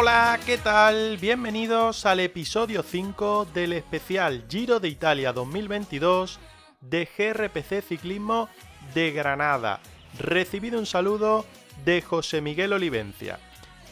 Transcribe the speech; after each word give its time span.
Hola, 0.00 0.38
¿qué 0.46 0.58
tal? 0.58 1.16
Bienvenidos 1.16 2.06
al 2.06 2.20
episodio 2.20 2.84
5 2.84 3.48
del 3.52 3.72
especial 3.72 4.44
Giro 4.48 4.78
de 4.78 4.88
Italia 4.88 5.32
2022 5.32 6.38
de 6.80 7.04
GRPC 7.04 7.82
Ciclismo 7.82 8.48
de 8.94 9.10
Granada. 9.10 9.80
Recibido 10.16 10.78
un 10.78 10.86
saludo 10.86 11.44
de 11.84 12.00
José 12.00 12.40
Miguel 12.40 12.74
Olivencia. 12.74 13.40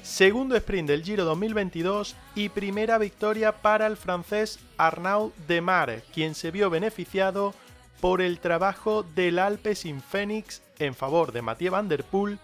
Segundo 0.05 0.55
sprint 0.55 0.91
del 0.91 1.03
Giro 1.03 1.25
2022 1.25 2.15
y 2.37 2.51
primera 2.51 2.99
victoria 2.99 3.51
para 3.51 3.89
el 3.89 3.97
francés 3.97 4.61
Arnaud 4.79 5.33
Demar, 5.49 6.05
quien 6.15 6.37
se 6.37 6.53
vio 6.53 6.71
beneficiado 6.71 7.53
por 8.01 8.23
el 8.23 8.39
trabajo 8.39 9.03
del 9.03 9.41
Alpe 9.41 9.75
sin 9.75 10.01
Fénix 10.01 10.63
en 10.79 10.95
favor 10.95 11.33
de 11.33 11.43
Mathieu 11.43 11.73
Van 11.73 11.89
Der 11.89 12.05
Poel 12.05 12.39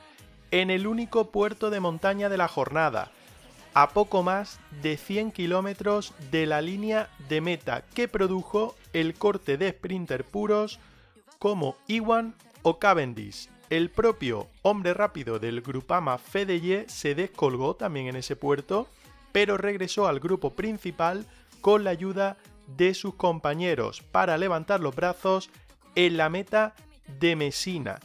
en 0.51 0.69
el 0.71 0.89
único 0.89 1.31
puerto 1.31 1.71
de 1.71 1.79
montaña 1.79 2.29
de 2.29 2.39
la 2.39 2.49
jornada, 2.49 3.13
a 3.75 3.91
poco 3.91 4.23
más 4.23 4.61
de 4.83 4.97
100 4.97 5.33
kilómetros 5.33 6.13
de 6.31 6.47
la 6.47 6.61
línea 6.61 7.09
de 7.29 7.41
meta 7.41 7.85
que 7.95 8.09
produjo 8.09 8.77
el 8.93 9.15
corte 9.15 9.57
de 9.57 9.71
sprinter 9.71 10.25
puros 10.25 10.79
como 11.39 11.77
Iwan 11.87 12.35
o 12.63 12.79
Cavendish. 12.79 13.49
El 13.71 13.91
propio 13.91 14.49
hombre 14.61 14.93
rápido 14.93 15.39
del 15.39 15.63
Grupama 15.63 16.19
Fedeye 16.19 16.87
se 16.89 17.15
descolgó 17.15 17.75
también 17.75 18.09
en 18.09 18.17
ese 18.17 18.37
puerto, 18.37 18.87
pero 19.33 19.57
regresó 19.57 20.07
al 20.07 20.21
grupo 20.21 20.51
principal 20.51 21.27
con 21.63 21.85
la 21.85 21.91
ayuda 21.91 22.37
de 22.77 22.93
sus 22.93 23.15
compañeros 23.15 24.03
para 24.03 24.37
levantar 24.37 24.81
los 24.81 24.95
brazos 24.95 25.51
en 25.95 26.17
la 26.17 26.29
meta 26.29 26.75
de 27.19 27.35
Mesina. 27.35 27.99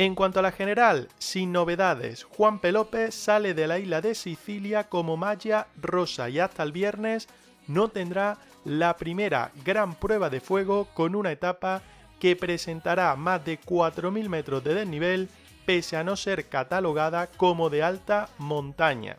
En 0.00 0.14
cuanto 0.14 0.38
a 0.38 0.42
la 0.42 0.50
general, 0.50 1.10
sin 1.18 1.52
novedades, 1.52 2.24
Juan 2.24 2.58
Pelópez 2.58 3.14
sale 3.14 3.52
de 3.52 3.66
la 3.66 3.78
isla 3.78 4.00
de 4.00 4.14
Sicilia 4.14 4.88
como 4.88 5.18
malla 5.18 5.66
rosa 5.76 6.30
y 6.30 6.38
hasta 6.38 6.62
el 6.62 6.72
viernes 6.72 7.28
no 7.66 7.88
tendrá 7.88 8.38
la 8.64 8.96
primera 8.96 9.52
gran 9.62 9.94
prueba 9.94 10.30
de 10.30 10.40
fuego 10.40 10.86
con 10.94 11.14
una 11.14 11.32
etapa 11.32 11.82
que 12.18 12.34
presentará 12.34 13.14
más 13.14 13.44
de 13.44 13.60
4.000 13.60 14.30
metros 14.30 14.64
de 14.64 14.72
desnivel 14.72 15.28
pese 15.66 15.98
a 15.98 16.02
no 16.02 16.16
ser 16.16 16.46
catalogada 16.46 17.26
como 17.26 17.68
de 17.68 17.82
alta 17.82 18.30
montaña. 18.38 19.18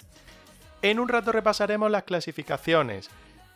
En 0.81 0.99
un 0.99 1.09
rato 1.09 1.31
repasaremos 1.31 1.91
las 1.91 2.05
clasificaciones, 2.05 3.11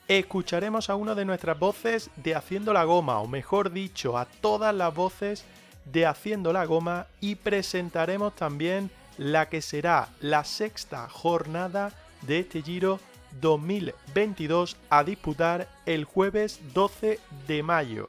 escucharemos 0.07 0.91
a 0.91 0.95
una 0.95 1.15
de 1.15 1.25
nuestras 1.25 1.57
voces 1.57 2.11
de 2.17 2.35
Haciendo 2.35 2.71
la 2.71 2.83
Goma, 2.83 3.17
o 3.17 3.27
mejor 3.27 3.71
dicho, 3.71 4.15
a 4.15 4.25
todas 4.25 4.75
las 4.75 4.93
voces 4.93 5.43
de 5.85 6.05
Haciendo 6.05 6.51
la 6.53 6.65
Goma 6.65 7.07
y 7.21 7.35
presentaremos 7.35 8.35
también 8.35 8.89
la 9.17 9.47
que 9.49 9.61
será 9.61 10.09
la 10.19 10.43
sexta 10.43 11.07
jornada 11.09 11.93
de 12.21 12.39
este 12.39 12.61
Giro 12.61 12.99
2022 13.41 14.77
a 14.89 15.03
disputar 15.03 15.67
el 15.85 16.05
jueves 16.05 16.59
12 16.73 17.19
de 17.47 17.63
mayo. 17.63 18.07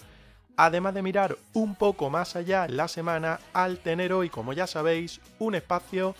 Además 0.56 0.94
de 0.94 1.02
mirar 1.02 1.36
un 1.52 1.74
poco 1.74 2.08
más 2.08 2.34
allá 2.34 2.64
en 2.64 2.76
la 2.76 2.88
semana 2.88 3.40
al 3.52 3.78
tener 3.78 4.12
hoy, 4.12 4.30
como 4.30 4.52
ya 4.52 4.66
sabéis, 4.66 5.20
un 5.38 5.54
espacio 5.54 6.14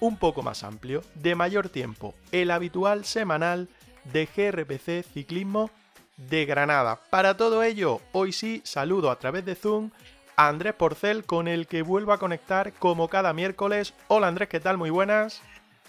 un 0.00 0.16
poco 0.16 0.42
más 0.42 0.64
amplio, 0.64 1.02
de 1.14 1.34
mayor 1.34 1.68
tiempo, 1.68 2.14
el 2.32 2.50
habitual 2.50 3.04
semanal 3.04 3.68
de 4.12 4.26
GRPC 4.26 5.06
Ciclismo 5.12 5.70
de 6.16 6.46
Granada. 6.46 7.00
Para 7.10 7.36
todo 7.36 7.62
ello, 7.62 8.00
hoy 8.12 8.32
sí 8.32 8.60
saludo 8.64 9.10
a 9.10 9.18
través 9.18 9.44
de 9.44 9.54
Zoom 9.54 9.90
Andrés 10.36 10.74
Porcel 10.74 11.24
con 11.24 11.48
el 11.48 11.66
que 11.66 11.82
vuelvo 11.82 12.12
a 12.12 12.18
conectar 12.18 12.74
como 12.74 13.08
cada 13.08 13.32
miércoles. 13.32 13.94
Hola 14.08 14.28
Andrés, 14.28 14.48
¿qué 14.50 14.60
tal? 14.60 14.76
Muy 14.76 14.90
buenas. 14.90 15.40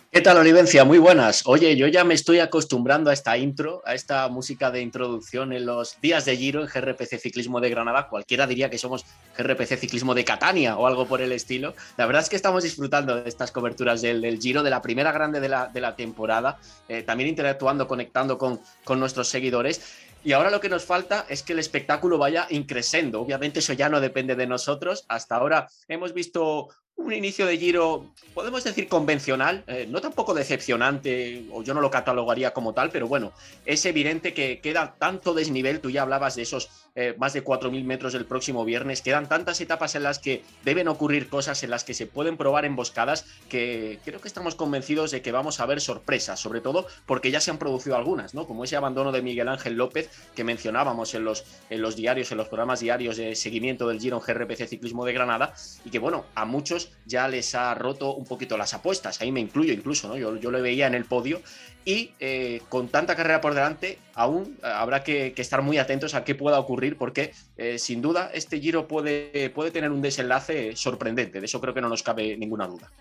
¿Qué 0.09 0.22
tal, 0.22 0.38
Olivencia? 0.38 0.85
Muy 0.85 1.00
buenas. 1.00 1.44
Oye, 1.46 1.75
yo 1.75 1.85
ya 1.88 2.06
me 2.06 2.13
estoy 2.13 2.40
acostumbrando 2.40 3.09
a 3.09 3.13
esta 3.13 3.38
intro, 3.38 3.81
a 3.85 3.94
esta 3.94 4.30
música 4.30 4.72
de 4.72 4.81
introducción 4.81 5.52
en 5.52 5.66
los 5.66 6.00
días 6.00 6.24
de 6.24 6.38
Giro 6.38 6.62
en 6.62 6.68
GRPC 6.68 7.19
Ciclismo 7.19 7.59
de 7.59 7.69
Granada. 7.69 8.08
Cualquiera 8.08 8.47
diría 8.47 8.69
que 8.69 8.78
somos 8.78 9.06
GRPC 9.38 9.78
Ciclismo 9.78 10.16
de 10.16 10.24
Catania 10.24 10.78
o 10.78 10.88
algo 10.88 11.06
por 11.08 11.22
el 11.22 11.34
estilo. 11.34 11.75
La 11.97 12.06
verdad 12.06 12.24
es 12.24 12.29
que 12.29 12.38
estamos 12.38 12.64
disfrutando 12.64 13.22
de 13.22 13.28
estas 13.28 13.52
coberturas 13.52 14.02
del, 14.02 14.40
Giro, 14.40 14.64
de 14.64 14.69
la 14.69 14.81
primera 14.81 15.12
grande 15.12 15.41
de 15.41 15.50
la, 15.50 15.96
temporada, 15.97 16.58
eh, 16.88 17.03
también 17.03 17.29
interactuando, 17.29 17.85
conectando 17.85 18.38
con, 18.38 18.62
con 18.85 19.02
nuestros 19.02 19.28
seguidores. 19.28 19.81
Y 20.27 20.33
ahora 20.33 20.51
lo 20.51 20.59
que 20.59 20.67
nos 20.67 20.83
falta 20.83 21.25
es 21.29 21.41
que 21.41 21.53
el 21.53 21.59
espectáculo 21.59 22.17
vaya 22.17 22.47
increciendo. 22.49 23.21
Obviamente 23.21 23.59
eso 23.59 23.71
ya 23.71 23.88
no 23.88 24.01
depende 24.01 24.35
de 24.35 24.45
nosotros. 24.45 25.05
Hasta 25.07 25.38
ahora 25.38 25.69
hemos 25.88 26.11
visto 26.11 26.67
un 26.97 27.13
inicio 27.13 27.46
de 27.46 27.58
giro, 27.58 28.08
podemos 28.34 28.63
decir 28.63 28.88
convencional, 28.88 29.63
eh, 29.68 29.88
no 29.88 30.02
tampoco 30.02 30.34
decepcionante, 30.34 31.46
o 31.52 31.63
yo 31.63 31.74
no 31.75 31.80
lo 31.81 31.91
catalogaría 31.91 32.53
como 32.53 32.74
tal, 32.74 32.90
pero 32.90 33.08
bueno, 33.08 33.31
es 33.66 33.85
evidente 33.85 34.34
que 34.34 34.59
queda 34.59 34.96
tanto 34.97 35.35
desnivel, 35.35 35.80
tú 35.80 35.91
ya 35.91 36.02
hablabas 36.02 36.35
de 36.35 36.41
esos 36.41 36.69
eh, 36.96 37.13
más 37.19 37.34
de 37.34 37.44
4.000 37.44 37.84
metros 37.84 38.16
el 38.16 38.25
próximo 38.25 38.66
viernes, 38.66 39.03
quedan 39.03 39.30
tantas 39.30 39.62
etapas 39.62 39.94
en 39.94 40.03
las 40.03 40.18
que 40.18 40.44
deben 40.66 40.88
ocurrir 40.88 41.30
cosas, 41.30 41.63
en 41.63 41.69
las 41.69 41.84
que 41.84 41.94
se 41.94 42.08
pueden 42.08 42.35
probar 42.35 42.66
emboscadas, 42.66 43.25
que 43.47 44.00
creo 44.03 44.19
que 44.19 44.28
estamos 44.28 44.56
convencidos 44.56 45.12
de 45.12 45.22
que 45.22 45.31
vamos 45.31 45.59
a 45.59 45.68
ver 45.68 45.79
sorpresas, 45.79 46.40
sobre 46.40 46.62
todo 46.62 46.88
porque 47.06 47.29
ya 47.29 47.40
se 47.40 47.52
han 47.52 47.59
producido 47.59 47.96
algunas, 47.96 48.34
¿no? 48.34 48.47
Como 48.47 48.64
ese 48.64 48.75
abandono 48.75 49.12
de 49.12 49.22
Miguel 49.22 49.50
Ángel 49.50 49.75
López 49.75 50.09
que 50.35 50.44
mencionábamos 50.44 51.14
en 51.14 51.25
los, 51.25 51.46
en 51.69 51.84
los 51.84 51.96
diarios, 51.96 52.31
en 52.31 52.38
los 52.38 52.47
programas 52.47 52.79
diarios 52.79 53.18
de 53.18 53.35
seguimiento 53.35 53.88
del 53.88 54.00
Giro 54.00 54.18
en 54.18 54.24
GRPC 54.34 54.68
Ciclismo 54.68 55.06
de 55.06 55.14
Granada, 55.14 55.53
y 55.85 55.91
que 55.91 56.00
bueno, 56.00 56.25
a 56.34 56.46
muchos 56.46 56.86
ya 57.05 57.27
les 57.27 57.55
ha 57.55 57.73
roto 57.73 58.13
un 58.13 58.25
poquito 58.25 58.57
las 58.57 58.73
apuestas, 58.73 59.21
ahí 59.21 59.31
me 59.31 59.39
incluyo 59.39 59.73
incluso, 59.73 60.07
¿no? 60.07 60.17
Yo, 60.17 60.35
yo 60.37 60.51
veía 60.51 60.87
en 60.87 60.95
el 60.95 61.05
podio 61.05 61.41
y 61.85 62.11
eh, 62.19 62.61
con 62.67 62.89
tanta 62.89 63.15
carrera 63.15 63.39
por 63.39 63.53
delante 63.53 63.97
aún 64.13 64.57
eh, 64.61 64.67
habrá 64.67 65.03
que, 65.03 65.31
que, 65.33 65.41
estar 65.41 65.61
muy 65.61 65.77
atentos 65.77 66.15
a 66.15 66.25
qué 66.25 66.35
pueda 66.35 66.59
ocurrir 66.59 66.97
porque 66.97 67.33
eh, 67.55 67.79
sin 67.79 68.01
duda 68.01 68.29
este 68.33 68.59
giro 68.59 68.87
puede, 68.89 69.49
puede 69.51 69.71
tener 69.71 69.91
un 69.91 70.01
desenlace 70.01 70.75
sorprendente, 70.75 71.39
de 71.39 71.45
eso 71.45 71.61
creo 71.61 71.73
que 71.73 71.81
no 71.81 71.87
nos 71.87 72.03
cabe 72.03 72.35
ninguna 72.35 72.67
duda. 72.67 72.91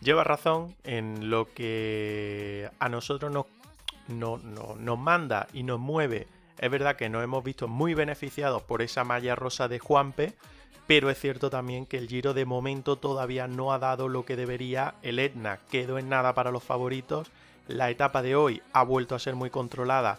Lleva 0.00 0.22
razón 0.22 0.76
en 0.84 1.30
lo 1.30 1.52
que 1.52 2.70
a 2.78 2.88
nosotros 2.88 3.32
nos, 3.32 3.46
no, 4.06 4.38
no, 4.38 4.76
nos 4.76 4.98
manda 4.98 5.48
y 5.52 5.64
nos 5.64 5.80
mueve. 5.80 6.28
Es 6.58 6.70
verdad 6.70 6.94
que 6.94 7.08
nos 7.08 7.24
hemos 7.24 7.42
visto 7.42 7.66
muy 7.66 7.94
beneficiados 7.94 8.62
por 8.62 8.82
esa 8.82 9.02
malla 9.02 9.34
rosa 9.34 9.66
de 9.66 9.80
Juanpe, 9.80 10.34
pero 10.88 11.10
es 11.10 11.20
cierto 11.20 11.50
también 11.50 11.84
que 11.84 11.98
el 11.98 12.08
Giro 12.08 12.32
de 12.32 12.46
momento 12.46 12.96
todavía 12.96 13.46
no 13.46 13.74
ha 13.74 13.78
dado 13.78 14.08
lo 14.08 14.24
que 14.24 14.36
debería. 14.36 14.94
El 15.02 15.18
Etna 15.18 15.58
quedó 15.70 15.98
en 15.98 16.08
nada 16.08 16.32
para 16.32 16.50
los 16.50 16.64
favoritos. 16.64 17.30
La 17.66 17.90
etapa 17.90 18.22
de 18.22 18.34
hoy 18.34 18.62
ha 18.72 18.84
vuelto 18.84 19.14
a 19.14 19.18
ser 19.18 19.34
muy 19.34 19.50
controlada, 19.50 20.16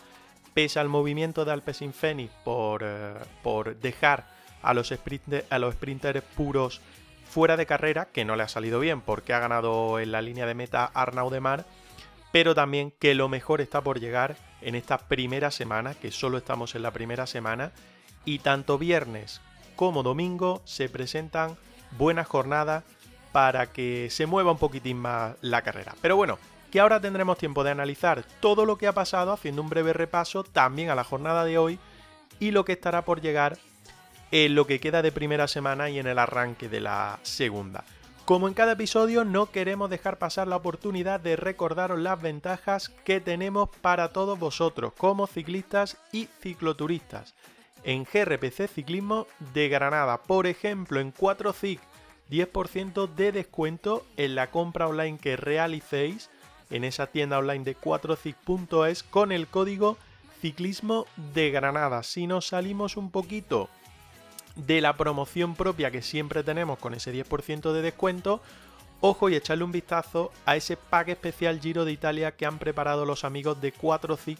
pese 0.54 0.80
al 0.80 0.88
movimiento 0.88 1.44
de 1.44 1.54
Alpecin 1.54 1.92
Fenix 1.92 2.31
por, 2.44 2.83
eh, 2.86 3.16
por 3.42 3.77
dejar 3.77 4.27
a 4.62 4.75
los, 4.75 4.92
sprint, 4.92 5.44
a 5.50 5.57
los 5.57 5.74
sprinters 5.74 6.21
puros 6.21 6.81
fuera 7.27 7.57
de 7.57 7.65
carrera, 7.65 8.10
que 8.13 8.24
no 8.24 8.36
le 8.36 8.44
ha 8.44 8.48
salido 8.48 8.80
bien 8.80 9.01
porque 9.01 9.33
ha 9.33 9.39
ganado 9.39 10.00
en 10.00 10.12
la 10.12 10.22
línea 10.22 10.45
de 10.45 10.54
meta 10.54 10.86
Arnaud 10.86 11.31
de 11.31 11.39
Mar, 11.39 11.65
pero 12.31 12.54
también 12.54 12.94
que 13.00 13.15
lo 13.15 13.27
mejor 13.27 13.62
está 13.62 13.81
por 13.81 14.00
llegar 14.00 14.38
en 14.62 14.75
esta 14.75 15.00
primera 15.00 15.50
semana, 15.50 15.95
que 15.95 16.12
solo 16.12 16.38
estamos 16.38 16.75
en 16.75 16.83
la 16.83 16.92
primera 16.92 17.25
semana, 17.25 17.72
y 18.24 18.38
tanto 18.39 18.77
viernes 18.77 19.42
como 19.80 20.04
domingo 20.04 20.62
se 20.66 20.90
presentan 20.90 21.56
buenas 21.98 22.28
jornadas 22.28 22.84
para 23.31 23.68
que 23.68 24.10
se 24.12 24.26
mueva 24.26 24.52
un 24.52 24.58
poquitín 24.58 24.98
más 24.98 25.38
la 25.40 25.62
carrera. 25.62 25.96
Pero 26.02 26.18
bueno, 26.18 26.38
que 26.70 26.81
ahora 26.81 27.00
tendremos 27.00 27.38
tiempo 27.38 27.64
de 27.64 27.72
analizar 27.72 28.26
todo 28.42 28.66
lo 28.66 28.78
que 28.78 28.88
ha 28.88 28.92
pasado, 28.92 29.31
haciendo 29.31 29.62
un 29.62 29.70
breve 29.70 29.94
repaso 29.94 30.44
también 30.44 30.90
a 30.90 30.96
la 30.96 31.06
jornada 31.06 31.46
de 31.46 31.58
hoy 31.58 31.80
y 32.42 32.52
lo 32.52 32.66
que 32.66 32.74
estará 32.74 33.06
por 33.06 33.22
llegar 33.22 33.58
en 34.31 34.54
lo 34.54 34.68
que 34.68 34.81
queda 34.81 35.02
de 35.02 35.14
primera 35.14 35.48
semana 35.48 35.90
y 35.90 35.98
en 35.98 36.08
el 36.08 36.20
arranque 36.20 36.68
de 36.68 36.82
la 36.82 37.18
segunda. 37.24 37.86
Como 38.25 38.50
en 38.50 38.56
cada 38.56 38.74
episodio, 38.74 39.24
no 39.24 39.50
queremos 39.50 39.90
dejar 39.90 40.18
pasar 40.18 40.50
la 40.50 40.58
oportunidad 40.58 41.22
de 41.22 41.38
recordaros 41.38 42.00
las 42.00 42.22
ventajas 42.22 42.90
que 43.06 43.22
tenemos 43.22 43.70
para 43.80 44.10
todos 44.10 44.38
vosotros 44.38 44.92
como 44.98 45.25
ciclistas 45.25 45.96
y 46.12 46.28
cicloturistas 46.42 47.34
en 47.84 48.04
GRPC 48.04 48.68
Ciclismo 48.68 49.28
de 49.54 49.70
Granada. 49.70 50.22
Por 50.22 50.48
ejemplo, 50.48 51.00
en 51.00 51.14
4CIC, 51.14 51.80
10% 52.30 53.14
de 53.14 53.31
descuento 53.31 54.06
en 54.18 54.36
la 54.36 54.52
compra 54.52 54.88
online 54.88 55.18
que 55.18 55.36
realicéis 55.36 56.30
en 56.70 56.84
esa 56.84 57.08
tienda 57.08 57.40
online 57.40 57.64
de 57.64 57.76
4cic.es 57.76 59.04
con 59.04 59.31
el 59.31 59.48
código 59.48 59.98
Ciclismo 60.42 61.06
de 61.34 61.52
Granada. 61.52 62.04
Si 62.04 62.28
nos 62.28 62.48
salimos 62.48 62.98
un 62.98 63.12
poquito 63.12 63.70
de 64.56 64.82
la 64.82 64.96
promoción 64.96 65.56
propia 65.56 65.92
que 65.92 66.02
siempre 66.02 66.44
tenemos 66.44 66.80
con 66.80 66.94
ese 66.94 67.14
10% 67.14 67.72
de 67.74 67.82
descuento, 67.82 68.42
ojo 69.02 69.30
y 69.30 69.36
echarle 69.36 69.64
un 69.64 69.72
vistazo 69.72 70.32
a 70.46 70.56
ese 70.56 70.78
pack 70.78 71.10
especial 71.10 71.60
Giro 71.60 71.86
de 71.86 71.92
Italia 71.92 72.36
que 72.36 72.46
han 72.46 72.60
preparado 72.60 73.06
los 73.06 73.24
amigos 73.24 73.60
de 73.62 73.74
4CIC 73.74 74.38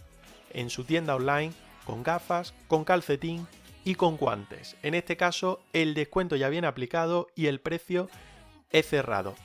en 0.54 0.70
su 0.70 0.84
tienda 0.84 1.16
online 1.16 1.54
con 1.86 2.04
gafas, 2.04 2.54
con 2.68 2.84
calcetín 2.84 3.48
y 3.84 3.96
con 3.96 4.18
guantes. 4.18 4.76
En 4.84 4.94
este 4.94 5.18
caso 5.18 5.62
el 5.74 5.94
descuento 5.94 6.36
ya 6.36 6.50
viene 6.50 6.68
aplicado 6.68 7.28
y 7.36 7.48
el 7.48 7.60
precio 7.60 8.10
es 8.72 8.88
cerrado. 8.88 9.36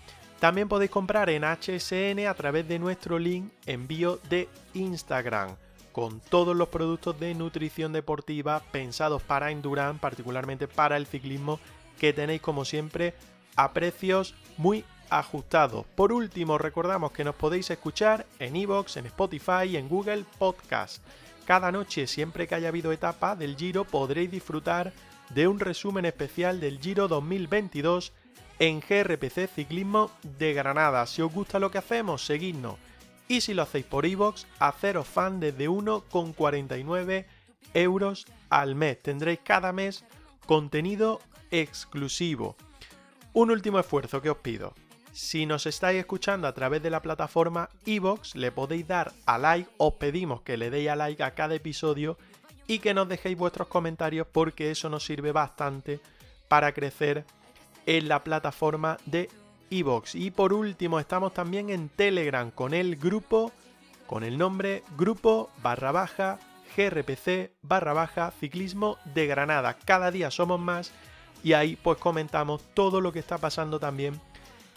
También 0.40 0.68
podéis 0.68 0.90
comprar 0.90 1.30
en 1.30 1.44
HSN 1.44 2.26
a 2.26 2.34
través 2.34 2.68
de 2.68 2.78
nuestro 2.78 3.18
link 3.18 3.50
envío 3.66 4.18
de 4.28 4.48
Instagram 4.74 5.56
con 5.94 6.18
todos 6.18 6.56
los 6.56 6.68
productos 6.70 7.20
de 7.20 7.34
nutrición 7.34 7.92
deportiva 7.92 8.60
pensados 8.72 9.22
para 9.22 9.52
Endurance, 9.52 10.00
particularmente 10.00 10.66
para 10.66 10.96
el 10.96 11.06
ciclismo, 11.06 11.60
que 12.00 12.12
tenéis 12.12 12.42
como 12.42 12.64
siempre 12.64 13.14
a 13.54 13.72
precios 13.72 14.34
muy 14.56 14.84
ajustados. 15.08 15.86
Por 15.94 16.12
último, 16.12 16.58
recordamos 16.58 17.12
que 17.12 17.22
nos 17.22 17.36
podéis 17.36 17.70
escuchar 17.70 18.26
en 18.40 18.56
iVoox, 18.56 18.96
en 18.96 19.06
Spotify 19.06 19.66
y 19.68 19.76
en 19.76 19.88
Google 19.88 20.24
Podcast. 20.38 21.00
Cada 21.46 21.70
noche, 21.70 22.06
siempre 22.06 22.46
que 22.46 22.54
haya 22.54 22.68
habido 22.68 22.92
etapa 22.92 23.36
del 23.36 23.56
Giro, 23.56 23.84
podréis 23.84 24.30
disfrutar 24.30 24.92
de 25.30 25.46
un 25.46 25.60
resumen 25.60 26.04
especial 26.04 26.60
del 26.60 26.80
Giro 26.80 27.08
2022 27.08 28.12
en 28.58 28.80
GRPC 28.80 29.48
Ciclismo 29.48 30.10
de 30.38 30.54
Granada. 30.54 31.06
Si 31.06 31.22
os 31.22 31.32
gusta 31.32 31.58
lo 31.58 31.70
que 31.70 31.78
hacemos, 31.78 32.24
seguidnos 32.24 32.76
y 33.28 33.40
si 33.40 33.54
lo 33.54 33.62
hacéis 33.62 33.86
por 33.86 34.06
iVoox, 34.06 34.46
haceros 34.58 35.06
fan 35.06 35.40
desde 35.40 35.68
1,49 35.68 37.26
euros 37.74 38.26
al 38.50 38.74
mes. 38.74 39.02
Tendréis 39.02 39.40
cada 39.42 39.72
mes 39.72 40.04
contenido 40.46 41.20
exclusivo. 41.50 42.56
Un 43.32 43.50
último 43.50 43.78
esfuerzo 43.78 44.20
que 44.20 44.30
os 44.30 44.38
pido. 44.38 44.74
Si 45.14 45.46
nos 45.46 45.64
estáis 45.64 46.00
escuchando 46.00 46.46
a 46.46 46.52
través 46.52 46.82
de 46.82 46.90
la 46.90 47.00
plataforma 47.00 47.70
iVoox, 47.86 48.34
le 48.34 48.52
podéis 48.52 48.86
dar 48.86 49.12
a 49.24 49.38
like, 49.38 49.70
os 49.78 49.94
pedimos 49.94 50.42
que 50.42 50.56
le 50.56 50.68
deis 50.68 50.90
a 50.90 50.96
like 50.96 51.22
a 51.22 51.34
cada 51.34 51.54
episodio 51.54 52.18
y 52.66 52.80
que 52.80 52.94
nos 52.94 53.08
dejéis 53.08 53.38
vuestros 53.38 53.68
comentarios 53.68 54.26
porque 54.30 54.70
eso 54.70 54.90
nos 54.90 55.06
sirve 55.06 55.32
bastante 55.32 56.00
para 56.48 56.72
crecer 56.72 57.24
en 57.86 58.08
la 58.08 58.22
plataforma 58.24 58.98
de 59.06 59.30
y 59.70 60.30
por 60.30 60.52
último, 60.52 61.00
estamos 61.00 61.34
también 61.34 61.68
en 61.68 61.88
Telegram 61.88 62.48
con 62.52 62.74
el 62.74 62.94
grupo, 62.94 63.50
con 64.06 64.22
el 64.22 64.38
nombre 64.38 64.84
grupo 64.96 65.50
barra 65.64 65.90
baja 65.90 66.38
GRPC 66.76 67.50
barra 67.60 67.92
baja 67.92 68.32
ciclismo 68.38 68.98
de 69.14 69.26
Granada. 69.26 69.76
Cada 69.84 70.12
día 70.12 70.30
somos 70.30 70.60
más 70.60 70.92
y 71.42 71.54
ahí 71.54 71.74
pues 71.74 71.98
comentamos 71.98 72.62
todo 72.74 73.00
lo 73.00 73.12
que 73.12 73.18
está 73.18 73.38
pasando 73.38 73.80
también 73.80 74.20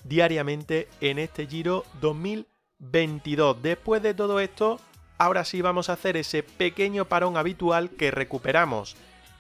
diariamente 0.04 0.88
en 1.02 1.20
este 1.20 1.48
Giro 1.48 1.86
2022. 2.02 3.62
Después 3.62 4.02
de 4.02 4.14
todo 4.14 4.40
esto, 4.40 4.80
ahora 5.18 5.46
sí 5.46 5.62
vamos 5.62 5.90
a 5.90 5.94
hacer 5.94 6.18
ese 6.18 6.44
pequeño 6.44 7.06
parón 7.06 7.38
habitual 7.38 7.90
que 7.90 8.12
recuperamos 8.12 8.96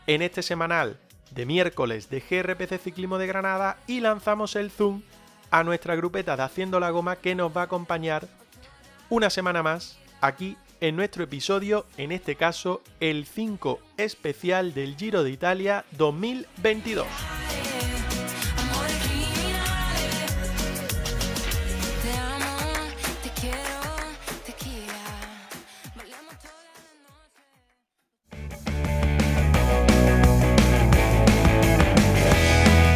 en 0.08 0.22
este 0.22 0.42
semanal 0.42 1.00
de 1.32 1.46
miércoles 1.46 2.10
de 2.10 2.22
GRPC 2.22 2.80
Ciclismo 2.82 3.18
de 3.18 3.28
Granada 3.28 3.78
y 3.88 4.00
lanzamos 4.00 4.56
el 4.56 4.72
Zoom 4.72 5.02
a 5.52 5.64
nuestra 5.64 5.96
grupeta 5.96 6.36
de 6.36 6.44
Haciendo 6.44 6.80
la 6.80 6.90
Goma 6.90 7.18
que 7.18 7.36
nos 7.36 7.56
va 7.56 7.62
a 7.62 7.66
acompañar 7.66 8.28
una 9.10 9.30
semana 9.30 9.64
más 9.64 9.98
aquí 10.22 10.58
en 10.80 10.96
nuestro 10.96 11.24
episodio, 11.24 11.86
en 11.98 12.12
este 12.12 12.36
caso 12.36 12.82
el 13.00 13.26
5 13.26 13.80
especial 13.98 14.74
del 14.74 14.96
Giro 14.96 15.24
de 15.24 15.32
Italia 15.32 15.86
2022. 15.92 17.08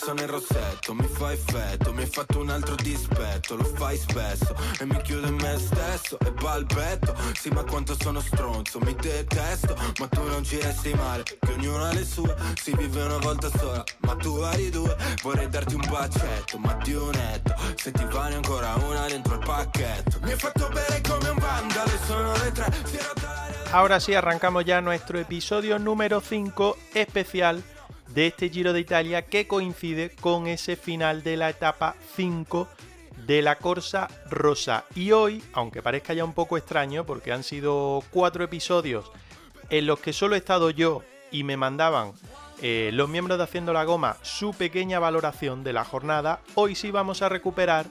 Messo 0.00 0.12
nel 0.14 0.28
rossetto 0.28 0.94
Mi 0.94 1.06
fa 1.06 1.32
effetto, 1.32 1.92
mi 1.92 2.02
hai 2.02 2.08
fatto 2.08 2.40
un 2.40 2.48
altro 2.48 2.74
dispetto 2.76 3.56
Lo 3.56 3.64
fai 3.64 3.96
spesso 3.96 4.54
e 4.78 4.84
mi 4.86 5.00
chiudo 5.02 5.26
in 5.26 5.34
me 5.34 5.58
stesso 5.58 6.18
E 6.20 6.32
balbetto, 6.32 7.14
sì 7.34 7.50
ma 7.50 7.62
quanto 7.64 7.94
sono 8.00 8.20
stronzo 8.20 8.78
Mi 8.80 8.94
detesto, 8.94 9.76
ma 9.98 10.08
tu 10.08 10.22
non 10.26 10.42
ci 10.42 10.58
resti 10.60 10.94
male 10.94 11.22
Che 11.22 11.38
ognuno 11.52 11.84
ha 11.84 11.92
le 11.92 12.04
sue, 12.04 12.34
si 12.54 12.74
vive 12.76 13.02
una 13.02 13.18
volta 13.18 13.50
sola 13.50 13.84
Ma 14.00 14.16
tu 14.16 14.36
hai 14.38 14.70
due, 14.70 14.96
vorrei 15.22 15.48
darti 15.48 15.74
un 15.74 15.84
bacetto 15.88 16.58
Ma 16.58 16.74
di 16.82 16.94
un 16.94 17.10
netto, 17.10 17.54
se 17.76 17.92
ti 17.92 18.04
vale 18.10 18.34
ancora 18.34 18.74
una 18.74 19.06
dentro 19.06 19.34
il 19.34 19.44
pacchetto. 19.44 20.18
Mi 20.22 20.32
hai 20.32 20.38
fatto 20.38 20.68
bere 20.68 21.00
come 21.06 21.28
un 21.28 21.38
vandale, 21.38 21.98
sono 22.06 22.32
le 22.32 22.52
tre 22.52 22.68
Ahora 23.72 24.00
sí 24.00 24.14
arrancamos 24.14 24.64
ya 24.64 24.80
nuestro 24.80 25.18
episodio 25.18 25.78
número 25.78 26.20
5 26.20 26.74
especial 26.92 27.62
de 28.14 28.26
este 28.26 28.48
Giro 28.50 28.72
de 28.72 28.80
Italia 28.80 29.22
que 29.22 29.46
coincide 29.46 30.10
con 30.10 30.46
ese 30.46 30.76
final 30.76 31.22
de 31.22 31.36
la 31.36 31.50
etapa 31.50 31.94
5 32.16 32.68
de 33.26 33.42
la 33.42 33.56
Corsa 33.56 34.08
Rosa. 34.28 34.84
Y 34.94 35.12
hoy, 35.12 35.42
aunque 35.52 35.82
parezca 35.82 36.14
ya 36.14 36.24
un 36.24 36.32
poco 36.32 36.56
extraño, 36.56 37.04
porque 37.04 37.32
han 37.32 37.44
sido 37.44 38.02
cuatro 38.10 38.44
episodios 38.44 39.10
en 39.68 39.86
los 39.86 40.00
que 40.00 40.12
solo 40.12 40.34
he 40.34 40.38
estado 40.38 40.70
yo 40.70 41.02
y 41.30 41.44
me 41.44 41.56
mandaban 41.56 42.12
eh, 42.62 42.90
los 42.92 43.08
miembros 43.08 43.38
de 43.38 43.44
Haciendo 43.44 43.72
la 43.72 43.84
Goma 43.84 44.16
su 44.22 44.52
pequeña 44.52 44.98
valoración 44.98 45.64
de 45.64 45.72
la 45.72 45.84
jornada, 45.84 46.40
hoy 46.56 46.74
sí 46.74 46.90
vamos 46.90 47.22
a 47.22 47.28
recuperar 47.28 47.86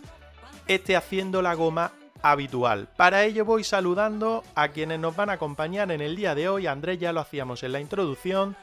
este 0.67 0.95
Haciendo 0.95 1.41
la 1.41 1.53
Goma 1.53 1.93
habitual. 2.21 2.89
Para 2.97 3.23
ello 3.23 3.45
voy 3.45 3.63
saludando 3.63 4.43
a 4.55 4.67
quienes 4.69 4.99
nos 4.99 5.15
van 5.15 5.29
a 5.29 5.33
acompañar 5.33 5.91
en 5.91 6.01
el 6.01 6.15
día 6.15 6.35
de 6.35 6.49
hoy. 6.49 6.67
Andrés 6.67 6.99
ya 6.99 7.13
lo 7.13 7.21
hacíamos 7.21 7.63
en 7.63 7.71
la 7.71 7.79
introducción 7.79 8.57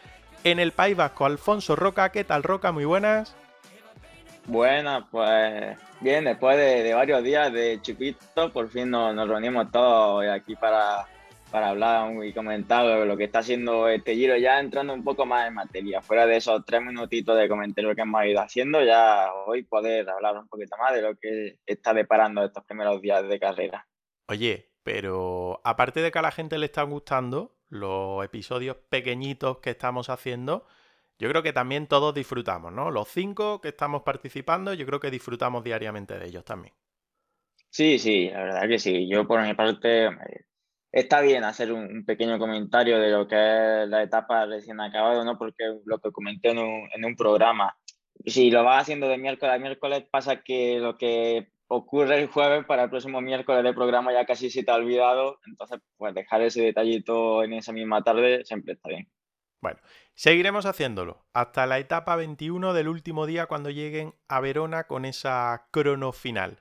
en 0.47 0.61
el 0.61 0.71
País 0.71 0.97
Vasco. 0.97 1.27
Alfonso 1.27 1.75
Roca, 1.75 2.13
¿qué 2.13 2.23
tal 2.23 2.45
Roca? 2.45 2.71
Muy 2.71 2.85
buenas. 2.85 3.35
Buenas, 4.47 5.05
pues 5.11 5.77
bien, 6.01 6.25
después 6.25 6.57
de, 6.57 6.95
varios 6.95 7.25
días 7.25 7.53
de 7.53 7.81
chupito, 7.83 8.53
por 8.53 8.69
fin 8.69 8.91
nos, 8.91 9.29
reunimos 9.29 9.73
todos 9.73 10.25
aquí 10.29 10.55
para, 10.55 11.05
para 11.51 11.71
hablar 11.71 12.25
y 12.25 12.33
comentar 12.33 12.87
lo 12.87 13.17
que 13.17 13.25
está 13.25 13.41
haciendo 13.41 13.89
este 13.89 14.15
giro, 14.15 14.37
ya 14.37 14.61
entrando 14.61 14.95
un 14.95 15.03
poco 15.03 15.27
más 15.27 15.49
en 15.49 15.55
materia. 15.55 16.01
Fuera 16.01 16.27
de 16.27 16.37
esos 16.37 16.65
tres 16.65 16.81
minutitos 16.81 17.37
de 17.37 17.49
comentario 17.49 17.93
que 17.97 18.03
hemos 18.03 18.25
ido 18.25 18.41
haciendo, 18.41 18.85
ya 18.85 19.33
hoy 19.47 19.65
poder 19.65 20.09
hablar 20.09 20.39
un 20.39 20.47
poquito 20.47 20.77
más 20.77 20.95
de 20.95 21.03
lo 21.03 21.17
que 21.17 21.59
está 21.67 21.93
deparando 21.93 22.45
estos 22.45 22.65
primeros 22.65 23.03
días 23.03 23.29
de 23.29 23.41
carrera. 23.41 23.85
Oye, 24.29 24.71
pero 24.87 25.61
aparte 25.65 26.01
de 26.01 26.13
que 26.13 26.21
a 26.21 26.23
la 26.23 26.31
gente 26.31 26.59
le 26.59 26.67
está 26.67 26.85
gustando, 26.85 27.57
los 27.69 28.25
episodios 28.25 28.77
pequeñitos 28.89 29.59
que 29.59 29.71
estamos 29.71 30.09
haciendo, 30.11 30.65
yo 31.19 31.29
creo 31.29 31.43
que 31.43 31.53
también 31.53 31.89
todos 31.89 32.15
disfrutamos, 32.15 32.73
¿no? 32.73 32.93
Los 32.93 33.09
cinco 33.09 33.61
que 33.61 33.71
estamos 33.71 34.03
participando, 34.03 34.75
yo 34.75 34.87
creo 34.87 35.01
que 35.01 35.11
disfrutamos 35.11 35.65
diariamente 35.65 36.17
de 36.17 36.27
ellos 36.29 36.45
también. 36.45 36.73
Sí, 37.69 37.99
sí, 37.99 38.31
la 38.31 38.45
verdad 38.45 38.69
que 38.69 38.79
sí. 38.79 39.09
Yo 39.09 39.27
por 39.27 39.43
mi 39.43 39.55
parte 39.55 40.09
está 40.93 41.21
bien 41.21 41.43
hacer 41.43 41.73
un, 41.73 42.05
pequeño 42.05 42.39
comentario 42.39 43.01
de 43.01 43.11
lo 43.11 43.27
que 43.27 43.35
es 43.83 43.89
la 43.89 44.05
etapa 44.05 44.47
recién 44.47 44.81
acabada, 44.81 45.25
¿no? 45.25 45.37
Porque 45.37 45.65
lo 45.85 45.99
que 45.99 46.13
comenté 46.13 46.51
en 46.51 46.59
un, 46.59 46.89
en 46.95 47.05
un 47.05 47.17
programa, 47.17 47.77
si 48.25 48.53
lo 48.53 48.63
vas 48.63 48.83
haciendo 48.83 49.09
de 49.09 49.19
miércoles 49.19 49.53
a 49.53 49.59
miércoles, 49.59 50.05
pasa 50.09 50.45
que 50.45 50.79
lo 50.79 50.97
que 50.97 51.56
ocurre 51.69 52.21
el 52.21 52.29
jueves 52.29 52.65
para 52.65 52.85
el 52.85 52.91
próximo 52.91 53.21
miércoles 53.21 53.65
de 53.65 53.73
programa 53.73 54.13
ya 54.13 54.25
casi 54.25 54.51
se 54.51 54.63
te 54.63 54.71
ha 54.71 54.77
olvidado, 54.77 55.39
entonces 55.47 55.81
pues 55.97 56.15
dejar 56.15 56.43
ese 56.43 56.63
detallito 56.63 57.43
en 57.43 57.55
esa 57.55 57.73
misma 57.73 58.03
tarde 58.03 58.45
siempre 58.45 58.75
está 58.75 58.89
bien. 58.89 59.09
Bueno, 59.61 59.81
seguiremos 60.15 60.67
haciéndolo 60.67 61.25
hasta 61.33 61.67
la 61.67 61.79
etapa 61.79 62.15
21 62.17 62.73
del 62.73 62.89
último 62.89 63.27
día 63.27 63.47
cuando 63.47 63.71
lleguen 63.71 64.15
a 64.29 64.41
Verona 64.41 64.85
con 64.85 65.05
esa 65.05 65.69
crono 65.71 66.13
final. 66.13 66.61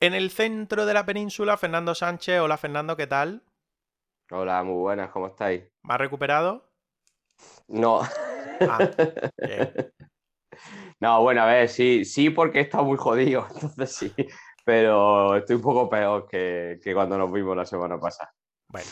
En 0.00 0.12
el 0.14 0.30
centro 0.30 0.86
de 0.86 0.94
la 0.94 1.06
península, 1.06 1.56
Fernando 1.56 1.94
Sánchez. 1.94 2.40
Hola 2.40 2.56
Fernando, 2.56 2.96
¿qué 2.96 3.06
tal? 3.06 3.42
Hola, 4.30 4.62
muy 4.64 4.80
buenas, 4.80 5.10
¿cómo 5.10 5.28
estáis? 5.28 5.62
¿Más 5.82 5.98
recuperado? 5.98 6.68
No. 7.68 8.00
Ah, 8.60 8.78
bien. 9.38 9.92
No, 11.00 11.22
bueno, 11.22 11.42
a 11.42 11.46
ver, 11.46 11.68
sí, 11.68 12.04
sí, 12.04 12.30
porque 12.30 12.60
estado 12.60 12.84
muy 12.84 12.96
jodido, 12.96 13.46
entonces 13.54 13.92
sí, 13.94 14.14
pero 14.64 15.36
estoy 15.36 15.56
un 15.56 15.62
poco 15.62 15.88
peor 15.90 16.26
que, 16.26 16.78
que 16.82 16.94
cuando 16.94 17.18
nos 17.18 17.30
vimos 17.32 17.56
la 17.56 17.66
semana 17.66 18.00
pasada. 18.00 18.32
Bueno, 18.68 18.90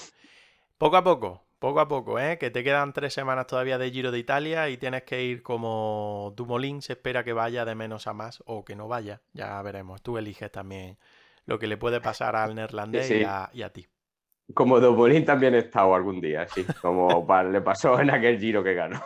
poco 0.79 0.97
a 0.99 1.05
poco, 1.05 1.47
poco 1.61 1.81
a 1.81 1.89
poco, 1.89 2.19
¿eh? 2.21 2.39
Que 2.39 2.51
te 2.51 2.65
quedan 2.65 2.93
tres 2.95 3.15
semanas 3.15 3.47
todavía 3.47 3.79
de 3.79 3.91
Giro 3.93 4.11
de 4.13 4.19
Italia 4.19 4.69
y 4.71 4.79
tienes 4.79 5.05
que 5.05 5.25
ir 5.25 5.43
como 5.43 6.33
Dumolín 6.37 6.83
se 6.83 6.95
espera 6.95 7.25
que 7.25 7.33
vaya 7.35 7.65
de 7.65 7.75
menos 7.77 8.07
a 8.09 8.15
más 8.15 8.43
o 8.47 8.65
que 8.65 8.77
no 8.77 8.89
vaya, 8.89 9.23
ya 9.33 9.61
veremos. 9.63 10.03
Tú 10.03 10.19
eliges 10.19 10.53
también 10.53 10.99
lo 11.47 11.59
que 11.59 11.67
le 11.69 11.77
puede 11.79 12.01
pasar 12.01 12.37
al 12.37 12.55
neerlandés 12.57 13.07
Sí, 13.07 13.15
sí. 13.15 13.21
y, 13.21 13.25
a, 13.25 13.51
y 13.55 13.63
a 13.63 13.73
ti. 13.73 13.87
Como 14.53 14.79
Dumoulin 14.79 15.25
también 15.25 15.55
he 15.55 15.59
estado 15.59 15.95
algún 15.95 16.21
día, 16.21 16.47
sí, 16.49 16.67
como 16.83 17.27
le 17.51 17.61
pasó 17.63 17.99
en 17.99 18.11
aquel 18.11 18.39
giro 18.39 18.63
que 18.63 18.75
ganó. 18.75 19.01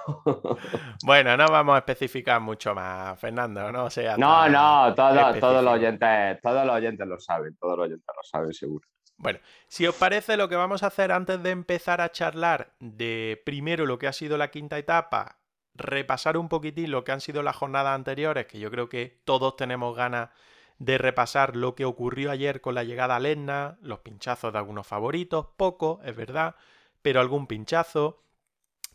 Bueno, 1.05 1.37
no 1.37 1.47
vamos 1.47 1.77
a 1.77 1.79
especificar 1.79 2.41
mucho 2.41 2.75
más, 2.75 3.19
Fernando, 3.21 3.71
no 3.71 3.89
sea 3.89 4.17
No, 4.17 4.49
no, 4.49 4.93
todo- 4.95 5.35
todos 5.39 5.63
los 5.63 5.75
oyentes, 5.75 6.41
todos 6.43 6.67
los 6.67 6.75
oyentes 6.75 7.07
lo 7.07 7.21
saben, 7.21 7.57
todos 7.57 7.77
los 7.79 7.87
oyentes 7.87 8.07
lo 8.17 8.23
saben 8.25 8.53
seguro. 8.53 8.87
Bueno, 9.17 9.39
si 9.69 9.87
os 9.87 9.95
parece, 9.95 10.37
lo 10.37 10.49
que 10.49 10.57
vamos 10.57 10.83
a 10.83 10.89
hacer 10.89 11.13
antes 11.13 11.43
de 11.43 11.51
empezar 11.51 12.01
a 12.01 12.11
charlar 12.11 12.75
de 12.81 13.41
primero 13.45 13.87
lo 13.87 13.99
que 13.99 14.07
ha 14.09 14.13
sido 14.13 14.39
la 14.39 14.51
quinta 14.51 14.77
etapa, 14.79 15.39
repasar 15.75 16.37
un 16.37 16.49
poquitín 16.49 16.91
lo 16.91 17.05
que 17.05 17.13
han 17.13 17.21
sido 17.21 17.43
las 17.43 17.57
jornadas 17.57 17.95
anteriores, 17.95 18.47
que 18.47 18.59
yo 18.59 18.71
creo 18.71 18.89
que 18.89 19.21
todos 19.25 19.55
tenemos 19.57 19.97
ganas 19.97 20.31
de 20.79 20.97
repasar 20.99 21.57
lo 21.57 21.75
que 21.75 21.85
ocurrió 21.85 22.31
ayer 22.31 22.61
con 22.61 22.75
la 22.75 22.85
llegada 22.85 23.17
a 23.17 23.21
Lenna, 23.21 23.79
los 23.83 24.01
pinchazos 24.01 24.53
de 24.53 24.59
algunos 24.59 24.87
favoritos, 24.87 25.49
poco, 25.57 26.01
es 26.05 26.15
verdad, 26.15 26.55
pero 27.03 27.21
algún 27.21 27.47
pinchazo. 27.47 28.23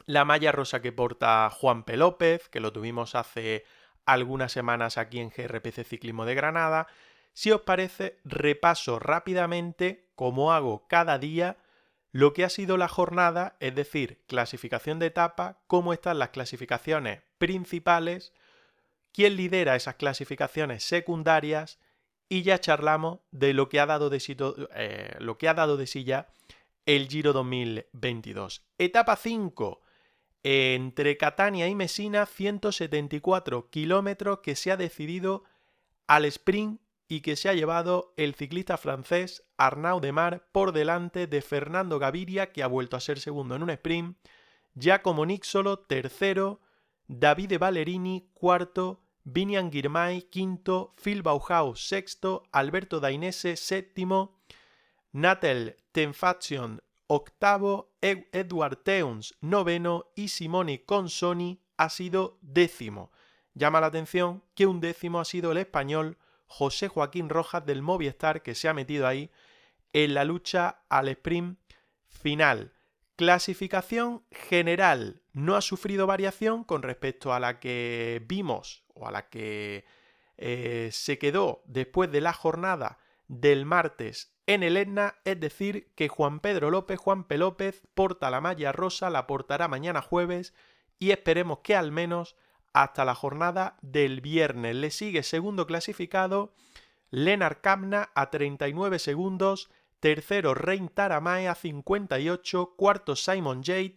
La 0.06 0.26
malla 0.26 0.52
rosa 0.52 0.82
que 0.82 0.92
porta 0.92 1.50
Juan 1.50 1.84
P. 1.84 1.98
López, 1.98 2.50
que 2.50 2.60
lo 2.60 2.74
tuvimos 2.74 3.16
hace 3.16 3.66
algunas 4.06 4.52
semanas 4.52 4.98
aquí 4.98 5.20
en 5.20 5.30
GRPC 5.30 5.86
Ciclismo 5.86 6.26
de 6.26 6.36
Granada. 6.36 6.88
Si 7.34 7.52
os 7.52 7.62
parece, 7.62 8.20
repaso 8.26 9.00
rápidamente, 9.00 10.10
como 10.16 10.52
hago 10.54 10.88
cada 10.88 11.18
día, 11.18 11.58
lo 12.12 12.34
que 12.34 12.44
ha 12.44 12.50
sido 12.50 12.78
la 12.78 12.88
jornada, 12.88 13.56
es 13.60 13.76
decir, 13.76 14.24
clasificación 14.28 15.00
de 15.00 15.08
etapa, 15.08 15.62
cómo 15.68 15.94
están 15.94 16.20
las 16.20 16.30
clasificaciones 16.30 17.22
principales, 17.38 18.34
quién 19.14 19.38
lidera 19.38 19.76
esas 19.76 19.96
clasificaciones 19.96 20.84
secundarias 20.84 21.80
y 22.28 22.42
ya 22.42 22.60
charlamos 22.60 23.20
de 23.32 23.54
lo 23.54 23.70
que 23.70 23.80
ha 23.80 23.86
dado 23.86 24.10
de 24.10 24.20
sí, 24.20 24.36
eh, 24.76 25.18
ya 26.06 26.28
el 26.86 27.08
Giro 27.08 27.32
2022. 27.32 28.66
Etapa 28.78 29.16
5. 29.16 29.82
Entre 30.46 31.16
Catania 31.16 31.68
y 31.68 31.76
Messina, 31.76 32.26
174 32.26 33.70
kilómetros 33.70 34.40
que 34.40 34.56
se 34.56 34.72
ha 34.72 34.78
decidido 34.78 35.44
al 36.08 36.26
sprint 36.26 36.82
y 37.08 37.22
que 37.22 37.36
se 37.36 37.48
ha 37.48 37.54
llevado 37.54 38.14
el 38.18 38.34
ciclista 38.34 38.78
francés 38.78 39.46
Arnaud 39.58 40.02
Demar 40.02 40.48
por 40.52 40.74
delante 40.74 41.28
de 41.28 41.42
Fernando 41.42 42.00
Gaviria, 42.00 42.52
que 42.52 42.64
ha 42.64 42.68
vuelto 42.68 42.98
a 42.98 43.02
ser 43.02 43.20
segundo 43.20 43.56
en 43.56 43.64
un 43.64 43.70
sprint, 43.70 44.18
Giacomo 44.76 45.26
Nixolo 45.26 45.80
tercero, 45.80 46.60
Davide 47.08 47.58
Ballerini 47.58 48.30
cuarto, 48.34 49.03
Vinian 49.24 49.72
Girmay 49.72 50.24
quinto, 50.24 50.94
Phil 51.02 51.22
Bauhaus 51.22 51.88
sexto, 51.88 52.44
Alberto 52.52 53.00
Dainese 53.00 53.56
séptimo, 53.56 54.40
Natel 55.12 55.78
Tenfaction 55.92 56.82
octavo, 57.08 57.94
Ed- 58.02 58.28
Edward 58.32 58.84
Teuns 58.84 59.36
noveno. 59.42 60.08
Y 60.16 60.30
Simone 60.30 60.84
Consoni 60.84 61.62
ha 61.78 61.90
sido 61.90 62.38
décimo. 62.42 63.12
Llama 63.54 63.80
la 63.82 63.88
atención 63.88 64.44
que 64.56 64.66
un 64.66 64.80
décimo 64.80 65.20
ha 65.20 65.26
sido 65.26 65.52
el 65.52 65.58
español 65.58 66.18
José 66.48 66.88
Joaquín 66.88 67.30
Rojas 67.30 67.66
del 67.66 67.82
Movistar 67.82 68.42
que 68.42 68.56
se 68.56 68.68
ha 68.68 68.74
metido 68.74 69.08
ahí 69.08 69.32
en 69.94 70.14
la 70.16 70.24
lucha 70.24 70.84
al 70.90 71.08
sprint 71.10 71.60
final. 72.08 72.73
Clasificación 73.16 74.24
general 74.32 75.22
no 75.34 75.56
ha 75.56 75.62
sufrido 75.62 76.08
variación 76.08 76.64
con 76.64 76.82
respecto 76.82 77.34
a 77.34 77.40
la 77.40 77.60
que 77.60 78.24
vimos 78.28 78.84
o 78.94 79.08
a 79.08 79.12
la 79.12 79.30
que 79.30 79.86
eh, 80.38 80.90
se 80.92 81.20
quedó 81.20 81.62
después 81.66 82.12
de 82.12 82.22
la 82.22 82.34
jornada 82.34 82.98
del 83.28 83.66
martes 83.66 84.34
en 84.46 84.64
el 84.64 84.78
Etna, 84.78 85.16
es 85.24 85.40
decir, 85.40 85.92
que 85.96 86.10
Juan 86.10 86.40
Pedro 86.40 86.70
López, 86.70 87.00
Juan 87.00 87.24
P. 87.24 87.38
López, 87.38 87.82
porta 87.94 88.30
la 88.30 88.42
malla 88.42 88.72
rosa, 88.72 89.10
la 89.10 89.26
portará 89.26 89.68
mañana 89.68 90.02
jueves 90.02 90.54
y 91.00 91.12
esperemos 91.12 91.60
que 91.60 91.76
al 91.76 91.92
menos 91.92 92.36
hasta 92.74 93.06
la 93.06 93.16
jornada 93.16 93.78
del 93.82 94.22
viernes. 94.22 94.76
Le 94.76 94.92
sigue 94.92 95.24
segundo 95.24 95.66
clasificado 95.68 96.54
Lenar 97.10 97.62
Kamna 97.62 98.10
a 98.16 98.32
39 98.32 99.00
segundos, 99.00 99.70
tercero 100.04 100.54
Rein 100.54 100.90
Taramae 100.90 101.48
a 101.48 101.56
58, 101.56 102.74
cuarto 102.76 103.16
Simon 103.16 103.64
Jade 103.64 103.96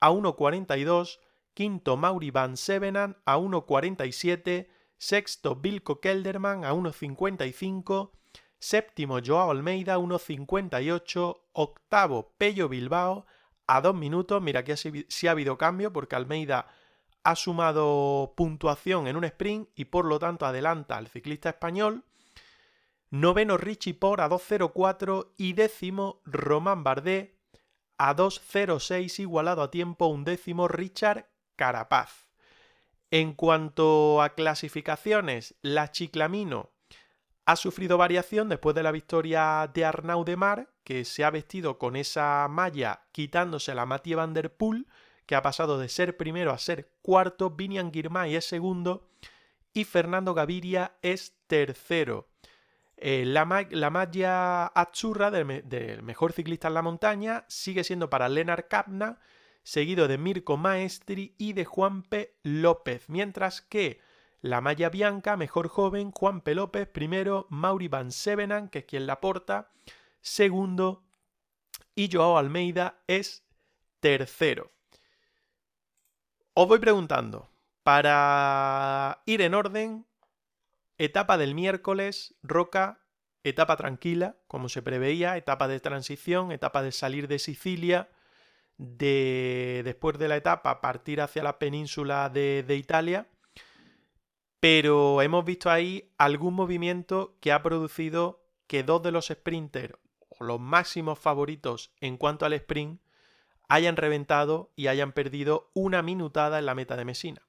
a 0.00 0.10
1.42, 0.10 1.20
quinto 1.54 1.96
Mauri 1.96 2.32
Van 2.32 2.56
Sevenan 2.56 3.18
a 3.24 3.38
1.47, 3.38 4.66
sexto 4.98 5.54
Vilko 5.54 6.00
Kelderman 6.00 6.64
a 6.64 6.74
1.55, 6.74 8.10
séptimo 8.58 9.20
Joao 9.24 9.52
Almeida 9.52 9.94
a 9.94 9.98
1.58, 9.98 11.42
octavo 11.52 12.34
Pello 12.36 12.68
Bilbao 12.68 13.24
a 13.68 13.80
2 13.80 13.94
minutos, 13.94 14.42
mira 14.42 14.64
que 14.64 14.76
sí 14.76 15.28
ha 15.28 15.30
habido 15.30 15.56
cambio 15.56 15.92
porque 15.92 16.16
Almeida 16.16 16.66
ha 17.22 17.36
sumado 17.36 18.34
puntuación 18.36 19.06
en 19.06 19.16
un 19.16 19.22
sprint 19.22 19.68
y 19.76 19.84
por 19.84 20.06
lo 20.06 20.18
tanto 20.18 20.44
adelanta 20.44 20.96
al 20.96 21.06
ciclista 21.06 21.50
español. 21.50 22.02
Noveno 23.20 23.56
Richie 23.56 23.94
Por 23.94 24.20
a 24.20 24.28
2.04 24.28 25.28
y 25.38 25.54
décimo 25.54 26.20
Román 26.26 26.84
Bardet 26.84 27.34
a 27.96 28.14
2.06 28.14 29.20
igualado 29.20 29.62
a 29.62 29.70
tiempo 29.70 30.06
un 30.06 30.22
décimo 30.22 30.68
Richard 30.68 31.26
Carapaz. 31.56 32.28
En 33.10 33.32
cuanto 33.32 34.20
a 34.20 34.34
clasificaciones, 34.34 35.54
la 35.62 35.90
Chiclamino 35.90 36.72
ha 37.46 37.56
sufrido 37.56 37.96
variación 37.96 38.50
después 38.50 38.76
de 38.76 38.82
la 38.82 38.92
victoria 38.92 39.70
de 39.72 39.86
Arnaud 39.86 40.26
Demar, 40.26 40.68
que 40.84 41.06
se 41.06 41.24
ha 41.24 41.30
vestido 41.30 41.78
con 41.78 41.96
esa 41.96 42.46
malla 42.50 43.06
quitándose 43.12 43.74
la 43.74 43.86
Mathieu 43.86 44.18
Van 44.18 44.34
Der 44.34 44.54
Poel, 44.54 44.88
que 45.24 45.36
ha 45.36 45.40
pasado 45.40 45.78
de 45.78 45.88
ser 45.88 46.18
primero 46.18 46.52
a 46.52 46.58
ser 46.58 46.92
cuarto, 47.00 47.48
Vinian 47.48 47.94
Girmay 47.94 48.36
es 48.36 48.44
segundo 48.44 49.08
y 49.72 49.84
Fernando 49.84 50.34
Gaviria 50.34 50.96
es 51.00 51.34
tercero. 51.46 52.28
Eh, 52.98 53.24
la, 53.26 53.44
ma 53.44 53.62
la, 53.70 54.66
azzurra 54.74 55.30
del, 55.30 56.02
mejor 56.02 56.32
ciclista 56.32 56.68
en 56.68 56.74
la 56.74 56.82
montaña 56.82 57.44
sigue 57.48 57.84
siendo 57.84 58.08
para 58.08 58.28
Lennart 58.28 58.68
Kapna, 58.68 59.18
seguido 59.62 60.08
de 60.08 60.16
Mirko 60.16 60.56
Maestri 60.56 61.34
y 61.36 61.52
de 61.52 61.64
Juanpe 61.66 62.36
López, 62.42 63.08
mientras 63.08 63.60
que 63.60 64.00
la 64.40 64.60
malla 64.60 64.88
bianca, 64.88 65.36
mejor 65.36 65.68
joven, 65.68 66.10
Juanpe 66.10 66.54
López, 66.54 66.88
primero, 66.88 67.46
Mauri 67.50 67.88
Van 67.88 68.12
Sevenan, 68.12 68.68
que 68.68 68.80
es 68.80 68.84
quien 68.84 69.06
la 69.06 69.20
porta, 69.20 69.70
segundo, 70.20 71.04
y 71.94 72.10
Joao 72.10 72.38
Almeida 72.38 73.02
es 73.06 73.44
tercero. 74.00 74.72
Os 76.54 76.68
voy 76.68 76.78
preguntando, 76.78 77.50
para 77.82 79.22
ir 79.26 79.42
en 79.42 79.54
orden, 79.54 80.05
etapa 80.98 81.38
del 81.38 81.54
miércoles, 81.54 82.34
Roca, 82.42 83.00
etapa 83.44 83.76
tranquila, 83.76 84.36
como 84.46 84.68
se 84.68 84.82
preveía, 84.82 85.36
etapa 85.36 85.68
de 85.68 85.80
transición, 85.80 86.52
etapa 86.52 86.82
de 86.82 86.92
salir 86.92 87.28
de 87.28 87.38
Sicilia, 87.38 88.08
de 88.78 89.82
después 89.84 90.18
de 90.18 90.28
la 90.28 90.36
etapa 90.36 90.80
partir 90.80 91.20
hacia 91.20 91.42
la 91.42 91.58
península 91.58 92.28
de, 92.28 92.64
de 92.66 92.76
Italia, 92.76 93.28
pero 94.60 95.22
hemos 95.22 95.44
visto 95.44 95.70
ahí 95.70 96.12
algún 96.18 96.54
movimiento 96.54 97.36
que 97.40 97.52
ha 97.52 97.62
producido 97.62 98.44
que 98.66 98.82
dos 98.82 99.02
de 99.02 99.12
los 99.12 99.26
sprinters, 99.26 99.94
o 100.28 100.44
los 100.44 100.60
máximos 100.60 101.18
favoritos 101.18 101.94
en 102.00 102.16
cuanto 102.16 102.44
al 102.44 102.52
sprint, 102.54 103.00
hayan 103.68 103.96
reventado 103.96 104.72
y 104.76 104.88
hayan 104.88 105.12
perdido 105.12 105.70
una 105.74 106.02
minutada 106.02 106.58
en 106.58 106.66
la 106.66 106.74
meta 106.74 106.96
de 106.96 107.04
Mesina. 107.04 107.45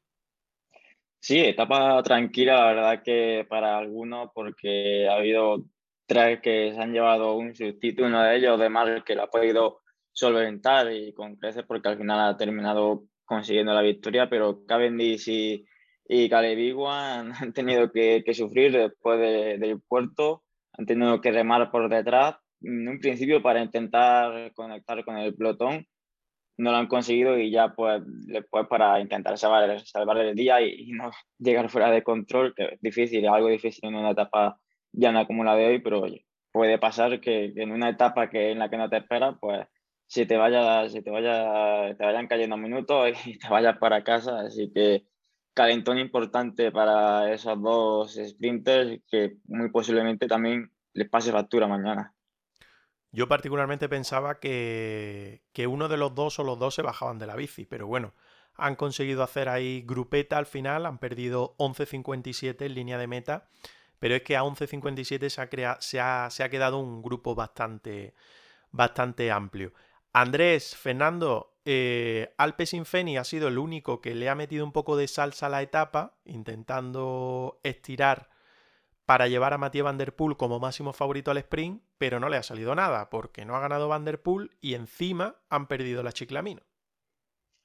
Sí, 1.28 1.40
etapa 1.42 2.02
tranquila, 2.04 2.56
la 2.56 2.66
verdad 2.68 3.04
que 3.04 3.46
para 3.50 3.78
algunos, 3.78 4.30
porque 4.34 5.10
ha 5.10 5.16
habido 5.16 5.66
tres 6.06 6.40
que 6.42 6.72
se 6.74 6.80
han 6.80 6.94
llevado 6.94 7.36
un 7.36 7.54
sustituto, 7.54 8.06
uno 8.08 8.24
de 8.24 8.38
ellos 8.38 8.58
de 8.58 8.70
mal 8.70 9.04
que 9.04 9.14
lo 9.14 9.24
ha 9.24 9.30
podido 9.30 9.82
solventar 10.14 10.90
y 10.94 11.14
con 11.14 11.36
creces 11.36 11.66
porque 11.68 11.90
al 11.90 11.98
final 11.98 12.30
ha 12.30 12.38
terminado 12.38 13.04
consiguiendo 13.26 13.74
la 13.74 13.82
victoria, 13.82 14.30
pero 14.30 14.66
Cavendish 14.66 15.28
y, 15.28 15.66
y 16.08 16.30
Caleb 16.30 16.80
han, 16.88 17.52
tenido 17.52 17.92
que, 17.92 18.24
sufrir 18.34 18.72
después 18.72 19.20
del 19.20 19.82
puerto, 19.82 20.46
han 20.72 20.86
tenido 20.86 21.20
que 21.20 21.34
remar 21.34 21.70
por 21.72 21.90
detrás, 21.90 22.38
en 22.62 22.88
un 22.88 23.02
principio 23.02 23.42
para 23.42 23.62
intentar 23.62 24.54
conectar 24.54 25.04
con 25.04 25.18
el 25.18 25.36
pelotón, 25.36 25.86
no 26.58 26.72
lo 26.72 26.78
han 26.78 26.88
conseguido 26.88 27.38
y 27.38 27.52
ya 27.52 27.74
pues 27.74 28.02
después 28.06 28.68
para 28.68 29.00
intentar 29.00 29.38
salvar, 29.38 29.80
salvar 29.86 30.18
el 30.18 30.36
día 30.36 30.62
y, 30.62 30.92
no 30.92 31.12
llegar 31.40 31.70
fuera 31.70 31.92
de 31.92 32.04
control, 32.04 32.54
que 32.56 32.66
es 32.74 32.82
difícil, 32.82 33.28
algo 33.28 33.48
difícil 33.48 33.90
en 33.90 33.96
una 33.96 34.12
etapa 34.12 34.60
llana 34.92 35.26
como 35.28 35.44
la 35.44 35.56
de 35.56 35.68
hoy, 35.68 35.80
pero 35.80 36.04
puede 36.52 36.80
pasar 36.80 37.20
que, 37.20 37.54
en 37.56 37.72
una 37.72 37.90
etapa 37.90 38.30
que 38.30 38.52
en 38.52 38.60
la 38.60 38.70
que 38.70 38.78
no 38.78 38.90
te 38.90 38.98
esperas, 38.98 39.36
pues 39.40 39.68
si 40.08 40.26
te 40.26 40.38
vaya, 40.38 40.90
si 40.90 41.02
te 41.02 41.12
vaya, 41.12 41.96
te 41.96 42.06
vayan 42.06 42.28
cayendo 42.28 42.58
minutos 42.58 43.12
y 43.26 43.38
te 43.38 43.50
vayas 43.50 43.78
para 43.78 44.04
casa, 44.04 44.40
así 44.40 44.72
que 44.74 45.06
calentón 45.54 45.98
importante 46.00 46.72
para 46.72 47.34
esos 47.34 47.62
dos 47.62 48.14
sprinters 48.16 49.02
que 49.10 49.38
muy 49.46 49.70
posiblemente 49.72 50.28
también 50.28 50.72
les 50.94 51.10
pase 51.10 51.32
factura 51.32 51.68
mañana. 51.68 52.14
Yo 53.18 53.28
particularmente 53.28 53.90
pensaba 53.90 54.40
que, 54.40 55.42
uno 55.68 55.88
de 55.88 55.98
los 55.98 56.14
dos 56.14 56.38
o 56.38 56.44
los 56.44 56.60
dos 56.60 56.76
se 56.76 56.84
bajaban 56.84 57.18
de 57.18 57.26
la 57.26 57.36
bici, 57.36 57.66
pero 57.66 57.88
bueno, 57.88 58.14
han 58.54 58.76
conseguido 58.76 59.24
hacer 59.24 59.50
ahí 59.50 59.82
grupeta 59.88 60.38
al 60.38 60.46
final, 60.46 60.86
han 60.86 61.00
perdido 61.00 61.56
11.57 61.58 62.68
en 62.68 62.76
línea 62.76 63.00
de 63.00 63.08
meta, 63.08 63.50
pero 63.98 64.14
es 64.14 64.22
que 64.22 64.38
a 64.38 64.44
11.57 64.44 65.30
se, 65.30 65.80
se, 65.80 66.00
ha, 66.00 66.30
se 66.30 66.44
ha 66.44 66.50
quedado 66.52 66.78
un 66.78 67.02
grupo 67.02 67.34
bastante, 67.34 68.14
bastante 68.70 69.32
amplio. 69.32 69.74
Andrés, 70.14 70.76
Fernando, 70.76 71.56
eh, 71.66 72.36
Alpes 72.38 72.76
Infeni 72.76 73.18
ha 73.18 73.24
sido 73.24 73.48
el 73.48 73.58
único 73.58 74.00
que 74.00 74.14
le 74.14 74.30
ha 74.30 74.36
metido 74.36 74.64
un 74.64 74.72
poco 74.72 74.96
de 74.96 75.08
salsa 75.08 75.48
a 75.48 75.50
la 75.50 75.64
etapa, 75.64 76.20
intentando 76.26 77.60
estirar 77.64 78.30
para 79.08 79.30
llevar 79.30 79.54
a 79.54 79.58
Mathieu 79.58 79.86
Van 79.86 79.98
Der 79.98 80.14
Poel 80.14 80.36
como 80.36 80.60
máximo 80.60 80.92
favorito 80.92 81.32
al 81.32 81.38
sprint, 81.38 81.82
pero 81.98 82.20
no 82.20 82.28
le 82.28 82.36
ha 82.36 82.44
salido 82.44 82.76
nada, 82.76 83.10
porque 83.10 83.46
no 83.46 83.56
ha 83.56 83.62
ganado 83.62 83.88
Van 83.88 84.04
Der 84.04 84.22
Poel 84.22 84.52
y 84.60 84.74
encima 84.74 85.38
han 85.50 85.68
perdido 85.68 86.04
la 86.04 86.12
Chiclamino. 86.12 86.62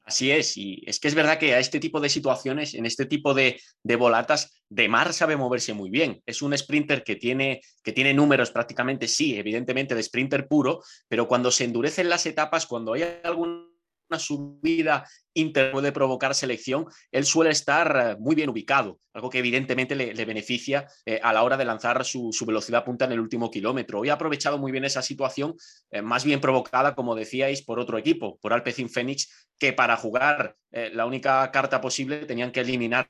Así 0.04 0.30
es, 0.30 0.56
y 0.56 0.84
es 0.86 1.00
que 1.00 1.08
es 1.08 1.16
verdad 1.16 1.38
que 1.38 1.54
a 1.54 1.58
este 1.58 1.80
tipo 1.80 2.00
de 2.00 2.10
situaciones, 2.10 2.74
en 2.74 2.86
este 2.86 3.06
tipo 3.06 3.34
de, 3.34 3.60
de, 3.82 3.96
volatas, 3.96 4.62
De 4.68 4.88
Mar 4.88 5.12
sabe 5.12 5.36
moverse 5.36 5.74
muy 5.74 5.90
bien. 5.90 6.22
Es 6.26 6.42
un 6.42 6.56
sprinter 6.56 7.02
que 7.02 7.16
tiene, 7.16 7.60
que 7.82 7.92
tiene 7.92 8.14
números 8.14 8.52
prácticamente, 8.52 9.08
sí, 9.08 9.36
evidentemente 9.36 9.96
de 9.96 10.02
sprinter 10.02 10.46
puro, 10.46 10.80
pero 11.08 11.26
cuando 11.26 11.50
se 11.50 11.64
endurecen 11.64 12.08
las 12.08 12.24
etapas, 12.24 12.66
cuando 12.66 12.92
hay 12.92 13.18
algún 13.24 13.71
subida 14.18 15.04
inter 15.34 15.72
puede 15.72 15.92
provocar 15.92 16.34
selección, 16.34 16.86
él 17.10 17.24
suele 17.24 17.50
estar 17.50 17.96
eh, 17.96 18.16
muy 18.18 18.34
bien 18.34 18.50
ubicado, 18.50 18.98
algo 19.12 19.30
que 19.30 19.38
evidentemente 19.38 19.94
le, 19.94 20.24
beneficia 20.24 20.86
eh, 21.06 21.20
a 21.22 21.32
la 21.32 21.42
hora 21.42 21.56
de 21.56 21.64
lanzar 21.64 22.04
su, 22.04 22.32
velocidad 22.46 22.84
punta 22.84 23.06
en 23.06 23.12
el 23.12 23.20
último 23.20 23.50
kilómetro. 23.50 24.00
Hoy 24.00 24.10
ha 24.10 24.14
aprovechado 24.14 24.58
muy 24.58 24.72
bien 24.72 24.84
esa 24.84 25.02
situación, 25.02 25.54
eh, 25.90 26.02
más 26.02 26.24
bien 26.24 26.40
provocada, 26.40 26.94
como 26.94 27.14
decíais, 27.14 27.62
por 27.62 27.78
otro 27.78 27.98
equipo, 27.98 28.38
por 28.40 28.52
Alpecin 28.52 28.90
Fénix, 28.90 29.48
que 29.58 29.72
para 29.72 29.96
jugar 29.96 30.56
la 30.70 31.06
única 31.06 31.48
carta 31.52 31.80
posible 31.80 32.24
tenían 32.24 32.50
que 32.50 32.60
eliminar 32.60 33.08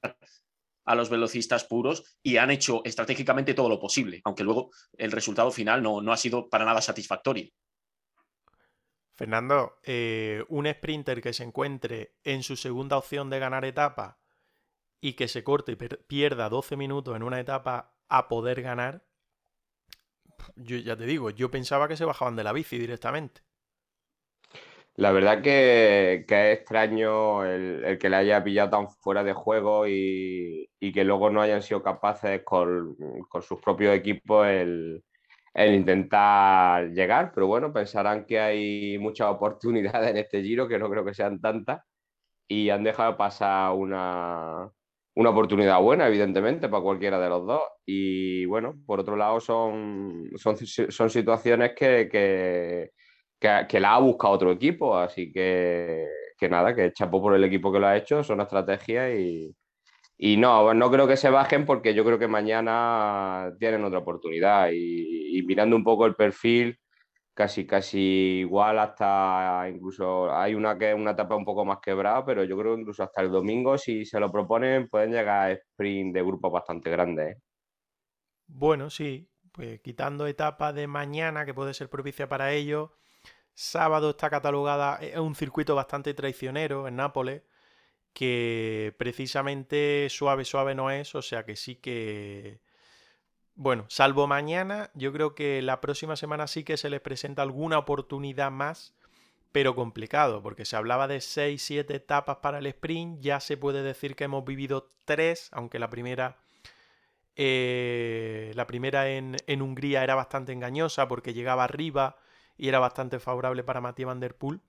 a 0.85 0.95
los 0.95 1.09
velocistas 1.09 1.65
puros 1.65 2.17
y 2.23 2.37
han 2.37 2.51
hecho 2.51 2.83
estratégicamente 2.85 3.55
todo 3.55 3.69
lo 3.69 3.81
posible, 3.81 4.21
aunque 4.25 4.45
luego 4.45 4.71
el 4.99 5.13
resultado 5.13 5.51
final 5.51 5.83
no, 5.83 6.03
no 6.03 6.13
ha 6.13 6.17
sido 6.17 6.49
para 6.49 6.65
nada 6.65 6.83
satisfactorio. 6.83 7.49
Fernando, 9.23 9.79
eh, 9.85 10.43
un 10.49 10.67
sprinter 10.67 11.23
que 11.23 11.33
se 11.33 11.45
encuentre 11.45 12.17
en 12.25 12.43
su 12.43 12.57
segunda 12.57 12.97
opción 12.97 13.31
de 13.31 13.39
ganar 13.39 13.65
etapa 13.65 14.19
y 15.01 15.13
que 15.13 15.29
se 15.29 15.45
corte 15.45 15.71
y 15.71 15.77
pierda 15.77 16.49
12 16.49 16.77
minutos 16.77 17.15
en 17.15 17.23
una 17.23 17.39
etapa 17.39 17.95
a 18.09 18.27
poder 18.27 18.63
ganar, 18.63 19.05
yo 20.57 20.77
ya 20.77 20.97
te 20.97 21.07
digo, 21.07 21.31
yo 21.31 21.53
pensaba 21.53 21.87
que 21.87 21.97
se 21.97 22.05
bajaban 22.05 22.35
de 22.35 22.43
la 22.43 22.53
bici 22.53 22.79
directamente. 22.79 23.43
La 24.97 25.13
verdad 25.13 25.41
que, 25.41 26.25
es 26.29 26.59
extraño 26.59 27.45
el, 27.45 27.99
que 28.01 28.11
le 28.11 28.17
haya 28.17 28.43
pillado 28.43 28.71
tan 28.71 28.89
fuera 28.91 29.23
de 29.23 29.35
juego 29.35 29.87
y, 29.87 30.69
que 30.81 31.05
luego 31.05 31.31
no 31.31 31.41
hayan 31.41 31.63
sido 31.63 31.81
capaces 31.81 32.43
con, 32.43 32.97
con 33.29 33.43
sus 33.43 33.61
propios 33.61 33.95
equipos 33.95 34.49
el, 34.49 35.05
el 35.55 35.75
intentar 35.75 36.91
llegar, 36.91 37.33
pero 37.35 37.47
bueno, 37.47 37.73
pensarán 37.73 38.25
que 38.25 38.41
hay 38.41 38.99
muchas 38.99 39.29
oportunidades 39.29 40.11
en 40.11 40.17
este 40.19 40.43
giro, 40.43 40.69
que 40.69 40.79
no 40.79 40.91
creo 40.91 41.05
que 41.05 41.15
sean 41.15 41.41
tantas, 41.41 41.83
y 42.49 42.71
han 42.71 42.85
dejado 42.85 43.17
pasar 43.17 43.73
una, 43.73 44.71
una 45.15 45.31
oportunidad 45.31 45.81
buena, 45.81 46.09
evidentemente, 46.09 46.69
para 46.69 46.83
cualquiera 46.83 47.19
de 47.21 47.29
los 47.29 47.47
dos. 47.47 47.63
Y 47.87 48.45
bueno, 48.47 48.75
por 48.87 49.01
otro 49.01 49.17
lado, 49.17 49.41
son, 49.41 50.31
son, 50.37 50.57
son 50.57 51.11
situaciones 51.11 51.73
que, 51.77 52.09
que, 52.11 52.91
que, 53.69 53.81
la 53.81 53.95
ha 53.95 53.99
buscado 54.01 54.35
otro 54.35 54.53
equipo, 54.53 54.97
así 54.97 55.33
que, 55.33 56.07
que 56.39 56.49
nada, 56.49 56.75
que 56.75 56.93
chapó 56.93 57.21
por 57.23 57.35
el 57.35 57.45
equipo 57.45 57.73
que 57.73 57.79
lo 57.79 57.87
ha 57.87 57.97
hecho, 57.97 58.23
son 58.25 58.41
estrategias 58.41 59.19
y, 59.19 59.55
y 60.25 60.37
no, 60.37 60.73
no 60.73 60.89
creo 60.89 61.09
que 61.09 61.17
se 61.17 61.31
bajen 61.31 61.67
porque 61.67 61.95
yo 61.95 62.05
creo 62.05 62.17
que 62.17 62.29
mañana 62.29 63.53
tienen 63.59 63.83
otra 63.83 63.99
oportunidad. 63.99 64.71
Y, 64.73 65.43
mirando 65.45 65.75
un 65.75 65.83
poco 65.83 66.07
el 66.07 66.15
perfil, 66.15 66.79
casi, 67.35 67.67
casi 67.67 67.99
igual 68.43 68.79
hasta 68.79 69.69
incluso 69.69 70.33
hay 70.33 70.55
una 70.55 70.79
que 70.79 70.95
una 70.95 71.11
etapa 71.11 71.35
un 71.35 71.45
poco 71.45 71.65
más 71.65 71.79
quebrada, 71.83 72.25
pero 72.25 72.45
yo 72.45 72.57
creo 72.57 72.77
que 72.77 72.83
incluso 72.83 73.03
hasta 73.03 73.21
el 73.21 73.33
domingo, 73.33 73.77
si 73.77 74.05
se 74.05 74.21
lo 74.21 74.31
proponen, 74.31 74.89
pueden 74.89 75.11
llegar 75.11 75.51
a 75.51 75.53
sprint 75.55 76.15
de 76.15 76.23
grupos 76.23 76.53
bastante 76.53 76.89
grandes. 76.89 77.37
¿eh? 77.37 77.41
Bueno, 78.47 78.91
sí, 78.91 79.29
pues 79.51 79.81
quitando 79.81 80.29
etapa 80.29 80.73
de 80.73 80.87
mañana, 80.87 81.45
que 81.45 81.53
puede 81.53 81.75
ser 81.75 81.91
propicia 81.91 82.29
para 82.29 82.53
ellos. 82.53 82.91
Sábado 83.55 84.11
está 84.11 84.31
catalogada, 84.31 84.99
es 85.03 85.19
un 85.19 85.35
circuito 85.35 85.75
bastante 85.75 86.15
traicionero 86.15 86.87
en 86.87 86.95
Nápoles 86.95 87.43
que 88.13 88.95
precisamente 88.99 90.09
suave, 90.11 90.45
suave 90.45 90.75
no 90.75 90.91
es, 90.91 91.15
o 91.15 91.23
sea 91.23 91.45
que 91.45 91.57
sí 91.57 91.77
que... 91.77 92.61
Bueno, 93.55 93.85
salvo 93.89 94.27
mañana, 94.27 94.91
yo 94.95 95.13
creo 95.13 95.35
que 95.35 95.61
la 95.63 95.81
próxima 95.81 96.17
semana 96.17 96.47
sí 96.47 96.65
que 96.65 96.77
se 96.77 96.91
les 96.91 97.01
presenta 97.01 97.43
alguna 97.43 97.79
oportunidad 97.79 98.51
más, 98.51 98.95
pero 99.53 99.75
complicado, 99.75 100.43
porque 100.43 100.65
se 100.65 100.77
hablaba 100.77 101.07
de 101.07 101.21
6, 101.21 101.63
7 101.63 101.95
etapas 101.95 102.39
para 102.39 102.59
el 102.59 102.67
sprint, 102.67 103.21
ya 103.21 103.41
se 103.41 103.57
puede 103.59 103.83
decir 103.83 104.17
que 104.17 104.25
hemos 104.25 104.45
vivido 104.45 104.91
3, 105.05 105.51
aunque 105.53 105.79
la 105.79 105.91
primera... 105.91 106.39
Eh, 107.35 108.53
la 108.55 108.67
primera 108.67 109.09
en, 109.09 109.37
en, 109.47 109.63
Hungría 109.63 110.05
era 110.05 110.15
bastante 110.15 110.53
engañosa 110.53 111.09
porque 111.09 111.33
llegaba 111.33 111.65
arriba 111.65 112.17
y 112.59 112.69
era 112.69 112.79
bastante 112.79 113.21
favorable 113.21 113.65
para 113.65 113.81
Matías 113.81 114.07
Van 114.07 114.21
Der 114.21 114.37
Poel. 114.37 114.61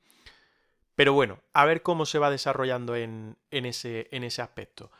Pero 0.95 1.13
bueno, 1.13 1.39
a 1.53 1.65
ver 1.65 1.81
cómo 1.81 2.05
se 2.05 2.19
va 2.19 2.29
desarrollando 2.29 2.95
en, 2.95 3.37
ese, 3.51 4.07
en 4.11 4.23
ese 4.23 4.41
aspecto. 4.41 4.91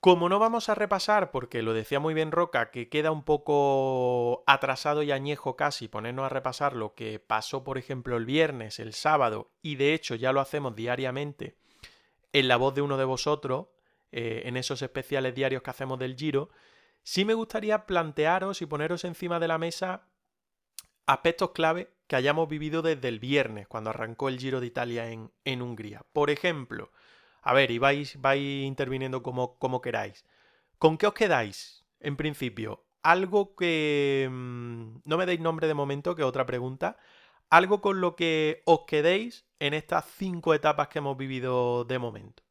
Como 0.00 0.28
no 0.28 0.38
vamos 0.38 0.68
a 0.68 0.76
repasar, 0.76 1.32
porque 1.32 1.62
lo 1.62 1.74
decía 1.74 1.98
muy 1.98 2.14
bien 2.14 2.30
Roca, 2.30 2.70
que 2.70 2.88
queda 2.88 3.10
un 3.10 3.24
poco 3.24 4.44
atrasado 4.46 5.02
y 5.02 5.10
añejo 5.10 5.56
casi 5.56 5.88
ponernos 5.88 6.26
a 6.26 6.28
repasar 6.28 6.74
lo 6.74 6.94
que 6.94 7.18
pasó, 7.18 7.64
por 7.64 7.78
ejemplo, 7.78 8.16
el 8.16 8.24
viernes, 8.24 8.78
el 8.78 8.92
sábado, 8.92 9.50
y 9.60 9.74
de 9.74 9.94
hecho 9.94 10.14
ya 10.14 10.32
lo 10.32 10.40
hacemos 10.40 10.76
diariamente 10.76 11.56
en 12.32 12.46
la 12.46 12.56
voz 12.56 12.74
de 12.74 12.82
uno 12.82 12.96
de 12.96 13.04
vosotros, 13.04 13.66
eh, 14.12 14.42
en 14.44 14.56
esos 14.56 14.82
especiales 14.82 15.34
diarios 15.34 15.62
que 15.62 15.70
hacemos 15.70 15.98
del 15.98 16.16
Giro, 16.16 16.50
sí 17.02 17.24
me 17.24 17.34
gustaría 17.34 17.86
plantearos 17.86 18.62
y 18.62 18.66
poneros 18.66 19.04
encima 19.04 19.40
de 19.40 19.48
la 19.48 19.58
mesa 19.58 20.08
aspectos 21.06 21.50
clave 21.50 21.90
que 22.08 22.16
hayamos 22.16 22.48
vivido 22.48 22.82
desde 22.82 23.08
el 23.08 23.20
viernes, 23.20 23.68
cuando 23.68 23.90
arrancó 23.90 24.28
el 24.28 24.38
Giro 24.38 24.60
de 24.60 24.66
Italia 24.66 25.10
en, 25.10 25.30
en 25.44 25.62
Hungría. 25.62 26.04
Por 26.12 26.30
ejemplo, 26.30 26.90
a 27.42 27.52
ver, 27.52 27.70
y 27.70 27.78
vais, 27.78 28.20
vais 28.20 28.66
interviniendo 28.66 29.22
como, 29.22 29.58
como 29.58 29.80
queráis. 29.80 30.24
¿Con 30.78 30.98
qué 30.98 31.06
os 31.06 31.14
quedáis, 31.14 31.84
en 32.00 32.16
principio? 32.16 32.86
Algo 33.02 33.54
que... 33.54 34.28
Mm, 34.30 35.00
no 35.04 35.18
me 35.18 35.26
deis 35.26 35.40
nombre 35.40 35.66
de 35.68 35.74
momento, 35.74 36.16
que 36.16 36.24
otra 36.24 36.46
pregunta. 36.46 36.96
Algo 37.50 37.80
con 37.80 38.00
lo 38.00 38.16
que 38.16 38.62
os 38.64 38.84
quedéis 38.86 39.46
en 39.60 39.74
estas 39.74 40.04
cinco 40.16 40.54
etapas 40.54 40.88
que 40.88 40.98
hemos 40.98 41.16
vivido 41.16 41.84
de 41.84 41.98
momento. 41.98 42.42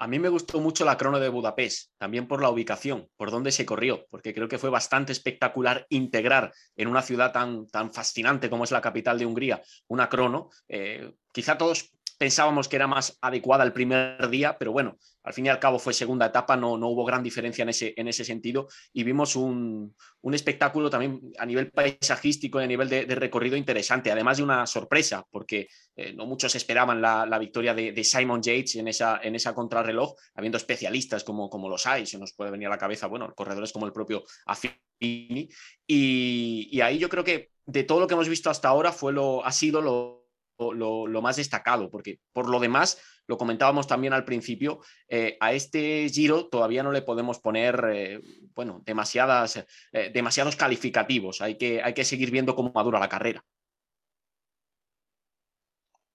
A 0.00 0.06
mí 0.06 0.20
me 0.20 0.28
gustó 0.28 0.60
mucho 0.60 0.84
la 0.84 0.96
crono 0.96 1.18
de 1.18 1.28
Budapest, 1.28 1.90
también 1.98 2.28
por 2.28 2.40
la 2.40 2.50
ubicación, 2.50 3.08
por 3.16 3.32
dónde 3.32 3.50
se 3.50 3.66
corrió, 3.66 4.06
porque 4.10 4.32
creo 4.32 4.46
que 4.48 4.58
fue 4.58 4.70
bastante 4.70 5.10
espectacular 5.10 5.86
integrar 5.88 6.52
en 6.76 6.86
una 6.86 7.02
ciudad 7.02 7.32
tan, 7.32 7.66
tan 7.66 7.92
fascinante 7.92 8.48
como 8.48 8.62
es 8.62 8.70
la 8.70 8.80
capital 8.80 9.18
de 9.18 9.26
Hungría 9.26 9.60
una 9.88 10.08
crono. 10.08 10.50
Eh, 10.68 11.12
quizá 11.32 11.58
todos 11.58 11.90
pensábamos 12.18 12.68
que 12.68 12.76
era 12.76 12.86
más 12.86 13.16
adecuada 13.22 13.64
el 13.64 13.72
primer 13.72 14.28
día, 14.28 14.58
pero 14.58 14.72
bueno, 14.72 14.98
al 15.22 15.32
fin 15.32 15.46
y 15.46 15.48
al 15.48 15.60
cabo 15.60 15.78
fue 15.78 15.94
segunda 15.94 16.26
etapa, 16.26 16.56
no, 16.56 16.76
no 16.76 16.88
hubo 16.88 17.04
gran 17.04 17.22
diferencia 17.22 17.62
en 17.62 17.68
ese, 17.68 17.94
en 17.96 18.08
ese 18.08 18.24
sentido. 18.24 18.68
Y 18.92 19.04
vimos 19.04 19.36
un, 19.36 19.94
espectáculo 20.32 20.90
también 20.90 21.20
a 21.38 21.46
nivel 21.46 21.70
paisajístico 21.70 22.60
y 22.60 22.64
a 22.64 22.66
nivel 22.66 22.88
de, 22.88 23.04
recorrido 23.14 23.56
interesante, 23.56 24.10
además 24.10 24.38
de 24.38 24.42
una 24.42 24.66
sorpresa, 24.66 25.24
porque 25.30 25.68
eh, 25.96 26.12
no 26.12 26.26
muchos 26.26 26.54
esperaban 26.54 27.00
la, 27.00 27.38
victoria 27.38 27.72
de, 27.72 28.04
Simon 28.04 28.42
Yates 28.42 28.76
en 28.76 28.88
esa, 28.88 29.20
en 29.22 29.34
esa 29.36 29.54
contrarreloj, 29.54 30.14
habiendo 30.34 30.58
especialistas 30.58 31.24
como, 31.24 31.48
como 31.48 31.68
los 31.68 31.86
hay, 31.86 32.04
se 32.04 32.18
nos 32.18 32.32
puede 32.32 32.50
venir 32.50 32.66
a 32.66 32.70
la 32.70 32.78
cabeza, 32.78 33.06
bueno, 33.06 33.32
corredores 33.34 33.72
como 33.72 33.86
el 33.86 33.92
propio 33.92 34.24
Affini, 34.46 35.48
y, 35.86 36.68
y 36.70 36.80
ahí 36.80 36.98
yo 36.98 37.08
creo 37.08 37.22
que 37.22 37.50
de 37.66 37.84
todo 37.84 38.00
lo 38.00 38.06
que 38.06 38.14
hemos 38.14 38.28
visto 38.28 38.50
hasta 38.50 38.68
ahora 38.68 38.92
fue 38.92 39.12
lo, 39.12 39.44
ha 39.44 39.52
sido 39.52 39.80
lo 39.80 40.17
lo, 40.58 41.22
más 41.22 41.36
destacado, 41.36 41.90
porque 41.90 42.18
por 42.32 42.48
lo 42.48 42.60
demás, 42.60 43.22
lo 43.26 43.36
comentábamos 43.36 43.86
también 43.86 44.12
al 44.12 44.24
principio, 44.24 44.80
eh, 45.08 45.36
a 45.40 45.52
este 45.52 46.08
giro 46.08 46.48
todavía 46.48 46.82
no 46.82 46.92
le 46.92 47.02
podemos 47.02 47.40
poner, 47.40 47.84
eh, 47.92 48.20
bueno, 48.54 48.82
demasiadas, 48.84 49.64
eh, 49.92 50.10
demasiados 50.12 50.56
calificativos, 50.56 51.40
hay 51.40 51.56
que, 51.56 51.82
hay 51.82 51.94
que 51.94 52.04
seguir 52.04 52.30
viendo 52.30 52.54
cómo 52.54 52.72
madura 52.74 52.98
la 52.98 53.08
carrera. 53.08 53.44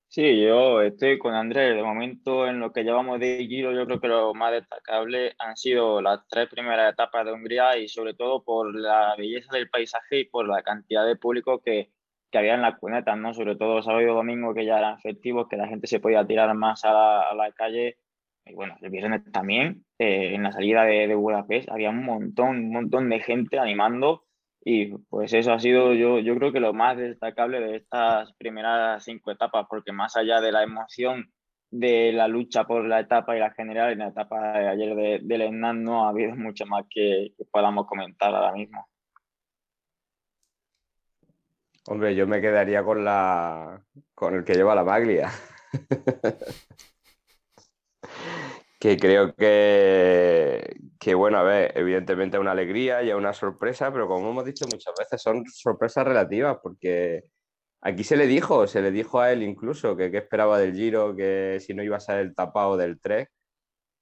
Sí, 0.08 0.44
yo 0.44 0.80
estoy 0.84 1.18
con 1.18 1.34
Andrés. 1.34 1.76
De 1.76 1.82
momento, 1.82 2.46
en 2.46 2.60
lo 2.60 2.72
que 2.72 2.84
llevamos 2.84 3.20
de 3.20 3.48
Giro, 3.48 3.74
yo 3.74 3.84
creo 3.88 4.00
que 4.00 4.08
lo 4.08 4.36
más 4.36 4.52
destacable 4.52 5.34
han 5.40 5.58
sido 5.58 6.04
las 6.04 6.20
tres 6.28 6.48
primeras 6.50 6.94
etapas 6.94 7.26
de 7.26 7.32
Hungría 7.34 7.80
y 7.80 7.88
sobre 7.88 8.14
todo 8.14 8.44
por 8.44 8.76
la 8.76 9.16
belleza 9.18 9.52
del 9.54 9.72
paisaje 9.72 10.20
y 10.20 10.26
por 10.26 10.48
la 10.48 10.62
cantidad 10.62 11.04
de 11.08 11.16
público 11.16 11.64
que, 11.64 11.90
que 12.34 12.40
había 12.40 12.56
en 12.56 12.64
las 12.64 12.80
cunetas, 12.80 13.16
¿no? 13.16 13.32
Sobre 13.36 13.56
todo 13.56 13.84
sábado 13.84 14.02
y 14.02 14.08
domingo, 14.08 14.56
que 14.56 14.66
ya 14.66 14.80
eran 14.80 15.00
festivos, 15.00 15.48
que 15.48 15.56
la 15.56 15.68
gente 15.68 15.86
se 15.86 16.00
podía 16.00 16.26
tirar 16.26 16.52
más 16.56 16.84
a 16.84 17.32
la, 17.36 17.52
calle. 17.56 17.98
Y 18.44 18.56
bueno, 18.56 18.76
el 18.82 18.90
viernes 18.90 19.22
también, 19.32 19.86
eh, 20.00 20.34
en 20.34 20.42
la 20.42 20.52
salida 20.52 20.84
de, 20.84 21.08
de, 21.08 21.14
Budapest, 21.14 21.70
había 21.70 21.92
un 21.92 22.04
montón, 22.04 22.58
un 22.58 22.72
montón 22.72 23.08
de 23.10 23.20
gente 23.20 23.60
animando. 23.60 24.24
Y 24.66 24.98
pues 25.10 25.32
eso 25.34 25.54
ha 25.54 25.60
sido, 25.60 25.94
yo, 25.94 26.18
yo 26.20 26.36
creo 26.36 26.52
que 26.52 26.60
lo 26.60 26.74
más 26.74 26.98
destacable 26.98 27.60
de 27.60 27.76
estas 27.76 28.34
primeras 28.34 29.04
cinco 29.04 29.30
etapas, 29.30 29.68
porque 29.70 29.92
más 29.92 30.16
allá 30.18 30.42
de 30.42 30.52
la 30.52 30.64
emoción 30.64 31.32
de 31.70 32.14
la 32.14 32.28
lucha 32.28 32.64
por 32.64 32.84
la 32.88 33.00
etapa 33.00 33.36
y 33.36 33.40
la 33.40 33.52
general, 33.52 33.92
en 33.92 34.00
la 34.00 34.08
etapa 34.08 34.58
de 34.58 34.70
ayer 34.70 34.96
de, 34.96 35.20
del 35.22 35.60
no 35.60 36.06
ha 36.06 36.10
habido 36.10 36.36
mucho 36.36 36.66
más 36.66 36.86
que, 36.90 37.34
que 37.38 37.46
podamos 37.46 37.86
comentar 37.86 38.34
ahora 38.34 38.54
mismo. 38.54 38.88
Hombre, 41.88 42.16
yo 42.16 42.28
me 42.28 42.42
quedaría 42.42 42.84
con 42.84 43.04
la 43.04 43.84
con 44.14 44.36
el 44.36 44.44
que 44.44 44.54
lleva 44.56 44.76
la 44.76 44.84
maglia. 44.84 45.32
que 48.80 48.98
creo 48.98 49.34
que, 49.36 50.76
que, 51.00 51.16
bueno, 51.16 51.38
a 51.40 51.44
ver, 51.44 51.72
evidentemente 51.76 52.38
es 52.38 52.42
una 52.42 52.52
alegría 52.52 53.02
y 53.04 53.10
es 53.10 53.16
una 53.16 53.34
sorpresa, 53.34 53.92
pero 53.94 54.08
como 54.08 54.30
hemos 54.32 54.46
dicho 54.46 54.66
muchas 54.72 54.94
veces, 55.00 55.22
son 55.22 55.44
sorpresas 55.48 56.06
relativas, 56.06 56.58
porque 56.62 57.24
aquí 57.82 58.04
se 58.04 58.18
le 58.18 58.28
dijo, 58.28 58.68
se 58.68 58.82
le 58.82 58.92
dijo 58.92 59.20
a 59.22 59.32
él 59.32 59.44
incluso 59.44 59.96
que, 59.98 60.08
esperaba 60.18 60.60
del 60.60 60.76
Giro, 60.76 61.16
que 61.16 61.60
si 61.62 61.74
no 61.74 61.84
iba 61.84 61.98
a 61.98 62.00
ser 62.02 62.20
el 62.20 62.36
tapado 62.36 62.78
del 62.78 63.00
3. 63.00 63.28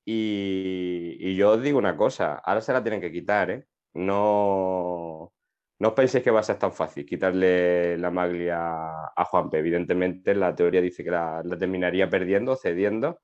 Y, 0.06 1.18
y 1.20 1.36
yo 1.36 1.52
os 1.52 1.62
digo 1.62 1.78
una 1.80 1.98
cosa, 1.98 2.36
ahora 2.36 2.62
se 2.62 2.74
la 2.74 2.84
tienen 2.84 3.02
que 3.02 3.12
quitar, 3.12 3.52
¿eh? 3.52 3.66
No, 3.94 5.34
no 5.82 5.88
os 5.90 5.96
penséis 5.96 6.24
que 6.24 6.30
va 6.30 6.42
a 6.42 6.44
ser 6.44 6.60
tan 6.60 6.72
fácil 6.72 7.08
quitarle 7.08 7.98
la 7.98 8.12
maglia 8.12 8.60
a 9.16 9.26
Juanpe. 9.26 9.58
Evidentemente, 9.58 10.36
la 10.36 10.54
teoría 10.54 10.80
dice 10.80 11.04
que 11.04 11.10
la, 11.10 11.42
terminaría 11.58 12.08
perdiendo, 12.08 12.56
cediendo, 12.56 13.20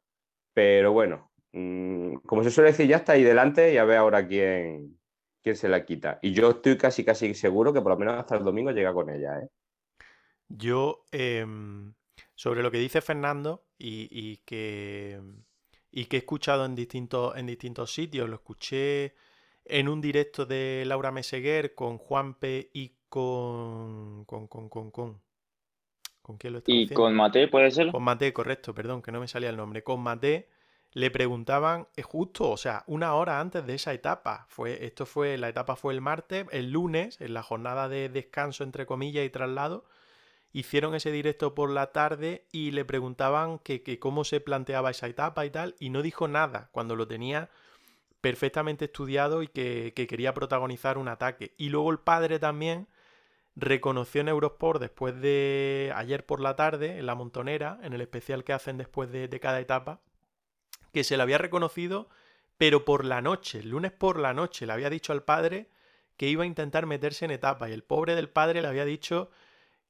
pero 0.54 0.92
bueno, 0.92 1.32
mm, 1.52 2.16
como 2.26 2.44
se 2.44 2.50
suele 2.50 2.72
decir, 2.72 2.88
ya 2.88 2.98
está 2.98 3.14
ahí 3.14 3.24
delante 3.24 3.72
y 3.72 3.78
a 3.78 3.86
ver 3.86 3.98
ahora 3.98 4.28
quién, 4.28 5.00
quién 5.44 5.56
se 5.56 5.70
la 5.70 5.86
quita. 5.86 6.18
Y 6.24 6.34
yo 6.34 6.50
estoy 6.50 6.78
casi, 6.80 7.06
casi 7.06 7.36
seguro 7.36 7.72
que 7.72 7.82
por 7.82 7.92
lo 7.92 7.98
menos 8.00 8.16
hasta 8.16 8.38
el 8.38 8.44
domingo 8.44 8.72
llega 8.72 8.92
con 8.92 9.12
ella. 9.12 9.40
¿eh? 9.40 9.50
Yo, 10.48 11.06
em, 11.12 11.94
sobre 12.34 12.64
lo 12.64 12.72
que 12.72 12.80
dice 12.80 13.02
Fernando 13.02 13.68
y, 13.78 14.38
que, 14.38 15.22
y 15.92 16.06
que 16.06 16.18
he 16.18 16.20
escuchado 16.22 16.66
en 16.66 16.74
distintos, 16.74 17.38
en 17.38 17.46
distintos 17.46 17.94
sitios, 17.94 18.28
lo 18.28 18.38
escuché 18.38 19.14
en 19.70 19.90
un 19.90 20.02
directo 20.02 20.46
de 20.46 20.84
Laura 20.86 21.12
Meseguer 21.12 21.76
con 21.76 21.98
Juanpe 21.98 22.70
y 22.74 22.94
con. 23.10 24.26
con. 24.26 24.48
con. 24.48 24.70
con. 24.70 24.92
con. 24.92 25.22
¿Con 26.22 26.38
quién 26.38 26.52
lo 26.52 26.60
está 26.60 26.70
¿Y 26.70 26.90
con 26.90 27.16
Mate 27.16 27.48
puede 27.48 27.72
ser? 27.72 27.90
Con 27.90 28.04
Mate, 28.04 28.34
correcto, 28.34 28.76
perdón, 28.76 29.02
que 29.02 29.14
no 29.14 29.22
me 29.22 29.30
salía 29.30 29.50
el 29.50 29.56
nombre. 29.56 29.84
Con 29.84 30.02
Mate 30.02 30.50
le 30.92 31.12
preguntaban 31.12 31.88
es 31.96 32.06
justo, 32.06 32.50
o 32.50 32.58
sea, 32.58 32.84
una 32.88 33.14
hora 33.14 33.40
antes 33.40 33.66
de 33.66 33.76
esa 33.76 33.94
etapa. 33.94 34.46
Fue, 34.50 34.86
esto 34.86 35.06
fue, 35.06 35.38
la 35.38 35.48
etapa 35.48 35.76
fue 35.76 35.94
el 35.94 36.02
martes, 36.02 36.46
el 36.52 36.72
lunes, 36.72 37.22
en 37.22 37.34
la 37.34 37.44
jornada 37.44 37.88
de 37.88 38.10
descanso, 38.10 38.64
entre 38.64 38.86
comillas, 38.86 39.26
y 39.26 39.30
traslado. 39.30 39.86
Hicieron 40.52 40.96
ese 40.96 41.12
directo 41.12 41.56
por 41.56 41.70
la 41.70 41.92
tarde 41.92 42.48
y 42.52 42.72
le 42.72 42.84
preguntaban 42.84 43.60
que, 43.60 43.84
que 43.84 44.00
cómo 44.00 44.24
se 44.24 44.42
planteaba 44.42 44.92
esa 44.92 45.08
etapa 45.08 45.46
y 45.46 45.50
tal, 45.50 45.76
y 45.80 45.92
no 45.92 46.02
dijo 46.02 46.28
nada 46.28 46.70
cuando 46.72 46.96
lo 46.96 47.08
tenía 47.08 47.50
perfectamente 48.28 48.84
estudiado 48.84 49.42
y 49.42 49.48
que, 49.48 49.94
quería 49.96 50.34
protagonizar 50.34 50.98
un 50.98 51.08
ataque. 51.08 51.54
Y 51.58 51.70
luego 51.70 51.92
el 51.92 52.00
padre 52.00 52.40
también 52.40 52.90
reconoció 53.56 54.20
en 54.20 54.28
Eurosport 54.28 54.82
después 54.82 55.22
de 55.22 55.94
ayer 55.96 56.26
por 56.26 56.42
la 56.42 56.58
tarde, 56.58 57.00
en 57.00 57.06
la 57.06 57.16
montonera, 57.16 57.80
en 57.84 57.94
el 57.94 58.02
especial 58.02 58.44
que 58.44 58.52
hacen 58.52 58.78
después 58.78 59.10
de, 59.14 59.40
cada 59.40 59.62
etapa, 59.62 60.02
que 60.92 61.06
se 61.06 61.16
le 61.16 61.24
había 61.24 61.38
reconocido, 61.38 62.10
pero 62.58 62.84
por 62.84 63.06
la 63.06 63.22
noche, 63.22 63.60
el 63.60 63.70
lunes 63.70 63.94
por 63.94 64.20
la 64.20 64.34
noche, 64.34 64.66
le 64.66 64.74
había 64.74 64.90
dicho 64.90 65.14
al 65.14 65.24
padre 65.24 65.70
que 66.18 66.28
iba 66.28 66.44
a 66.44 66.48
intentar 66.48 66.86
meterse 66.86 67.24
en 67.24 67.32
etapa 67.32 67.70
y 67.70 67.72
el 67.72 67.84
pobre 67.84 68.14
del 68.14 68.28
padre 68.28 68.62
le 68.62 68.68
había 68.68 68.84
dicho 68.84 69.32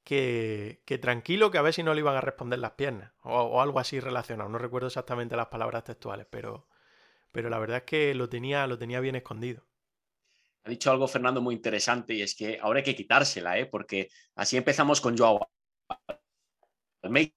que, 0.04 0.80
tranquilo, 1.02 1.50
que 1.50 1.58
a 1.58 1.62
ver 1.62 1.74
si 1.74 1.82
no 1.82 1.92
le 1.92 2.02
iban 2.02 2.14
a 2.14 2.20
responder 2.20 2.60
las 2.60 2.72
piernas 2.72 3.10
o 3.24 3.60
algo 3.60 3.80
así 3.80 3.98
relacionado. 3.98 4.48
No 4.48 4.58
recuerdo 4.58 4.86
exactamente 4.86 5.34
las 5.34 5.48
palabras 5.48 5.82
textuales, 5.82 6.28
pero, 6.30 6.68
pero 7.32 7.50
la 7.50 7.58
verdad 7.58 7.78
es 7.78 7.84
que 7.84 8.14
lo 8.14 8.28
tenía, 8.28 8.66
lo 8.66 8.78
tenía 8.78 9.00
bien 9.00 9.16
escondido. 9.16 9.66
Ha 10.64 10.70
dicho 10.70 10.90
algo 10.90 11.08
Fernando 11.08 11.40
muy 11.40 11.54
interesante 11.54 12.14
y 12.14 12.22
es 12.22 12.34
que 12.34 12.58
ahora 12.60 12.78
hay 12.78 12.84
que 12.84 12.94
quitársela, 12.96 13.58
¿eh? 13.58 13.66
porque 13.66 14.08
así 14.34 14.56
empezamos 14.56 15.00
con 15.00 15.16
Joao. 15.16 15.48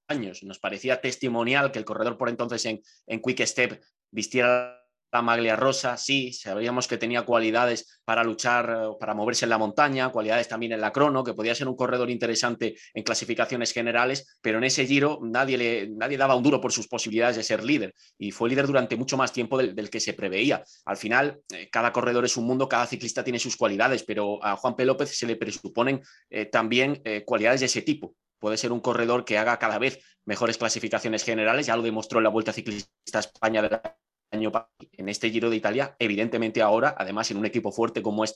años 0.07 0.43
nos 0.43 0.59
parecía 0.59 0.99
testimonial 0.99 1.71
que 1.71 1.79
el 1.79 1.85
corredor 1.85 2.17
por 2.17 2.29
entonces 2.29 2.65
en, 2.65 2.81
en 3.07 3.21
Quick 3.21 3.41
Step 3.45 3.81
vistiera 4.09 4.80
maglia 5.19 5.57
rosa, 5.57 5.97
sí, 5.97 6.31
sabíamos 6.31 6.87
que 6.87 6.97
tenía 6.97 7.23
cualidades 7.23 7.99
para 8.05 8.23
luchar, 8.23 8.69
eh, 8.69 8.95
para 8.99 9.13
moverse 9.13 9.45
en 9.45 9.49
la 9.49 9.57
montaña, 9.57 10.09
cualidades 10.09 10.47
también 10.47 10.71
en 10.71 10.79
la 10.79 10.93
crono, 10.93 11.23
que 11.23 11.33
podía 11.33 11.53
ser 11.53 11.67
un 11.67 11.75
corredor 11.75 12.09
interesante 12.09 12.75
en 12.93 13.03
clasificaciones 13.03 13.73
generales, 13.73 14.37
pero 14.41 14.59
en 14.59 14.63
ese 14.63 14.85
giro 14.85 15.19
nadie, 15.21 15.57
le, 15.57 15.89
nadie 15.89 16.17
daba 16.17 16.35
un 16.35 16.43
duro 16.43 16.61
por 16.61 16.71
sus 16.71 16.87
posibilidades 16.87 17.35
de 17.35 17.43
ser 17.43 17.63
líder 17.63 17.93
y 18.17 18.31
fue 18.31 18.49
líder 18.49 18.67
durante 18.67 18.95
mucho 18.95 19.17
más 19.17 19.33
tiempo 19.33 19.57
del, 19.57 19.89
que 19.89 19.99
se 19.99 20.13
preveía. 20.13 20.63
Al 20.85 20.97
final, 20.97 21.41
eh, 21.53 21.67
cada 21.69 21.91
corredor 21.91 22.23
es 22.23 22.37
un 22.37 22.45
mundo, 22.45 22.69
cada 22.69 22.87
ciclista 22.87 23.23
tiene 23.23 23.39
sus 23.39 23.57
cualidades, 23.57 24.03
pero 24.03 24.43
a 24.45 24.55
Juan 24.55 24.75
P. 24.75 24.85
López 24.85 25.17
se 25.17 25.27
le 25.27 25.35
presuponen 25.35 26.01
eh, 26.29 26.45
también 26.45 27.01
cualidades 27.25 27.59
de 27.59 27.65
ese 27.65 27.81
tipo 27.81 28.15
puede 28.39 28.57
ser 28.57 28.71
un 28.71 28.79
corredor 28.79 29.23
que 29.23 29.37
haga 29.37 29.59
cada 29.59 29.77
vez 29.77 29.99
mejores 30.25 30.57
clasificaciones 30.57 31.23
generales, 31.23 31.67
ya 31.67 31.75
lo 31.75 31.83
demostró 31.83 32.19
en 32.19 32.23
la 32.23 32.29
Vuelta 32.29 32.51
Ciclista 32.51 33.19
España 33.19 33.61
de 33.61 33.69
la 33.69 33.97
año 34.31 34.51
en 34.93 35.09
este 35.09 35.29
Giro 35.29 35.49
de 35.49 35.57
Italia, 35.57 35.95
evidentemente 35.99 36.61
ahora, 36.61 36.95
además 36.97 37.29
en 37.31 37.37
un 37.37 37.45
equipo 37.45 37.71
fuerte 37.71 38.01
como 38.01 38.23
es 38.23 38.33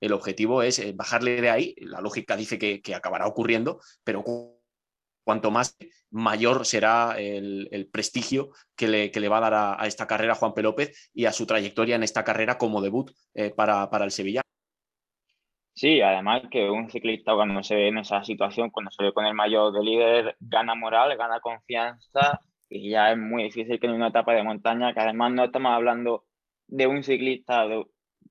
el 0.00 0.12
objetivo 0.12 0.62
es 0.62 0.78
eh, 0.78 0.92
bajarle 0.94 1.40
de 1.40 1.50
ahí, 1.50 1.74
la 1.78 2.00
lógica 2.00 2.36
dice 2.36 2.58
que, 2.58 2.94
acabará 2.94 3.26
ocurriendo, 3.26 3.80
pero 4.02 4.24
cuanto 5.24 5.50
más 5.50 5.76
mayor 6.10 6.64
será 6.64 7.16
el, 7.18 7.88
prestigio 7.92 8.50
que 8.76 8.88
le, 8.88 9.12
le, 9.14 9.28
va 9.28 9.38
a 9.38 9.40
dar 9.40 9.54
a, 9.54 9.86
esta 9.86 10.06
carrera 10.06 10.34
Juan 10.34 10.54
P. 10.54 10.62
López 10.62 11.10
y 11.12 11.26
a 11.26 11.32
su 11.32 11.46
trayectoria 11.46 11.96
en 11.96 12.02
esta 12.02 12.24
carrera 12.24 12.58
como 12.58 12.80
debut 12.80 13.10
eh, 13.34 13.50
para, 13.50 13.90
para 13.90 14.04
el 14.04 14.10
Sevilla. 14.10 14.42
Sí, 15.74 16.00
además 16.00 16.42
que 16.50 16.70
un 16.70 16.88
ciclista 16.88 17.34
cuando 17.34 17.62
se 17.62 17.74
ve 17.74 17.88
en 17.88 17.98
esa 17.98 18.22
situación, 18.22 18.70
cuando 18.70 18.92
se 18.92 19.02
ve 19.02 19.12
con 19.12 19.26
el 19.26 19.34
mayor 19.34 19.72
de 19.72 19.82
líder, 19.82 20.36
gana 20.38 20.74
moral, 20.74 21.16
gana 21.16 21.40
confianza 21.40 22.40
y 22.74 22.90
ya 22.90 23.12
es 23.12 23.18
muy 23.18 23.44
difícil 23.44 23.78
que 23.78 23.86
en 23.86 23.92
una 23.92 24.08
etapa 24.08 24.34
de 24.34 24.42
montaña, 24.42 24.92
que 24.92 25.00
además 25.00 25.32
no 25.32 25.44
estamos 25.44 25.72
hablando 25.72 26.24
de 26.66 26.88
un 26.88 27.04
ciclista, 27.04 27.66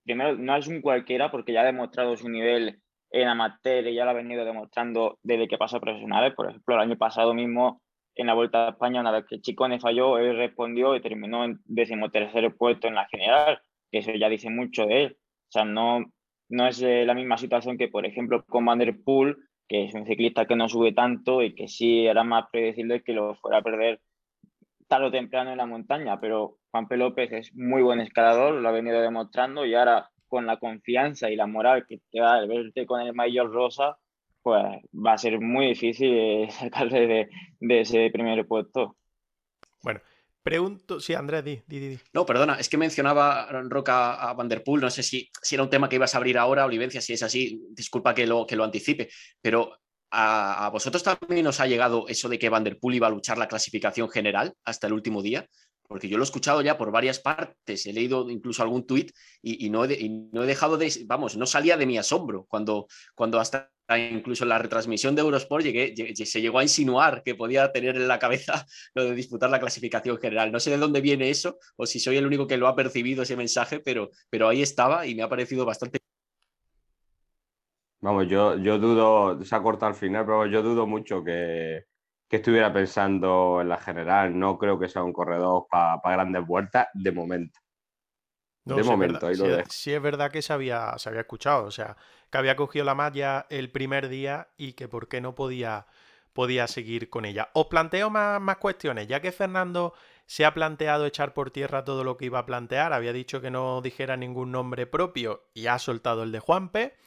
primero 0.03 0.35
no 0.35 0.57
es 0.57 0.67
un 0.67 0.81
cualquiera 0.81 1.31
porque 1.31 1.53
ya 1.53 1.61
ha 1.61 1.65
demostrado 1.65 2.17
su 2.17 2.27
nivel 2.27 2.81
en 3.09 3.27
amateur 3.29 3.87
y 3.87 3.95
ya 3.95 4.03
lo 4.03 4.11
ha 4.11 4.15
venido 4.15 4.43
demostrando 4.43 5.17
desde 5.23 5.47
que 5.47 5.57
pasó 5.57 5.77
a 5.77 5.81
profesionales. 5.81 6.33
Por 6.35 6.49
ejemplo, 6.49 6.75
el 6.75 6.81
año 6.81 6.97
pasado 6.97 7.33
mismo 7.33 7.81
en 8.15 8.27
la 8.27 8.33
Vuelta 8.33 8.67
a 8.67 8.69
España, 8.71 8.99
una 8.99 9.11
vez 9.11 9.25
que 9.29 9.39
Chicone 9.39 9.79
falló, 9.79 10.17
él 10.17 10.35
respondió 10.35 10.93
y 10.95 11.01
terminó 11.01 11.45
en 11.45 11.61
decimotercer 11.63 12.53
puesto 12.57 12.87
en 12.87 12.95
la 12.95 13.07
general, 13.07 13.61
que 13.91 13.99
eso 13.99 14.11
ya 14.11 14.27
dice 14.27 14.49
mucho 14.49 14.85
de 14.85 15.03
él. 15.03 15.17
O 15.19 15.51
sea, 15.51 15.63
no, 15.63 16.03
no 16.49 16.67
es 16.67 16.81
eh, 16.81 17.05
la 17.05 17.13
misma 17.13 17.37
situación 17.37 17.77
que, 17.77 17.87
por 17.87 18.05
ejemplo, 18.05 18.43
con 18.45 18.65
Van 18.65 18.79
der 18.79 18.93
Poel, 19.05 19.37
que 19.69 19.85
es 19.85 19.93
un 19.93 20.05
ciclista 20.05 20.45
que 20.45 20.57
no 20.57 20.67
sube 20.67 20.91
tanto 20.91 21.41
y 21.41 21.55
que 21.55 21.69
sí 21.69 22.05
era 22.05 22.25
más 22.25 22.45
predecible 22.51 23.03
que 23.03 23.13
lo 23.13 23.35
fuera 23.35 23.59
a 23.59 23.61
perder 23.61 24.01
tarde 24.93 25.07
o 25.07 25.11
temprano 25.11 25.51
en 25.51 25.57
la 25.57 25.65
montaña, 25.65 26.19
pero 26.19 26.59
Juanpe 26.69 26.97
López 26.97 27.31
es 27.31 27.55
muy 27.55 27.81
buen 27.81 27.99
escalador, 27.99 28.53
lo 28.53 28.69
ha 28.69 28.71
venido 28.71 29.01
demostrando 29.01 29.65
y 29.65 29.73
ahora 29.73 30.11
con 30.27 30.45
la 30.45 30.57
confianza 30.57 31.31
y 31.31 31.35
la 31.35 31.47
moral 31.47 31.87
que 31.87 31.97
te 32.11 32.19
da 32.19 32.37
el 32.37 32.47
verte 32.47 32.85
con 32.85 33.01
el 33.01 33.11
mayor 33.15 33.51
rosa, 33.51 33.97
pues 34.43 34.63
va 34.93 35.13
a 35.13 35.17
ser 35.17 35.41
muy 35.41 35.69
difícil 35.69 36.47
sacarle 36.51 37.07
de, 37.07 37.29
de 37.59 37.81
ese 37.81 38.11
primer 38.11 38.45
puesto. 38.45 38.95
Bueno, 39.81 39.99
Pregunto, 40.43 40.99
sí, 40.99 41.13
Andrés, 41.13 41.45
di, 41.45 41.61
di, 41.65 41.79
di. 41.79 41.99
No, 42.11 42.25
perdona, 42.25 42.55
es 42.59 42.67
que 42.67 42.75
mencionaba 42.75 43.47
Roca 43.69 44.15
a 44.15 44.33
Vanderpool, 44.33 44.81
no 44.81 44.89
sé 44.89 45.01
si, 45.01 45.29
si 45.41 45.55
era 45.55 45.63
un 45.63 45.69
tema 45.69 45.87
que 45.87 45.95
ibas 45.95 46.13
a 46.13 46.17
abrir 46.17 46.37
ahora, 46.37 46.65
Olivencia, 46.65 46.99
si 46.99 47.13
es 47.13 47.23
así, 47.23 47.65
disculpa 47.69 48.13
que 48.13 48.27
lo, 48.27 48.45
que 48.45 48.57
lo 48.57 48.65
anticipe, 48.65 49.07
pero 49.41 49.79
a, 50.13 50.69
vosotros 50.69 51.03
también 51.03 51.47
os 51.47 51.59
ha 51.59 51.67
llegado 51.67 52.07
eso 52.07 52.29
de 52.29 52.37
que 52.37 52.49
Vanderpool 52.49 52.93
iba 52.93 53.07
a 53.07 53.09
luchar 53.09 53.37
la 53.37 53.47
clasificación 53.47 54.09
general 54.09 54.53
hasta 54.63 54.87
el 54.87 54.93
último 54.93 55.23
día, 55.23 55.47
porque 55.87 56.07
yo 56.07 56.17
lo 56.17 56.23
he 56.23 56.25
escuchado 56.25 56.61
ya 56.61 56.77
por 56.77 56.91
varias 56.91 57.19
partes, 57.19 57.85
he 57.85 57.93
leído 57.93 58.29
incluso 58.29 58.61
algún 58.61 58.85
tuit 58.85 59.11
y, 59.41 59.69
no 59.69 59.85
he, 59.85 60.45
dejado 60.45 60.77
de, 60.77 60.91
vamos, 61.05 61.35
no 61.35 61.45
salía 61.45 61.77
de 61.77 61.85
mi 61.85 61.97
asombro 61.97 62.45
cuando, 62.47 62.87
cuando 63.15 63.39
hasta 63.39 63.71
incluso 63.97 64.43
en 64.43 64.49
la 64.49 64.59
retransmisión 64.59 65.15
de 65.15 65.21
Eurosport 65.21 65.63
llegué, 65.63 66.15
se 66.15 66.41
llegó 66.41 66.59
a 66.59 66.63
insinuar 66.63 67.21
que 67.23 67.35
podía 67.35 67.71
tener 67.71 67.95
en 67.95 68.07
la 68.07 68.19
cabeza 68.19 68.65
lo 68.93 69.05
de 69.05 69.15
disputar 69.15 69.49
la 69.49 69.59
clasificación 69.59 70.17
general. 70.19 70.51
No 70.51 70.59
sé 70.59 70.69
de 70.69 70.77
dónde 70.77 71.01
viene 71.01 71.29
eso 71.29 71.57
o 71.75 71.85
si 71.85 71.99
soy 71.99 72.17
el 72.17 72.25
único 72.25 72.47
que 72.47 72.57
lo 72.57 72.67
ha 72.67 72.75
percibido 72.75 73.23
ese 73.23 73.35
mensaje, 73.35 73.79
pero, 73.79 74.09
pero 74.29 74.47
ahí 74.47 74.61
estaba 74.61 75.05
y 75.05 75.15
me 75.15 75.23
ha 75.23 75.29
parecido 75.29 75.65
bastante 75.65 75.99
Vamos, 78.03 78.27
yo, 78.27 78.57
yo 78.57 78.79
dudo, 78.79 79.41
se 79.45 79.55
ha 79.55 79.63
cortado 79.63 79.93
al 79.93 79.95
final, 79.95 80.25
pero 80.25 80.45
yo 80.45 80.61
dudo 80.61 80.85
mucho 80.85 81.23
que, 81.23 81.85
estuviera 82.29 82.73
pensando 82.73 83.61
en 83.61 83.69
la 83.69 83.77
general. 83.77 84.37
No 84.37 84.57
creo 84.57 84.77
que 84.77 84.89
sea 84.89 85.03
un 85.03 85.13
corredor 85.13 85.67
para 85.69 86.01
grandes 86.03 86.45
vueltas 86.45 86.87
de 86.93 87.13
momento. 87.13 87.57
de 88.65 88.83
momento, 88.83 89.27
ahí 89.27 89.37
lo 89.37 89.47
dejo. 89.47 89.69
Sí, 89.69 89.93
es 89.93 90.01
verdad 90.01 90.31
que 90.31 90.41
se 90.41 90.51
había, 90.51 90.97
se 90.97 91.07
había 91.07 91.21
escuchado, 91.21 91.63
o 91.63 91.71
sea, 91.71 91.95
que 92.29 92.37
había 92.37 92.57
cogido 92.57 92.83
la 92.83 92.93
malla 92.93 93.45
el 93.49 93.71
primer 93.71 94.09
día 94.09 94.49
y 94.57 94.73
que 94.73 94.89
por 94.89 95.07
qué 95.07 95.21
no 95.21 95.33
podía, 95.33 95.85
podía 96.33 96.67
seguir 96.67 97.09
con 97.09 97.23
ella. 97.23 97.51
Os 97.53 97.67
planteo 97.67 98.09
más, 98.09 98.41
más 98.41 98.57
cuestiones, 98.57 99.07
ya 99.07 99.21
que 99.21 99.31
Fernando 99.31 99.93
se 100.25 100.43
ha 100.43 100.53
planteado 100.53 101.05
echar 101.05 101.33
por 101.33 101.51
tierra 101.51 101.85
todo 101.85 102.03
lo 102.03 102.17
que 102.17 102.25
iba 102.25 102.39
a 102.39 102.45
plantear, 102.45 102.91
había 102.91 103.13
dicho 103.13 103.39
que 103.39 103.49
no 103.49 103.81
dijera 103.81 104.17
ningún 104.17 104.51
nombre 104.51 104.87
propio 104.87 105.43
y 105.53 105.67
ha 105.67 105.79
soltado 105.79 106.23
el 106.23 106.33
de 106.33 106.39
Juanpe. 106.39 106.97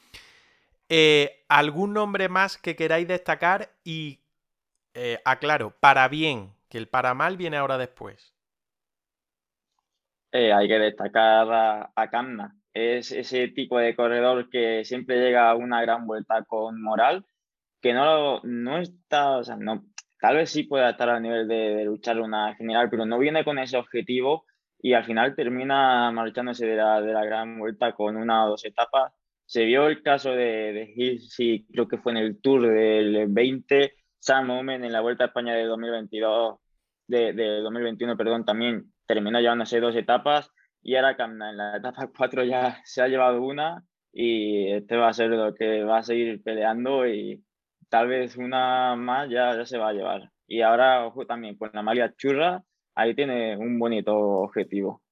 Eh, 0.89 1.45
¿Algún 1.49 1.93
nombre 1.93 2.29
más 2.29 2.59
que 2.59 2.77
queráis 2.77 3.09
destacar? 3.09 3.71
Y 3.85 4.21
eh, 4.95 5.21
aclaro, 5.25 5.75
para 5.81 6.09
bien, 6.09 6.53
que 6.69 6.79
el 6.79 6.89
para 6.89 7.15
mal 7.15 7.37
viene 7.37 7.57
ahora 7.57 7.79
después. 7.79 8.35
Eh, 10.33 10.53
hay 10.53 10.69
que 10.69 10.79
destacar 10.79 11.53
a, 11.53 11.93
a. 11.95 12.53
Es 12.73 13.11
ese 13.11 13.49
tipo 13.49 13.79
de 13.79 13.97
corredor 13.97 14.51
que 14.51 14.85
siempre 14.85 15.17
llega 15.19 15.51
a 15.51 15.55
una 15.55 15.81
gran 15.81 16.07
vuelta 16.07 16.45
con 16.45 16.83
moral, 16.83 17.25
que 17.81 17.95
no, 17.95 18.41
no 18.43 18.79
está, 18.79 19.39
o 19.39 19.45
sea, 19.45 19.57
no, 19.57 19.85
tal 20.21 20.37
vez 20.37 20.51
sí 20.51 20.65
pueda 20.65 20.91
estar 20.91 21.09
a 21.09 21.21
nivel 21.21 21.49
de, 21.49 21.85
luchar 21.85 22.21
una 22.21 22.55
general, 22.55 22.91
pero 22.91 23.07
no 23.07 23.19
viene 23.19 23.45
con 23.45 23.59
ese 23.59 23.79
objetivo 23.79 24.45
y 24.79 24.93
al 24.93 25.05
final 25.05 25.35
termina 25.35 26.11
marchándose 26.13 26.67
de 26.67 26.77
la, 26.77 27.01
de 27.01 27.13
la 27.13 27.25
gran 27.25 27.59
vuelta 27.59 27.93
con 27.93 28.17
una 28.17 28.45
o 28.45 28.51
dos 28.51 28.65
etapas 28.65 29.13
se 29.47 29.65
vio 29.65 29.87
el 29.87 30.03
caso 30.03 30.33
de, 30.33 30.73
de 30.73 31.65
creo 31.73 31.89
que 31.89 31.99
fue 31.99 32.13
en 32.13 32.19
el 32.19 32.41
Tour 32.41 32.69
del 32.69 33.27
20, 33.29 33.95
Sam 34.19 34.51
Omen 34.51 34.85
en 34.85 34.93
la 34.93 35.01
Vuelta 35.01 35.25
a 35.25 35.27
España 35.29 35.55
de 35.55 35.65
2022, 35.65 36.59
de, 37.07 37.33
de 37.33 37.61
2021, 37.61 38.17
perdón, 38.17 38.45
también 38.45 38.93
terminó 39.07 39.41
llevándose 39.41 39.81
dos 39.81 39.95
etapas 39.95 40.51
y 40.83 40.97
ahora 40.97 41.17
en 41.19 41.57
la 41.57 41.77
etapa 41.77 42.11
4 42.17 42.45
ya 42.45 42.81
se 42.85 43.03
ha 43.03 43.09
llevado 43.09 43.43
una 43.43 43.85
y 44.13 44.73
este 44.73 44.97
va 44.97 45.09
a 45.09 45.13
ser 45.13 45.31
lo 45.31 45.55
que 45.55 45.85
va 45.85 45.99
a 45.99 46.03
seguir 46.03 46.43
peleando 46.43 47.07
y 47.07 47.45
tal 47.89 48.09
vez 48.09 48.37
una 48.37 48.97
más 48.97 49.29
ya, 49.29 49.65
se 49.67 49.79
va 49.79 49.91
a 49.91 49.93
llevar. 49.93 50.31
Y 50.47 50.63
ahora, 50.63 51.07
ojo 51.07 51.27
también, 51.27 51.57
con 51.57 51.71
la 51.73 51.83
Malia 51.83 52.15
Churra, 52.17 52.63
ahí 52.95 53.15
tiene 53.15 53.57
un 53.57 53.79
bonito 53.79 54.17
objetivo. 54.17 55.03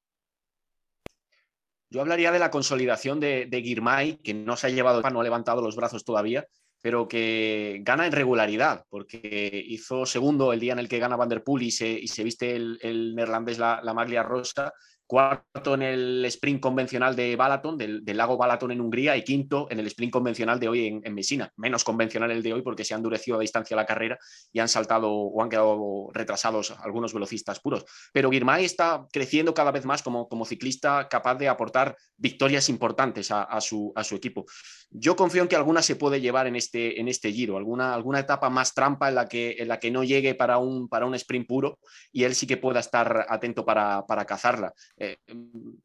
Yo 1.94 2.00
hablaría 2.00 2.32
de 2.32 2.40
la 2.40 2.50
consolidación 2.50 3.20
de, 3.20 3.46
de 3.46 3.62
Girmay, 3.62 4.16
que 4.16 4.34
no 4.34 4.56
se 4.56 4.66
ha 4.66 4.70
llevado, 4.70 5.00
no 5.00 5.20
ha 5.20 5.22
levantado 5.22 5.62
los 5.62 5.76
brazos 5.76 6.04
todavía, 6.04 6.44
pero 6.82 7.06
que 7.06 7.82
gana 7.84 8.04
en 8.04 8.10
regularidad, 8.10 8.84
porque 8.88 9.62
hizo 9.64 10.04
segundo 10.04 10.52
el 10.52 10.58
día 10.58 10.72
en 10.72 10.80
el 10.80 10.88
que 10.88 10.98
gana 10.98 11.14
Van 11.14 11.28
der 11.28 11.44
Poel 11.44 11.62
y 11.62 11.70
se, 11.70 11.88
y 11.88 12.08
se 12.08 12.24
viste 12.24 12.56
el, 12.56 13.14
neerlandés 13.14 13.58
la, 13.58 13.80
la 13.80 13.94
maglia 13.94 14.24
rosa, 14.24 14.72
cuarto 15.06 15.74
en 15.74 15.82
el 15.82 16.24
sprint 16.26 16.60
convencional 16.60 17.14
de 17.14 17.36
Balaton, 17.36 17.76
del, 17.76 18.02
lago 18.04 18.36
Balaton 18.36 18.72
en 18.72 18.80
Hungría, 18.80 19.16
y 19.16 19.22
quinto 19.22 19.66
en 19.70 19.78
el 19.80 19.86
sprint 19.86 20.12
convencional 20.12 20.58
de 20.58 20.68
hoy 20.68 21.00
en, 21.02 21.14
Messina. 21.14 21.52
Menos 21.56 21.84
convencional 21.84 22.30
el 22.30 22.42
de 22.42 22.52
hoy 22.52 22.62
porque 22.62 22.84
se 22.84 22.94
ha 22.94 22.96
endurecido 22.96 23.36
a 23.36 23.40
distancia 23.40 23.76
la 23.76 23.86
carrera 23.86 24.18
y 24.52 24.60
han 24.60 24.68
saltado 24.68 25.10
o 25.10 25.42
han 25.42 25.48
quedado 25.48 26.10
retrasados 26.12 26.72
algunos 26.82 27.12
velocistas 27.12 27.60
puros. 27.60 27.84
Pero 28.12 28.30
Girmay 28.30 28.64
está 28.64 29.06
creciendo 29.12 29.54
cada 29.54 29.70
vez 29.70 29.84
más 29.84 30.02
como, 30.02 30.28
como 30.28 30.44
ciclista 30.44 31.08
capaz 31.08 31.36
de 31.36 31.48
aportar 31.48 31.96
victorias 32.16 32.68
importantes 32.68 33.30
a, 33.30 33.60
su, 33.60 33.92
a 33.94 34.04
su 34.04 34.14
equipo. 34.14 34.46
Yo 34.90 35.16
confío 35.16 35.42
en 35.42 35.48
que 35.48 35.56
alguna 35.56 35.82
se 35.82 35.96
puede 35.96 36.20
llevar 36.20 36.46
en 36.46 36.56
este, 36.56 37.00
en 37.00 37.08
este 37.08 37.32
giro, 37.32 37.56
alguna, 37.56 37.94
alguna 37.94 38.20
etapa 38.20 38.48
más 38.50 38.74
trampa 38.74 39.08
en 39.08 39.16
la 39.16 39.26
que, 39.26 39.56
en 39.58 39.68
la 39.68 39.80
que 39.80 39.90
no 39.90 40.04
llegue 40.04 40.34
para 40.34 40.58
un, 40.58 40.88
para 40.88 41.06
un 41.06 41.14
sprint 41.14 41.48
puro 41.48 41.78
y 42.12 42.24
él 42.24 42.34
sí 42.34 42.46
que 42.46 42.56
pueda 42.56 42.80
estar 42.80 43.26
atento 43.28 43.64
para, 43.64 44.06
para 44.06 44.24
cazarla. 44.24 44.72
Eh, 44.96 45.16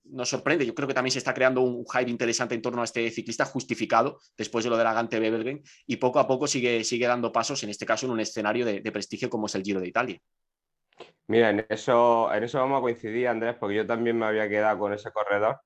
nos 0.06 0.30
sorprende. 0.30 0.66
Yo 0.66 0.76
creo 0.76 0.88
que 0.88 0.94
también 0.94 1.12
se 1.12 1.18
está 1.18 1.34
creando 1.34 1.62
un 1.62 1.86
hype 1.86 2.10
interesante 2.10 2.56
en 2.56 2.62
torno 2.62 2.82
a 2.82 2.86
este 2.86 3.10
ciclista 3.10 3.46
justificado 3.46 4.20
después 4.38 4.64
de 4.64 4.70
lo 4.70 4.78
de 4.78 4.84
la 4.84 4.94
Gante 4.94 5.20
Bebelgen 5.20 5.64
y 5.88 5.98
poco 5.98 6.20
a 6.20 6.28
poco 6.28 6.48
sigue, 6.48 6.84
sigue 6.84 7.08
dando 7.08 7.32
pasos, 7.32 7.64
en 7.64 7.70
este 7.70 7.86
caso 7.86 8.06
en 8.06 8.12
un 8.12 8.20
escenario 8.20 8.66
de, 8.66 8.92
prestigio 8.92 9.30
como 9.30 9.48
es 9.48 9.56
el 9.56 9.64
Giro 9.64 9.80
de 9.80 9.88
Italia. 9.88 10.20
Mira, 11.28 11.52
en 11.52 11.66
eso, 11.70 12.34
en 12.34 12.44
eso 12.44 12.60
vamos 12.60 12.80
a 12.80 12.82
coincidir, 12.82 13.28
Andrés, 13.28 13.56
porque 13.60 13.76
yo 13.76 13.86
también 13.86 14.18
me 14.18 14.26
había 14.26 14.50
quedado 14.50 14.80
con 14.80 14.94
ese 14.94 15.12
corredor, 15.12 15.60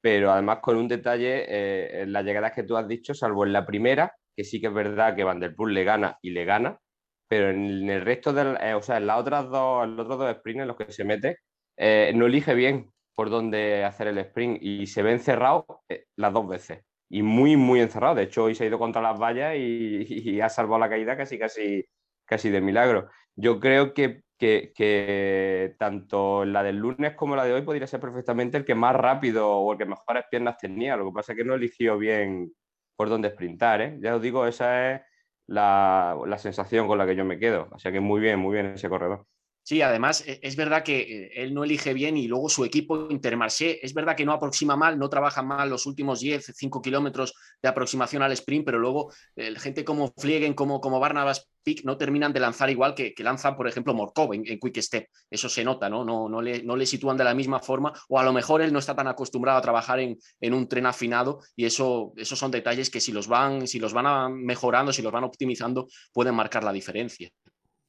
pero 0.00 0.32
además 0.32 0.58
con 0.60 0.76
un 0.76 0.88
detalle, 0.88 1.44
eh, 1.48 2.02
en 2.02 2.12
las 2.12 2.24
llegadas 2.24 2.52
que 2.52 2.64
tú 2.64 2.76
has 2.76 2.86
dicho, 2.86 3.14
salvo 3.14 3.46
en 3.46 3.52
la 3.52 3.64
primera, 3.64 4.12
que 4.36 4.44
sí 4.44 4.60
que 4.60 4.66
es 4.66 4.74
verdad 4.74 5.14
que 5.14 5.24
Van 5.24 5.40
der 5.40 5.54
Poel 5.54 5.74
le 5.74 5.84
gana 5.84 6.18
y 6.20 6.30
le 6.30 6.44
gana, 6.44 6.78
pero 7.28 7.50
en 7.50 7.88
el 7.88 8.02
resto 8.02 8.32
de, 8.32 8.58
eh, 8.60 8.74
o 8.74 8.82
sea, 8.82 8.96
en 8.96 9.06
las 9.06 9.18
otras 9.18 9.48
dos, 9.48 9.84
en 9.84 9.96
los 9.96 10.04
otros 10.04 10.18
dos 10.18 10.36
sprints 10.36 10.62
en 10.62 10.68
los 10.68 10.76
que 10.76 10.92
se 10.92 11.04
mete, 11.04 11.38
eh, 11.78 12.12
no 12.14 12.26
elige 12.26 12.54
bien 12.54 12.90
por 13.14 13.30
dónde 13.30 13.84
hacer 13.84 14.08
el 14.08 14.18
sprint 14.18 14.58
y 14.62 14.86
se 14.86 15.02
ve 15.02 15.12
encerrado 15.12 15.82
eh, 15.88 16.06
las 16.16 16.32
dos 16.32 16.48
veces. 16.48 16.84
Y 17.08 17.22
muy, 17.22 17.56
muy 17.56 17.80
encerrado. 17.80 18.16
De 18.16 18.24
hecho, 18.24 18.44
hoy 18.44 18.54
se 18.54 18.64
ha 18.64 18.66
ido 18.66 18.78
contra 18.78 19.00
las 19.00 19.18
vallas 19.18 19.54
y, 19.56 20.40
ha 20.42 20.48
salvado 20.48 20.80
la 20.80 20.88
caída 20.88 21.16
casi, 21.16 21.38
casi, 21.38 21.84
casi 22.24 22.50
de 22.50 22.60
milagro. 22.60 23.08
Yo 23.36 23.60
creo 23.60 23.94
que, 23.94 24.22
que, 24.38 25.74
tanto 25.78 26.44
la 26.44 26.62
del 26.62 26.76
lunes 26.76 27.14
como 27.14 27.36
la 27.36 27.44
de 27.44 27.52
hoy 27.54 27.62
podría 27.62 27.86
ser 27.86 28.00
perfectamente 28.00 28.56
el 28.56 28.64
que 28.64 28.74
más 28.74 28.94
rápido 28.96 29.50
o 29.50 29.72
el 29.72 29.78
que 29.78 29.86
mejores 29.86 30.24
piernas 30.30 30.58
tenía. 30.58 30.96
Lo 30.96 31.06
que 31.06 31.14
pasa 31.14 31.32
es 31.32 31.38
que 31.38 31.44
no 31.44 31.54
eligió 31.54 31.98
bien 31.98 32.52
por 32.96 33.08
dónde 33.08 33.30
sprintar. 33.30 33.80
¿eh? 33.82 33.98
Ya 34.00 34.16
os 34.16 34.22
digo, 34.22 34.46
esa 34.46 34.94
es 34.94 35.02
la, 35.46 36.16
la 36.26 36.38
sensación 36.38 36.86
con 36.88 36.98
la 36.98 37.06
que 37.06 37.16
yo 37.16 37.24
me 37.24 37.38
quedo. 37.38 37.68
O 37.72 37.78
sea 37.78 37.92
que 37.92 38.00
muy 38.00 38.20
bien, 38.20 38.38
muy 38.40 38.54
bien 38.54 38.66
ese 38.66 38.88
corredor. 38.88 39.26
Sí, 39.68 39.82
además 39.82 40.24
e, 40.26 40.40
es 40.42 40.56
verdad 40.56 40.82
que 40.82 41.00
eh, 41.00 41.30
él 41.42 41.52
no 41.52 41.62
elige 41.62 41.92
bien 41.92 42.16
y 42.16 42.26
luego 42.26 42.48
su 42.48 42.64
equipo 42.64 43.08
Intermarché, 43.10 43.84
es 43.84 43.92
verdad 43.92 44.16
que 44.16 44.24
no 44.24 44.32
aproxima 44.32 44.76
mal, 44.76 44.98
no 44.98 45.10
trabaja 45.10 45.42
mal 45.42 45.68
los 45.68 45.84
últimos 45.84 46.20
10, 46.20 46.54
5 46.56 46.80
kilómetros 46.80 47.34
de 47.60 47.68
aproximación 47.68 48.22
al 48.22 48.32
sprint, 48.32 48.64
pero 48.64 48.78
luego 48.78 49.12
eh, 49.36 49.54
gente 49.58 49.84
como 49.84 50.10
Fliegen, 50.16 50.54
como, 50.54 50.80
como 50.80 50.98
Barnabas 50.98 51.50
Pick 51.62 51.84
no 51.84 51.98
terminan 51.98 52.32
de 52.32 52.40
lanzar 52.40 52.70
igual 52.70 52.94
que, 52.94 53.12
que 53.12 53.22
lanzan, 53.22 53.56
por 53.56 53.68
ejemplo, 53.68 53.92
Morkov 53.92 54.32
en, 54.32 54.42
Quick 54.42 54.78
Step. 54.80 55.06
Eso 55.30 55.50
se 55.50 55.62
nota, 55.62 55.90
¿no? 55.90 56.02
No, 56.02 56.30
no, 56.30 56.40
le, 56.40 56.62
no 56.62 56.74
le 56.74 56.86
sitúan 56.86 57.18
de 57.18 57.24
la 57.24 57.34
misma 57.34 57.60
forma 57.60 57.92
o 58.08 58.18
a 58.18 58.24
lo 58.24 58.32
mejor 58.32 58.62
él 58.62 58.72
no 58.72 58.78
está 58.78 58.96
tan 58.96 59.08
acostumbrado 59.08 59.58
a 59.58 59.62
trabajar 59.62 60.00
en, 60.00 60.16
en 60.40 60.54
un 60.54 60.66
tren 60.66 60.86
afinado 60.86 61.40
y 61.54 61.66
eso, 61.66 62.14
esos 62.16 62.38
son 62.38 62.50
detalles 62.50 62.88
que 62.88 63.02
si 63.02 63.12
los, 63.12 63.28
van, 63.28 63.66
si 63.66 63.78
los 63.78 63.92
van 63.92 64.32
mejorando, 64.32 64.94
si 64.94 65.02
los 65.02 65.12
van 65.12 65.24
optimizando, 65.24 65.88
pueden 66.14 66.34
marcar 66.34 66.64
la 66.64 66.72
diferencia. 66.72 67.28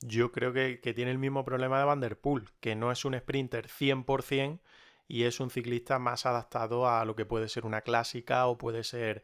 Yo 0.01 0.31
creo 0.31 0.53
que, 0.53 0.77
tiene 0.95 1.11
el 1.11 1.17
mismo 1.17 1.43
problema 1.43 1.77
de 1.79 1.85
Van 1.85 1.99
der 1.99 2.19
Poel, 2.19 2.49
que 2.61 2.75
no 2.75 2.91
es 2.91 3.03
un 3.03 3.17
sprinter 3.17 3.67
100% 3.67 4.59
y 5.07 5.23
es 5.23 5.39
un 5.39 5.49
ciclista 5.49 5.99
más 5.99 6.25
adaptado 6.25 6.87
a 6.87 7.03
lo 7.03 7.15
que 7.15 7.25
puede 7.25 7.49
ser 7.49 7.65
una 7.65 7.81
clásica 7.81 8.47
o 8.47 8.57
puede 8.57 8.83
ser 8.83 9.23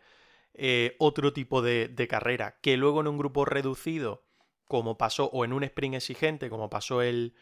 eh, 0.53 0.95
otro 0.99 1.31
tipo 1.31 1.61
de, 1.61 2.07
carrera, 2.09 2.57
que 2.61 2.75
luego 2.75 3.01
en 3.01 3.07
un 3.07 3.17
grupo 3.17 3.45
reducido, 3.45 4.23
como 4.67 4.97
pasó, 4.97 5.25
o 5.31 5.45
en 5.45 5.53
un 5.53 5.63
sprint 5.63 5.95
exigente, 5.95 6.49
como 6.49 6.69
pasó 6.69 7.01
el, 7.01 7.35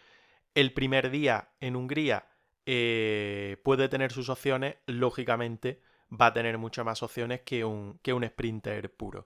primer 0.75 1.09
día 1.09 1.49
en 1.59 1.75
Hungría, 1.75 2.27
eh, 2.65 3.57
puede 3.63 3.89
tener 3.89 4.11
sus 4.11 4.29
opciones, 4.29 4.75
lógicamente 4.85 5.81
va 6.11 6.27
a 6.27 6.33
tener 6.33 6.57
muchas 6.59 6.85
más 6.85 7.01
opciones 7.01 7.41
que 7.41 7.65
un, 7.65 7.99
que 8.03 8.13
un 8.13 8.25
sprinter 8.25 8.93
puro. 8.93 9.25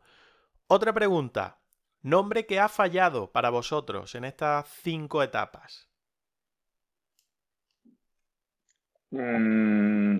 Otra 0.67 0.93
pregunta, 0.93 1.59
Nombre 2.07 2.45
que 2.45 2.57
ha 2.57 2.69
fallado 2.69 3.33
para 3.33 3.49
vosotros 3.49 4.15
en 4.15 4.23
estas 4.23 4.65
cinco 4.81 5.21
etapas. 5.21 5.89
Mm, 9.11 10.19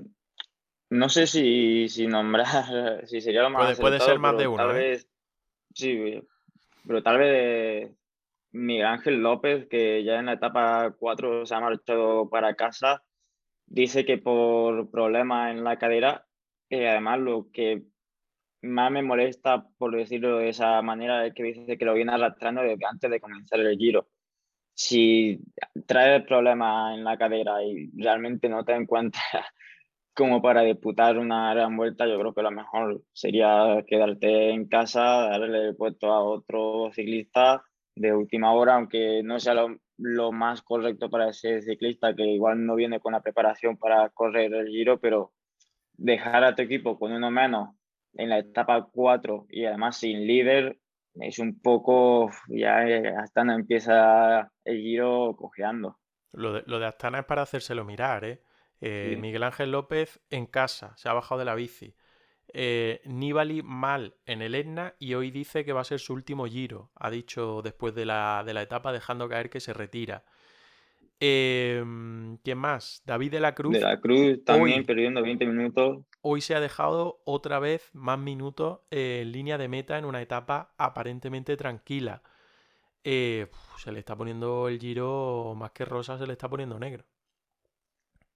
no 0.90 1.08
sé 1.08 1.28
si, 1.28 1.88
si 1.88 2.08
nombrar, 2.08 2.46
si 3.08 3.22
sería 3.22 3.44
lo 3.44 3.52
más. 3.52 3.64
Puede, 3.64 3.76
puede 3.78 4.00
ser 4.02 4.20
más 4.20 4.38
de 4.38 4.48
uno. 4.48 4.58
Tal 4.58 4.72
¿eh? 4.72 4.80
vez, 4.80 5.10
sí, 5.74 6.22
pero 6.86 7.02
tal 7.02 7.20
vez 7.20 7.96
Miguel 8.52 8.88
Ángel 8.88 9.22
López, 9.22 9.70
que 9.70 10.04
ya 10.04 10.20
en 10.20 10.26
la 10.26 10.34
etapa 10.34 10.94
4 11.00 11.46
se 11.46 11.56
ha 11.56 11.62
marchado 11.62 12.30
para 12.30 12.56
casa, 12.56 13.06
dice 13.66 14.04
que 14.04 14.18
por 14.18 14.92
problemas 14.92 15.52
en 15.52 15.64
la 15.64 15.78
cadera, 15.78 16.28
eh, 16.70 16.90
además 16.90 17.20
lo 17.20 17.50
que 17.54 17.86
más 18.62 18.92
me 18.92 19.04
molesta, 19.04 19.66
por 19.78 19.96
decirlo 19.96 20.40
de 20.40 20.50
esa 20.50 20.82
manera, 20.82 21.32
que 21.34 21.44
dice 21.44 21.78
que 21.78 21.86
lo 21.86 21.94
viene 21.94 22.14
arrastrando 22.14 22.62
desde 22.62 22.86
antes 22.86 23.10
de 23.10 23.20
comenzar 23.20 23.60
el 23.60 23.78
giro. 23.78 24.08
Si 24.74 25.40
trae 25.88 26.22
problemas 26.22 26.98
en 26.98 27.04
la 27.04 27.18
cadera 27.18 27.64
y 27.64 27.90
realmente 27.96 28.50
no 28.50 28.64
te 28.64 28.74
encuentras 28.74 29.24
como 30.16 30.42
para 30.42 30.62
disputar 30.62 31.18
una 31.18 31.54
gran 31.54 31.78
vuelta, 31.78 32.08
yo 32.08 32.20
creo 32.20 32.34
que 32.34 32.42
lo 32.42 32.52
mejor 32.52 33.04
sería 33.14 33.84
quedarte 33.88 34.52
en 34.52 34.68
casa, 34.68 35.30
darle 35.30 35.70
el 35.70 35.76
puesto 35.76 36.12
a 36.12 36.24
otro 36.24 36.92
ciclista 36.94 37.64
de 37.96 38.14
última 38.14 38.54
hora, 38.54 38.76
aunque 38.76 39.22
no 39.24 39.40
sea 39.40 39.56
lo, 39.56 39.78
lo 39.98 40.32
más 40.32 40.62
correcto 40.62 41.10
para 41.10 41.30
ese 41.30 41.62
ciclista, 41.62 42.16
que 42.16 42.24
igual 42.26 42.66
no 42.66 42.76
viene 42.76 43.00
con 43.00 43.14
la 43.14 43.22
preparación 43.22 43.78
para 43.78 44.10
correr 44.10 44.54
el 44.54 44.68
giro, 44.68 45.00
pero 45.00 45.34
dejar 45.94 46.44
a 46.44 46.56
tu 46.56 46.62
equipo 46.62 47.00
con 47.00 47.12
uno 47.12 47.32
menos 47.32 47.77
en 48.18 48.30
la 48.30 48.40
etapa 48.40 48.90
4 48.92 49.48
y 49.50 49.66
además 49.66 49.98
sin 50.00 50.28
líder 50.28 50.80
es 51.16 51.40
un 51.40 51.60
poco, 51.62 52.30
ya 52.50 52.88
eh, 52.88 53.16
hasta 53.18 53.44
no 53.44 53.54
empieza 53.54 54.52
el 54.66 54.82
giro 54.82 55.36
cojeando. 55.38 55.98
Lo 56.32 56.54
de, 56.54 56.64
lo 56.68 56.80
de 56.80 56.86
Astana 56.86 57.20
es 57.20 57.26
para 57.26 57.42
hacérselo 57.44 57.84
mirar, 57.86 58.24
¿eh? 58.26 58.44
Eh, 58.82 59.16
Sí. 59.16 59.18
Miguel 59.18 59.44
Ángel 59.44 59.72
López 59.72 60.22
en 60.30 60.46
casa, 60.46 60.94
se 60.98 61.10
ha 61.10 61.14
bajado 61.14 61.40
de 61.40 61.46
la 61.46 61.56
bici. 61.56 61.96
Eh, 62.54 63.02
Nibali 63.06 63.62
mal 63.64 64.16
en 64.26 64.42
el 64.42 64.56
Etna 64.56 64.96
y 65.00 65.16
hoy 65.16 65.32
dice 65.32 65.66
que 65.66 65.74
va 65.74 65.82
a 65.82 65.84
ser 65.86 66.00
su 66.00 66.14
último 66.14 66.46
giro. 66.48 66.92
Ha 66.96 67.10
dicho 67.10 67.62
después 67.64 67.96
de 67.96 68.06
la, 68.06 68.44
de 68.46 68.54
la 68.54 68.62
etapa, 68.62 68.92
dejando 68.94 69.28
caer 69.30 69.50
que 69.50 69.60
se 69.60 69.74
retira. 69.74 70.26
Eh, 71.20 71.84
¿Quién 72.44 72.58
más? 72.58 73.02
David 73.06 73.32
de 73.32 73.40
la 73.40 73.56
Cruz. 73.56 73.74
De 73.74 73.82
la 73.82 74.00
Cruz 74.00 74.44
también 74.44 74.80
Hoy. 74.80 74.86
perdiendo 74.86 75.22
20 75.22 75.46
minutos. 75.46 76.06
Hoy 76.22 76.42
se 76.42 76.56
ha 76.56 76.60
dejado 76.60 77.22
otra 77.26 77.60
vez 77.60 77.90
más 77.94 78.20
minutos 78.20 78.82
eh, 78.92 79.22
en 79.24 79.32
línea 79.32 79.58
de 79.58 79.68
meta 79.68 79.98
en 79.98 80.06
una 80.06 80.22
etapa 80.22 80.74
aparentemente 80.78 81.58
tranquila. 81.58 82.22
Eh, 83.04 83.48
se 83.78 83.92
le 83.92 84.00
está 84.00 84.16
poniendo 84.16 84.68
el 84.68 84.80
giro 84.80 85.56
más 85.56 85.72
que 85.72 85.86
rosa, 85.86 86.18
se 86.18 86.28
le 86.28 86.34
está 86.34 86.50
poniendo 86.50 86.78
negro. 86.78 87.06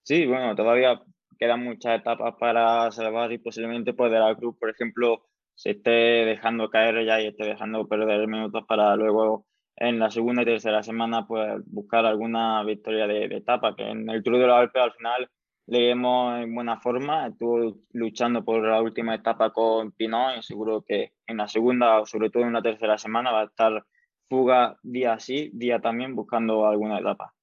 Sí, 0.04 0.26
bueno, 0.26 0.56
todavía 0.56 1.02
quedan 1.38 1.63
muchas 1.63 2.00
etapas 2.00 2.36
para 2.39 2.91
salvar 2.91 3.32
y 3.32 3.38
posiblemente 3.38 3.94
pues 3.94 4.12
de 4.12 4.20
la 4.20 4.36
Cruz, 4.36 4.56
por 4.58 4.70
ejemplo, 4.70 5.28
se 5.56 5.72
esté 5.72 5.91
dejando 5.91 6.70
caer 6.70 7.06
ya 7.06 7.22
y 7.22 7.28
esté 7.28 7.46
dejando 7.46 7.88
perder 7.88 8.28
minutos 8.28 8.63
para 8.67 8.96
luego 8.96 9.46
en 9.82 9.98
la 9.98 10.12
segunda 10.12 10.44
y 10.44 10.46
tercera 10.46 10.84
semana 10.84 11.26
pues 11.26 11.63
buscar 11.65 12.06
alguna 12.06 12.63
victoria 12.63 13.08
de, 13.08 13.26
etapa, 13.26 13.76
que 13.76 13.89
en 13.89 14.08
el 14.10 14.22
Tour 14.22 14.38
de 14.38 14.46
los 14.46 14.56
Alpes 14.56 14.82
al 14.82 14.94
final 14.94 15.30
le 15.65 15.88
vemos 15.88 16.39
en 16.39 16.54
buena 16.54 16.80
forma, 16.80 17.28
estuvo 17.28 17.78
luchando 17.94 18.46
por 18.46 18.63
la 18.63 18.80
última 18.80 19.15
etapa 19.15 19.52
con 19.52 19.91
Pinot 19.91 20.38
y 20.38 20.44
seguro 20.44 20.84
que 20.88 21.13
en 21.26 21.38
la 21.38 21.48
segunda 21.48 22.00
o 22.00 22.06
sobre 22.06 22.30
todo 22.30 22.44
en 22.44 22.54
la 22.54 22.62
tercera 22.62 22.98
semana 23.00 23.32
va 23.32 23.41
a 23.41 23.46
estar 23.46 23.84
fuga 24.30 24.78
día 24.84 25.20
sí, 25.20 25.50
día 25.54 25.80
también 25.80 26.15
buscando 26.15 26.67
alguna 26.67 27.00
etapa. 27.00 27.34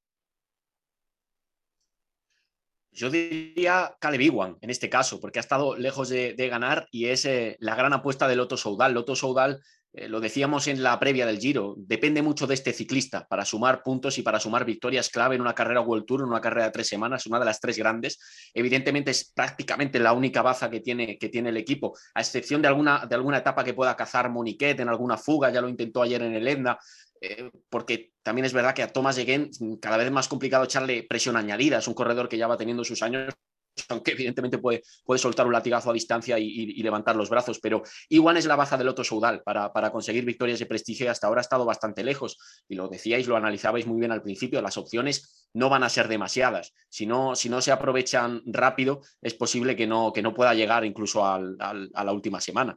Yo 2.93 3.11
diría 3.11 3.97
Caleb 4.01 4.21
Iwan 4.21 4.59
en 4.61 4.71
este 4.71 4.89
caso, 4.89 5.21
porque 5.21 5.41
ha 5.41 5.41
estado 5.41 5.77
lejos 5.77 6.09
de, 6.09 6.35
de 6.35 6.49
ganar 6.49 6.87
y 6.93 7.07
es 7.07 7.25
eh, 7.25 7.57
la 7.61 7.75
gran 7.75 7.93
apuesta 7.93 8.27
de 8.29 8.37
Loto 8.37 8.57
Soudal. 8.57 8.95
Loto 8.95 9.15
Soudal, 9.15 9.61
eh, 9.93 10.09
lo 10.09 10.21
decíamos 10.21 10.67
en 10.67 10.83
la 10.83 10.99
previa 11.01 11.25
del 11.25 11.39
Giro, 11.39 11.75
depende 11.79 12.21
mucho 12.21 12.47
de 12.47 12.55
este 12.55 12.73
ciclista 12.73 13.27
para 13.27 13.45
sumar 13.45 13.83
puntos 13.83 14.19
y 14.19 14.23
para 14.23 14.39
sumar 14.39 14.65
victorias 14.65 15.09
clave 15.09 15.37
en 15.37 15.41
una 15.41 15.55
carrera 15.55 15.81
World 15.81 16.05
Tour, 16.05 16.21
en 16.21 16.29
una 16.29 16.41
carrera 16.41 16.67
de 16.67 16.73
tres 16.73 16.89
semanas, 16.89 17.27
una 17.27 17.39
de 17.39 17.47
las 17.47 17.61
tres 17.61 17.79
grandes. 17.79 18.19
Evidentemente 18.53 19.11
es 19.13 19.33
prácticamente 19.33 19.99
la 19.99 20.13
única 20.13 20.43
baza 20.43 20.69
que 20.69 20.81
tiene, 20.81 21.19
que 21.19 21.31
tiene 21.31 21.49
el 21.49 21.57
equipo, 21.57 21.97
a 22.15 22.21
excepción 22.21 22.61
de 22.61 22.69
alguna, 22.69 23.07
de 23.09 23.15
alguna 23.15 23.39
etapa 23.39 23.65
que 23.65 23.75
pueda 23.75 23.97
cazar 23.97 24.31
Moniquet 24.31 24.79
en 24.81 24.89
alguna 24.89 25.17
fuga, 25.17 25.51
ya 25.51 25.61
lo 25.63 25.69
intentó 25.69 26.03
ayer 26.03 26.23
en 26.23 26.35
el 26.35 26.47
Etna, 26.47 26.79
eh, 27.21 27.51
porque 27.69 28.13
también 28.23 28.45
es 28.45 28.53
verdad 28.53 28.75
que 28.75 28.83
a 28.83 28.93
ThomasEgen 28.93 29.51
cada 29.81 29.97
vez 29.97 30.07
es 30.07 30.13
más 30.13 30.29
complicado 30.29 30.65
echarle 30.65 31.07
presión 31.09 31.37
añadida. 31.37 31.79
Es 31.79 31.89
un 31.89 31.95
corredor 31.95 32.29
que 32.29 32.39
ya 32.39 32.47
va 32.47 32.57
teniendo 32.57 32.85
sus 32.85 33.03
años, 33.03 33.35
aunque 33.89 34.13
evidentemente 34.13 34.59
puede, 34.59 34.83
puede 35.05 35.19
soltar 35.19 35.47
un 35.47 35.53
latigazo 35.53 35.91
a 35.91 35.93
distancia 35.93 36.39
y, 36.39 36.83
levantar 36.83 37.17
los 37.17 37.31
brazos. 37.31 37.59
Pero 37.61 37.83
Iwan 38.09 38.37
es 38.37 38.47
la 38.47 38.57
baza 38.57 38.77
del 38.77 38.89
Otto 38.89 39.05
Soudal 39.05 39.43
para, 39.43 39.91
conseguir 39.91 40.25
victorias 40.25 40.59
de 40.59 40.67
prestigio 40.67 41.11
hasta 41.11 41.27
ahora 41.27 41.41
ha 41.41 41.43
estado 41.43 41.65
bastante 41.65 42.05
lejos. 42.05 42.39
Y 42.69 42.75
lo 42.75 42.89
decíais, 42.89 43.27
lo 43.27 43.37
analizabais 43.37 43.87
muy 43.87 43.99
bien 43.99 44.13
al 44.13 44.23
principio, 44.23 44.63
las 44.63 44.77
opciones 44.77 45.49
no 45.55 45.69
van 45.69 45.83
a 45.83 45.89
ser 45.89 46.09
demasiadas. 46.09 46.75
Si 46.89 47.07
no, 47.07 47.35
si 47.35 47.49
no 47.49 47.61
se 47.61 47.73
aprovechan 47.73 48.43
rápido, 48.47 49.01
es 49.23 49.35
posible 49.35 49.77
que 49.77 49.87
no, 49.87 50.13
que 50.13 50.23
no 50.23 50.35
pueda 50.35 50.55
llegar 50.55 50.85
incluso 50.85 51.25
a 51.25 51.39
la 51.39 52.13
última 52.13 52.41
semana. 52.41 52.77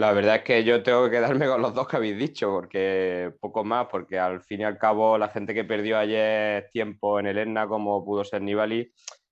La 0.00 0.12
verdad 0.12 0.36
es 0.36 0.42
que 0.44 0.64
yo 0.64 0.82
tengo 0.82 1.04
que 1.04 1.10
quedarme 1.10 1.46
con 1.46 1.60
los 1.60 1.74
dos 1.74 1.86
que 1.86 1.96
habéis 1.98 2.16
dicho, 2.16 2.50
porque 2.50 3.34
poco 3.38 3.64
más, 3.64 3.86
porque 3.90 4.18
al 4.18 4.40
fin 4.40 4.62
y 4.62 4.64
al 4.64 4.78
cabo 4.78 5.18
la 5.18 5.28
gente 5.28 5.52
que 5.52 5.64
perdió 5.64 5.98
ayer 5.98 6.70
tiempo 6.72 7.20
en 7.20 7.26
el 7.26 7.36
Etna, 7.36 7.68
como 7.68 8.02
pudo 8.02 8.24
ser 8.24 8.40
Nibali, 8.40 8.90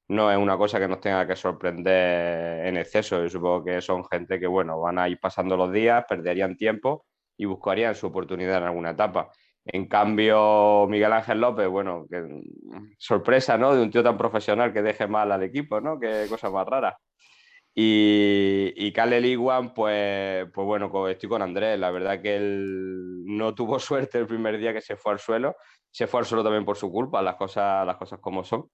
no 0.08 0.30
es 0.30 0.36
una 0.36 0.58
cosa 0.58 0.78
que 0.78 0.86
nos 0.86 1.00
tenga 1.00 1.26
que 1.26 1.36
sorprender 1.36 2.66
en 2.66 2.76
exceso. 2.76 3.22
Yo 3.22 3.30
supongo 3.30 3.64
que 3.64 3.80
son 3.80 4.04
gente 4.04 4.38
que, 4.38 4.46
bueno, 4.46 4.78
van 4.78 4.98
a 4.98 5.08
ir 5.08 5.18
pasando 5.18 5.56
los 5.56 5.72
días, 5.72 6.04
perderían 6.06 6.54
tiempo 6.54 7.06
y 7.38 7.46
buscarían 7.46 7.94
su 7.94 8.08
oportunidad 8.08 8.58
en 8.58 8.64
alguna 8.64 8.90
etapa. 8.90 9.30
En 9.64 9.88
cambio, 9.88 10.86
Miguel 10.86 11.14
Ángel 11.14 11.40
López, 11.40 11.66
bueno, 11.68 12.06
que 12.10 12.42
sorpresa, 12.98 13.56
¿no? 13.56 13.74
De 13.74 13.82
un 13.82 13.90
tío 13.90 14.02
tan 14.02 14.18
profesional 14.18 14.74
que 14.74 14.82
deje 14.82 15.06
mal 15.06 15.32
al 15.32 15.42
equipo, 15.44 15.80
¿no? 15.80 15.98
Qué 15.98 16.26
cosa 16.28 16.50
más 16.50 16.66
rara. 16.66 16.98
Y, 17.80 18.72
y 18.76 18.92
Caleb 18.92 19.24
Iwan, 19.24 19.72
pues, 19.72 20.46
pues 20.52 20.66
bueno, 20.66 21.08
estoy 21.08 21.28
con 21.28 21.42
Andrés. 21.42 21.78
La 21.78 21.92
verdad 21.92 22.20
que 22.20 22.34
él 22.34 23.24
no 23.24 23.54
tuvo 23.54 23.78
suerte 23.78 24.18
el 24.18 24.26
primer 24.26 24.58
día 24.58 24.72
que 24.72 24.80
se 24.80 24.96
fue 24.96 25.12
al 25.12 25.20
suelo. 25.20 25.54
Se 25.90 26.08
fue 26.08 26.18
al 26.20 26.26
suelo 26.26 26.42
también 26.42 26.64
por 26.64 26.76
su 26.76 26.90
culpa, 26.90 27.22
las 27.22 27.36
cosas, 27.36 27.86
las 27.86 27.96
cosas 27.96 28.18
como 28.20 28.42
son. 28.42 28.68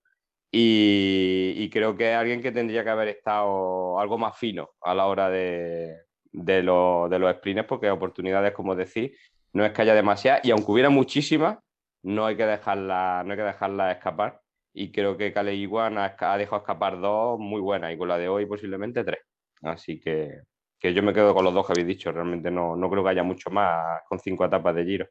Y, 0.51 1.53
y 1.57 1.69
creo 1.71 1.97
que 1.97 2.13
es 2.13 2.17
alguien 2.17 2.41
que 2.41 2.53
tendría 2.53 2.83
que 2.85 2.91
haber 2.91 3.09
estado 3.09 3.99
algo 4.01 4.17
más 4.19 4.39
fino 4.39 4.71
a 4.83 4.95
la 4.95 5.07
hora 5.07 5.29
de, 5.29 5.95
de, 6.33 6.63
lo- 6.63 7.09
de 7.11 7.19
los 7.19 7.35
sprints, 7.37 7.65
porque 7.67 7.91
oportunidades, 7.91 8.53
como 8.53 8.75
decís, 8.75 9.13
no 9.53 9.65
es 9.67 9.73
que 9.73 9.83
haya 9.83 9.95
demasiadas. 9.95 10.45
Y 10.45 10.51
aunque 10.53 10.71
hubiera 10.73 10.91
muchísimas, 10.91 11.59
no 12.05 12.25
hay 12.27 12.37
que 12.37 12.47
dejarla, 12.47 13.23
no 13.27 13.33
hay 13.33 13.37
que 13.39 13.45
dejarla 13.45 13.93
escapar. 13.93 14.41
Y 14.77 14.91
creo 14.91 15.17
que 15.17 15.33
Iwan 15.55 15.99
ha, 15.99 16.37
dejado 16.37 16.57
escapar 16.59 17.01
dos 17.01 17.39
muy 17.39 17.61
buenas 17.61 17.93
y 17.93 17.97
con 17.97 18.09
la 18.09 18.19
de 18.19 18.29
hoy 18.29 18.45
posiblemente 18.45 19.05
tres. 19.05 19.21
Así 19.63 20.01
que, 20.01 20.43
que 20.79 20.93
yo 20.93 21.01
me 21.01 21.15
quedo 21.15 21.33
con 21.33 21.45
los 21.45 21.55
dos 21.55 21.65
que 21.65 21.73
habéis 21.73 21.87
dicho. 21.87 22.11
Realmente 22.11 22.51
no, 22.51 22.75
no 22.75 22.91
creo 22.91 23.05
que 23.05 23.11
haya 23.11 23.23
mucho 23.23 23.51
más 23.51 24.03
con 24.09 24.19
cinco 24.19 24.45
etapas 24.45 24.75
de 24.75 24.85
giro. 24.85 25.07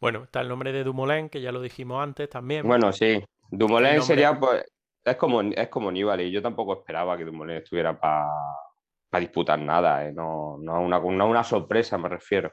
Bueno, 0.00 0.24
está 0.24 0.40
el 0.40 0.48
nombre 0.48 0.72
de 0.72 0.82
Dumoulin, 0.82 1.28
que 1.28 1.40
ya 1.40 1.52
lo 1.52 1.62
dijimos 1.62 2.02
antes 2.02 2.28
también. 2.28 2.66
Bueno, 2.66 2.92
sí. 2.92 3.22
Dumoulin 3.50 3.90
nombre- 3.90 4.02
sería, 4.04 4.38
pues, 4.38 4.64
es 5.04 5.16
como, 5.16 5.42
es 5.42 5.68
como 5.68 5.92
Nibali. 5.92 6.32
Yo 6.32 6.42
tampoco 6.42 6.80
esperaba 6.80 7.16
que 7.16 7.24
Dumoulin 7.24 7.58
estuviera 7.58 7.98
para 8.00 8.28
disputar 9.20 9.60
nada. 9.60 10.04
¿eh? 10.08 10.12
No, 10.12 10.56
no 10.60 10.80
una, 10.80 10.98
no 10.98 11.28
una 11.28 11.44
sorpresa, 11.44 11.96
me 11.98 12.08
refiero. 12.08 12.50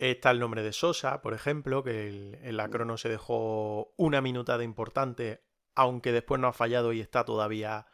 Está 0.00 0.30
el 0.30 0.40
nombre 0.40 0.62
de 0.62 0.72
Sosa, 0.72 1.20
por 1.20 1.34
ejemplo, 1.34 1.84
que 1.84 2.08
el- 2.08 2.38
en 2.42 2.56
la 2.56 2.68
crono 2.70 2.96
se 2.96 3.08
dejó 3.10 3.92
una 3.98 4.20
minutada 4.22 4.64
importante, 4.64 5.42
aunque 5.74 6.10
después 6.12 6.40
no 6.40 6.48
ha 6.48 6.52
fallado 6.54 6.92
y 6.94 7.00
está 7.00 7.24
todavía 7.24 7.86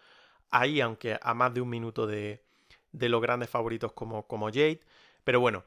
ahí, 0.50 0.80
aunque 0.80 1.18
a 1.20 1.34
más 1.34 1.52
de 1.54 1.60
un 1.62 1.68
minuto 1.70 2.06
de, 2.06 2.44
de 2.92 3.08
los 3.08 3.20
grandes 3.22 3.50
favoritos 3.50 3.92
como, 3.92 4.26
como 4.28 4.46
Jade. 4.48 4.82
Pero 5.24 5.40
bueno, 5.40 5.64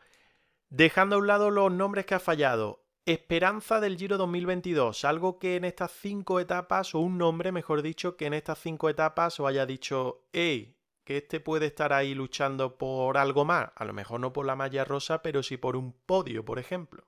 dejando 0.69 1.17
a 1.17 1.19
un 1.19 1.27
lado 1.27 1.51
los 1.51 1.71
nombres 1.71 2.05
que 2.07 2.15
ha 2.15 2.19
fallado, 2.21 2.85
esperanza 3.05 3.81
del 3.81 3.97
Giro 3.97 4.17
2022, 4.17 5.05
algo 5.05 5.39
que 5.39 5.57
en 5.57 5.65
estas 5.65 5.91
cinco 5.91 6.39
etapas, 6.39 6.95
o 6.95 6.99
un 6.99 7.17
nombre, 7.19 7.51
mejor 7.51 7.81
dicho, 7.83 8.17
que 8.17 8.27
en 8.27 8.35
estas 8.35 8.59
cinco 8.59 8.89
etapas 8.89 9.39
os 9.41 9.47
haya 9.49 9.65
dicho, 9.67 10.25
hey, 10.33 10.78
que 11.09 11.17
este 11.17 11.39
puede 11.39 11.65
estar 11.65 11.91
ahí 11.91 12.13
luchando 12.13 12.77
por 12.77 13.17
algo 13.17 13.43
más, 13.43 13.71
a 13.75 13.83
lo 13.83 13.93
mejor 13.93 14.19
no 14.19 14.31
por 14.31 14.45
la 14.45 14.55
malla 14.55 14.85
rosa, 14.85 15.23
pero 15.23 15.41
sí 15.41 15.57
por 15.57 15.75
un 15.75 15.91
podio, 16.05 16.45
por 16.45 16.59
ejemplo. 16.59 17.07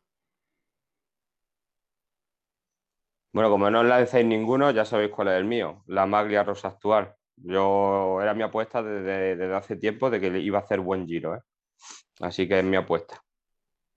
Bueno, 3.32 3.52
como 3.52 3.70
no 3.70 3.82
os 3.82 3.86
lancéis 3.86 4.26
ninguno, 4.26 4.72
ya 4.72 4.86
sabéis 4.86 5.12
cuál 5.12 5.28
es 5.28 5.36
el 5.36 5.45
mío. 5.45 5.84
La 5.86 6.08
Maglia 6.08 6.43
Rosa 6.43 6.70
actual. 6.70 7.14
Yo 7.36 8.20
era 8.24 8.34
mi 8.34 8.41
apuesta 8.41 8.82
desde, 8.82 9.36
desde 9.36 9.54
hace 9.54 9.76
tiempo 9.76 10.10
de 10.10 10.20
que 10.20 10.32
le 10.32 10.39
iba 10.39 10.58
a 10.58 10.64
hacer 10.64 10.80
buen 10.80 11.06
giro, 11.06 11.36
¿eh? 11.36 11.41
Así 12.22 12.47
que 12.47 12.58
es 12.58 12.66
mi 12.66 12.78
apuesta. 12.78 13.24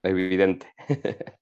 Evidente. 0.02 0.70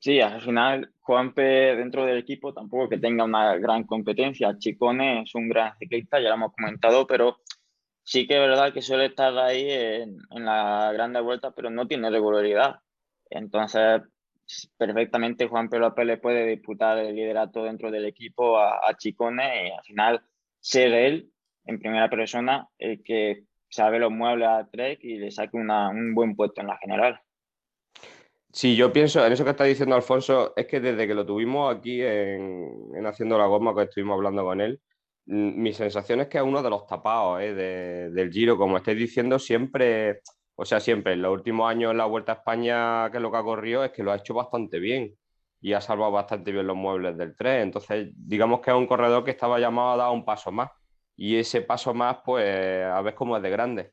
Sí, 0.00 0.20
al 0.20 0.40
final 0.40 0.92
Juanpe 1.00 1.74
dentro 1.74 2.04
del 2.04 2.18
equipo 2.18 2.54
tampoco 2.54 2.88
que 2.88 2.98
tenga 2.98 3.24
una 3.24 3.56
gran 3.56 3.82
competencia. 3.82 4.56
Chicone 4.56 5.22
es 5.22 5.34
un 5.34 5.48
gran 5.48 5.76
ciclista, 5.76 6.20
ya 6.20 6.28
lo 6.28 6.36
hemos 6.36 6.52
comentado, 6.52 7.04
pero 7.04 7.38
sí 8.08 8.26
que 8.26 8.36
es 8.36 8.40
verdad 8.40 8.72
que 8.72 8.80
suele 8.80 9.04
estar 9.04 9.36
ahí 9.36 9.70
en, 9.70 10.16
en 10.30 10.44
la 10.46 10.90
grande 10.94 11.20
vuelta, 11.20 11.50
pero 11.50 11.68
no 11.68 11.86
tiene 11.86 12.08
regularidad. 12.08 12.76
Entonces, 13.28 14.00
perfectamente 14.78 15.46
Juanpe 15.46 15.78
López 15.78 16.06
le 16.06 16.16
puede 16.16 16.46
disputar 16.46 16.96
el 16.96 17.14
liderato 17.14 17.64
dentro 17.64 17.90
del 17.90 18.06
equipo 18.06 18.58
a, 18.58 18.78
a 18.88 18.96
Chicone 18.96 19.68
y 19.68 19.70
al 19.72 19.84
final 19.84 20.22
ser 20.58 20.94
él 20.94 21.30
en 21.66 21.78
primera 21.78 22.08
persona 22.08 22.66
el 22.78 23.02
que 23.02 23.44
sabe 23.68 23.98
los 23.98 24.10
muebles 24.10 24.48
a 24.48 24.66
Trek 24.72 25.00
y 25.02 25.18
le 25.18 25.30
saque 25.30 25.58
una, 25.58 25.90
un 25.90 26.14
buen 26.14 26.34
puesto 26.34 26.62
en 26.62 26.68
la 26.68 26.78
general. 26.78 27.20
Sí, 28.50 28.74
yo 28.74 28.90
pienso, 28.90 29.24
en 29.26 29.34
eso 29.34 29.44
que 29.44 29.50
está 29.50 29.64
diciendo 29.64 29.94
Alfonso, 29.94 30.54
es 30.56 30.66
que 30.66 30.80
desde 30.80 31.06
que 31.06 31.14
lo 31.14 31.26
tuvimos 31.26 31.76
aquí 31.76 32.00
en, 32.00 33.04
Haciendo 33.04 33.36
la 33.36 33.44
Goma, 33.44 33.74
que 33.74 33.82
estuvimos 33.82 34.16
hablando 34.16 34.44
con 34.44 34.62
él, 34.62 34.80
mi 35.28 35.72
sensación 35.72 36.20
es 36.20 36.28
que 36.28 36.38
es 36.38 36.44
uno 36.44 36.62
de 36.62 36.70
los 36.70 36.86
tapados 36.86 37.40
¿eh? 37.42 37.54
del 37.54 38.30
Giro, 38.32 38.56
como 38.56 38.78
estáis 38.78 38.98
diciendo, 38.98 39.38
siempre, 39.38 40.20
o 40.56 40.64
sea, 40.64 40.80
siempre, 40.80 41.12
en 41.12 41.22
los 41.22 41.32
últimos 41.32 41.70
años 41.70 41.92
en 41.92 41.98
la 41.98 42.06
Vuelta 42.06 42.32
a 42.32 42.34
España, 42.36 43.10
que 43.10 43.18
es 43.18 43.22
lo 43.22 43.30
que 43.30 43.36
ha 43.36 43.42
corrido, 43.42 43.84
es 43.84 43.92
que 43.92 44.02
lo 44.02 44.12
ha 44.12 44.16
hecho 44.16 44.34
bastante 44.34 44.78
bien 44.78 45.14
y 45.60 45.72
ha 45.72 45.80
salvado 45.80 46.12
bastante 46.12 46.52
bien 46.52 46.66
los 46.66 46.76
muebles 46.76 47.16
del 47.18 47.36
tren. 47.36 47.62
Entonces, 47.62 48.10
digamos 48.14 48.60
que 48.60 48.70
es 48.70 48.76
un 48.76 48.86
corredor 48.86 49.24
que 49.24 49.32
estaba 49.32 49.58
llamado 49.58 49.92
a 49.92 49.96
dar 49.96 50.10
un 50.10 50.24
paso 50.24 50.50
más. 50.52 50.70
Y 51.16 51.36
ese 51.36 51.62
paso 51.62 51.94
más, 51.94 52.18
pues, 52.24 52.84
a 52.84 53.00
ver 53.02 53.14
cómo 53.14 53.36
es 53.36 53.42
de 53.42 53.50
grande 53.50 53.92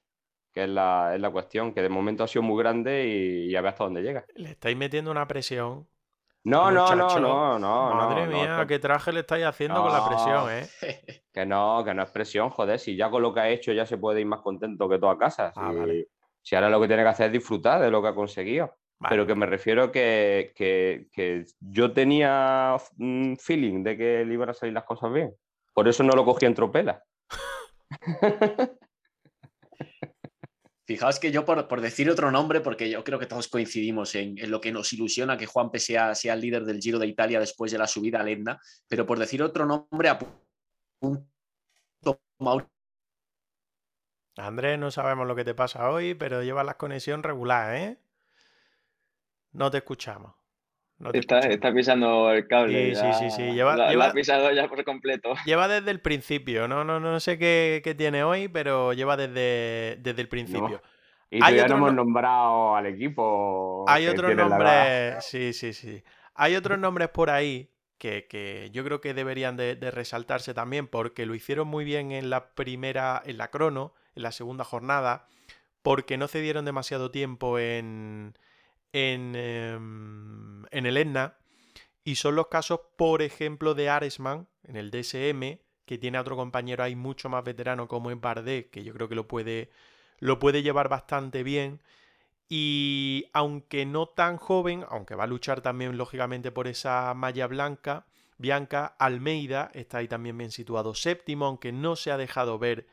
que 0.56 0.64
es 0.64 0.70
la, 0.70 1.14
es 1.14 1.20
la 1.20 1.30
cuestión, 1.32 1.74
que 1.74 1.82
de 1.82 1.90
momento 1.90 2.24
ha 2.24 2.30
sido 2.30 2.42
muy 2.42 2.58
grande 2.64 3.06
y, 3.06 3.54
a 3.58 3.62
ver 3.62 3.72
hasta 3.72 3.84
dónde 3.84 4.02
llega. 4.02 4.26
Le 4.36 4.52
estáis 4.52 4.78
metiendo 4.78 5.12
una 5.12 5.28
presión. 5.28 5.86
No, 6.46 6.70
no, 6.70 6.96
no, 6.96 7.20
no, 7.20 7.60
no. 7.60 7.96
Madre 7.96 8.28
mía, 8.28 8.66
qué 8.68 8.78
traje 8.78 9.12
le 9.12 9.22
estáis 9.22 9.46
haciendo 9.46 9.82
con 9.82 9.92
la 9.92 10.08
presión, 10.08 10.52
¿eh? 10.52 11.22
Que 11.34 11.46
no, 11.46 11.84
que 11.84 11.94
no 11.94 12.04
es 12.04 12.12
presión, 12.12 12.50
joder. 12.50 12.80
Si 12.80 12.96
ya 12.96 13.10
con 13.10 13.22
lo 13.22 13.34
que 13.34 13.42
ha 13.42 13.50
hecho 13.50 13.74
ya 13.74 13.86
se 13.86 13.98
puede 13.98 14.22
ir 14.22 14.26
más 14.28 14.40
contento 14.40 14.88
que 14.88 15.00
toda 15.00 15.18
casa. 15.18 15.52
Ah, 15.56 15.74
si, 15.74 16.08
si 16.42 16.56
ahora 16.56 16.70
lo 16.70 16.80
que 16.80 16.88
tiene 16.88 17.04
que 17.04 17.10
hacer 17.10 17.26
es 17.26 17.34
disfrutar 17.34 17.82
de 17.82 17.92
lo 17.92 18.02
que 18.02 18.08
ha 18.10 18.16
conseguido. 18.16 18.74
Pero 19.10 19.28
que 19.28 19.36
me 19.36 19.46
refiero 19.46 19.92
que, 19.92 20.54
que, 20.56 21.08
que 21.12 21.46
yo 21.60 21.92
tenía 21.92 22.78
un 22.98 23.38
feeling 23.40 23.84
de 23.84 23.98
que 23.98 24.24
le 24.24 24.34
iban 24.34 24.50
a 24.50 24.54
salir 24.54 24.74
las 24.74 24.86
cosas 24.86 25.12
bien. 25.12 25.36
Por 25.74 25.88
eso 25.88 26.04
no 26.04 26.14
lo 26.14 26.24
cogí 26.24 26.46
en 26.46 26.56
tropela. 26.56 27.04
Fijaos 30.86 31.20
que 31.20 31.32
yo, 31.32 31.46
por, 31.46 31.82
decir 31.82 32.10
otro 32.12 32.30
nombre, 32.30 32.62
porque 32.62 32.90
yo 32.92 33.04
creo 33.04 33.18
que 33.18 33.26
todos 33.26 33.48
coincidimos 33.48 34.14
en, 34.14 34.36
lo 34.52 34.62
que 34.62 34.72
nos 34.72 34.94
ilusiona 34.94 35.36
que 35.36 35.48
Juan 35.48 35.72
sea, 35.76 36.14
sea 36.14 36.36
el 36.36 36.42
líder 36.42 36.64
del 36.64 36.80
Giro 36.80 37.00
de 37.00 37.08
Italia 37.08 37.40
después 37.40 37.72
de 37.72 37.80
la 37.80 37.88
subida 37.88 38.22
a 38.22 38.30
Etna, 38.30 38.62
pero 38.88 39.06
por 39.06 39.18
decir 39.18 39.42
otro 39.42 39.66
nombre, 39.66 40.10
Andrés, 44.38 44.78
no 44.78 44.92
sabemos 44.92 45.26
lo 45.28 45.36
que 45.36 45.46
te 45.46 45.56
pasa 45.56 45.90
hoy, 45.90 46.14
pero 46.14 46.44
llevas 46.44 46.66
la 46.66 46.78
conexión 46.78 47.24
regular, 47.24 47.76
¿eh? 47.76 47.98
No 49.54 49.72
te 49.72 49.78
escuchamos. 49.78 50.36
Está, 51.14 51.74
pisando 51.74 52.32
el 52.32 52.48
cable. 52.48 52.96
Sí, 52.96 53.06
sí, 53.20 53.30
sí, 53.30 53.44
Lleva, 53.54 53.76
la, 53.76 54.06
ha 54.06 54.12
pisado 54.14 54.52
ya 54.52 54.68
por 54.68 54.84
completo. 54.84 55.34
Lleva 55.46 55.68
desde 55.68 55.92
el 55.92 56.00
principio. 56.00 56.68
No, 56.68 56.84
no, 56.84 57.00
no 57.00 57.20
sé 57.20 57.38
qué, 57.38 57.96
tiene 57.98 58.24
hoy, 58.24 58.48
pero 58.48 58.94
lleva 58.94 59.18
desde, 59.18 59.98
desde 60.02 60.22
el 60.22 60.28
principio. 60.28 60.82
Y 61.30 61.40
todavía 61.40 61.68
no 61.68 61.76
hemos 61.76 61.94
nombrado 61.94 62.76
al 62.76 62.86
equipo. 62.86 63.86
Hay 63.88 64.08
otros 64.08 64.36
nombres. 64.36 65.26
Sí, 65.26 65.54
sí, 65.54 65.74
sí. 65.74 66.04
Hay 66.34 66.56
otros 66.56 66.80
nombres 66.80 67.10
por 67.10 67.30
ahí 67.30 67.70
que, 67.98 68.70
yo 68.72 68.84
creo 68.84 69.02
que 69.02 69.14
deberían 69.14 69.58
de, 69.58 69.76
de, 69.76 69.92
resaltarse 69.92 70.54
también 70.54 70.88
porque 70.88 71.26
lo 71.26 71.34
hicieron 71.34 71.68
muy 71.68 71.84
bien 71.84 72.12
en 72.12 72.30
la 72.30 72.54
primera, 72.54 73.22
en 73.26 73.38
la 73.38 73.50
crono, 73.50 73.94
en 74.16 74.24
la 74.24 74.32
segunda 74.32 74.64
jornada, 74.64 75.28
porque 75.82 76.18
no 76.18 76.28
cedieron 76.28 76.66
demasiado 76.66 77.10
tiempo 77.10 77.58
en, 77.58 78.38
Em, 78.98 80.64
en, 80.72 80.86
el 80.86 80.96
Etna. 80.96 81.38
Y 82.06 82.16
son 82.16 82.36
los 82.36 82.48
casos, 82.48 82.80
por 82.96 83.22
ejemplo, 83.22 83.74
de 83.74 83.90
Aresman 83.90 84.48
en 84.64 84.78
el 84.78 84.90
DSM, 84.90 85.60
que 85.86 85.98
tiene 85.98 86.18
a 86.18 86.22
otro 86.22 86.38
compañero 86.38 86.82
ahí 86.82 86.96
mucho 86.96 87.28
más 87.28 87.44
veterano 87.44 87.90
como 87.90 88.10
es 88.10 88.22
Bardet, 88.22 88.70
que 88.70 88.86
yo 88.86 88.94
creo 88.94 89.10
que 89.10 89.16
lo 89.16 89.28
puede, 89.28 89.70
lo 90.20 90.40
puede 90.40 90.64
llevar 90.64 90.88
bastante 90.88 91.44
bien. 91.44 91.82
Y 92.48 93.26
aunque 93.34 93.86
no 93.86 94.08
tan 94.08 94.38
joven, 94.38 94.86
aunque 94.88 95.16
va 95.16 95.26
a 95.26 95.28
luchar 95.28 95.60
también 95.60 95.98
lógicamente 95.98 96.54
por 96.54 96.68
esa 96.68 97.14
malla 97.16 97.48
blanca, 97.48 98.06
Bianca 98.38 98.96
Almeida 98.98 99.72
está 99.74 99.98
ahí 99.98 100.08
también 100.08 100.38
bien 100.38 100.52
situado 100.52 100.96
séptimo, 100.96 101.48
aunque 101.48 101.74
no 101.74 101.98
se 101.98 102.12
ha 102.12 102.18
dejado 102.18 102.60
ver 102.60 102.88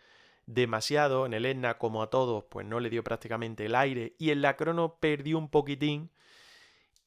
demasiado. 0.55 1.27
En 1.27 1.35
el 1.35 1.47
Etna, 1.47 1.79
como 1.79 2.03
a 2.03 2.11
todos, 2.11 2.45
pues 2.49 2.67
no 2.67 2.81
le 2.81 2.91
dio 2.91 3.05
prácticamente 3.05 3.67
el 3.67 3.75
aire. 3.75 4.15
Y 4.19 4.31
en 4.31 4.43
la 4.43 4.57
crono 4.57 4.97
perdió 5.01 5.39
un 5.39 5.49
poquitín. 5.49 6.11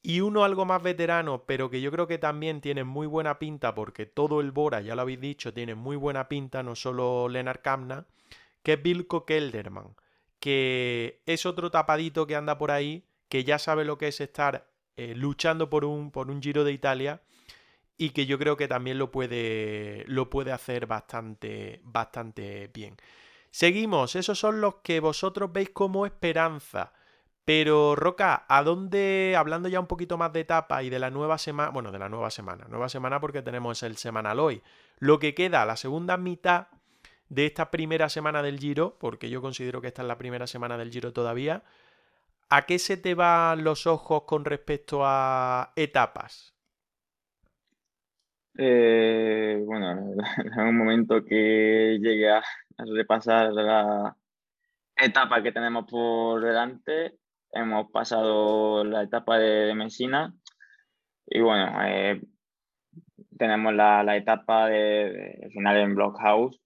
Y 0.02 0.20
uno 0.20 0.44
algo 0.44 0.64
más 0.64 0.82
veterano, 0.82 1.44
pero 1.46 1.68
que 1.68 1.80
yo 1.80 1.90
creo 1.90 2.06
que 2.06 2.18
también 2.18 2.60
tiene 2.60 2.84
muy 2.84 3.08
buena 3.08 3.40
pinta, 3.40 3.74
porque 3.74 4.06
todo 4.06 4.40
el 4.40 4.52
Bora, 4.52 4.80
ya 4.80 4.94
lo 4.94 5.02
habéis 5.02 5.20
dicho, 5.20 5.52
tiene 5.52 5.74
muy 5.74 5.96
buena 5.96 6.28
pinta, 6.28 6.62
no 6.62 6.76
solo 6.76 7.28
Lennart 7.28 7.60
Kamna, 7.60 8.06
que 8.62 8.74
es 8.74 8.82
Vilko 8.82 9.24
Kelderman, 9.26 9.96
que 10.38 11.22
es 11.26 11.44
otro 11.44 11.72
tapadito 11.72 12.24
que 12.26 12.36
anda 12.36 12.56
por 12.56 12.70
ahí, 12.70 13.04
que 13.28 13.42
ya 13.42 13.58
sabe 13.58 13.84
lo 13.84 13.98
que 13.98 14.06
es 14.08 14.20
estar 14.20 14.68
eh, 14.96 15.14
luchando 15.16 15.68
por 15.70 15.84
un, 15.84 16.12
por 16.12 16.30
un 16.30 16.40
Giro 16.40 16.62
de 16.62 16.72
Italia 16.72 17.20
y 17.98 18.10
que 18.10 18.26
yo 18.26 18.38
creo 18.38 18.56
que 18.56 18.68
también 18.68 18.98
lo 18.98 19.10
puede, 19.10 20.04
lo 20.06 20.30
puede 20.30 20.52
hacer 20.52 20.86
bastante, 20.86 21.80
bastante 21.82 22.70
bien. 22.72 22.96
Seguimos, 23.56 24.16
esos 24.16 24.38
son 24.38 24.60
los 24.60 24.74
que 24.82 25.00
vosotros 25.00 25.50
veis 25.50 25.70
como 25.70 26.04
esperanza. 26.04 26.92
Pero 27.46 27.96
Roca, 27.96 28.44
¿a 28.50 28.62
dónde, 28.62 29.34
hablando 29.34 29.70
ya 29.70 29.80
un 29.80 29.86
poquito 29.86 30.18
más 30.18 30.30
de 30.34 30.40
etapa 30.40 30.82
y 30.82 30.90
de 30.90 30.98
la 30.98 31.08
nueva 31.08 31.38
semana, 31.38 31.70
bueno, 31.70 31.90
de 31.90 31.98
la 31.98 32.10
nueva 32.10 32.30
semana, 32.30 32.66
nueva 32.68 32.90
semana 32.90 33.18
porque 33.18 33.40
tenemos 33.40 33.82
el 33.82 33.96
semanal 33.96 34.40
hoy, 34.40 34.60
lo 34.98 35.18
que 35.18 35.34
queda, 35.34 35.64
la 35.64 35.78
segunda 35.78 36.18
mitad 36.18 36.66
de 37.30 37.46
esta 37.46 37.70
primera 37.70 38.10
semana 38.10 38.42
del 38.42 38.58
Giro, 38.58 38.98
porque 39.00 39.30
yo 39.30 39.40
considero 39.40 39.80
que 39.80 39.86
esta 39.86 40.02
es 40.02 40.08
la 40.08 40.18
primera 40.18 40.46
semana 40.46 40.76
del 40.76 40.90
Giro 40.90 41.14
todavía, 41.14 41.62
¿a 42.50 42.66
qué 42.66 42.78
se 42.78 42.98
te 42.98 43.14
van 43.14 43.64
los 43.64 43.86
ojos 43.86 44.24
con 44.24 44.44
respecto 44.44 45.00
a 45.02 45.72
etapas? 45.76 46.52
Eh, 48.58 49.62
bueno, 49.64 50.14
en 50.44 50.60
un 50.60 50.76
momento 50.76 51.24
que 51.24 51.96
llegue 52.02 52.30
a 52.30 52.42
repasar 52.78 53.52
la 53.52 54.16
etapa 54.96 55.42
que 55.42 55.52
tenemos 55.52 55.86
por 55.86 56.42
delante, 56.42 57.18
hemos 57.52 57.90
pasado 57.90 58.84
la 58.84 59.02
etapa 59.02 59.38
de, 59.38 59.74
Messina 59.74 60.34
y 61.26 61.40
bueno, 61.40 61.78
eh, 61.84 62.20
tenemos 63.36 63.74
la, 63.74 64.02
la 64.02 64.16
etapa 64.16 64.68
de, 64.68 65.48
final 65.52 65.76
en 65.78 65.94
Blockhouse. 65.94 66.60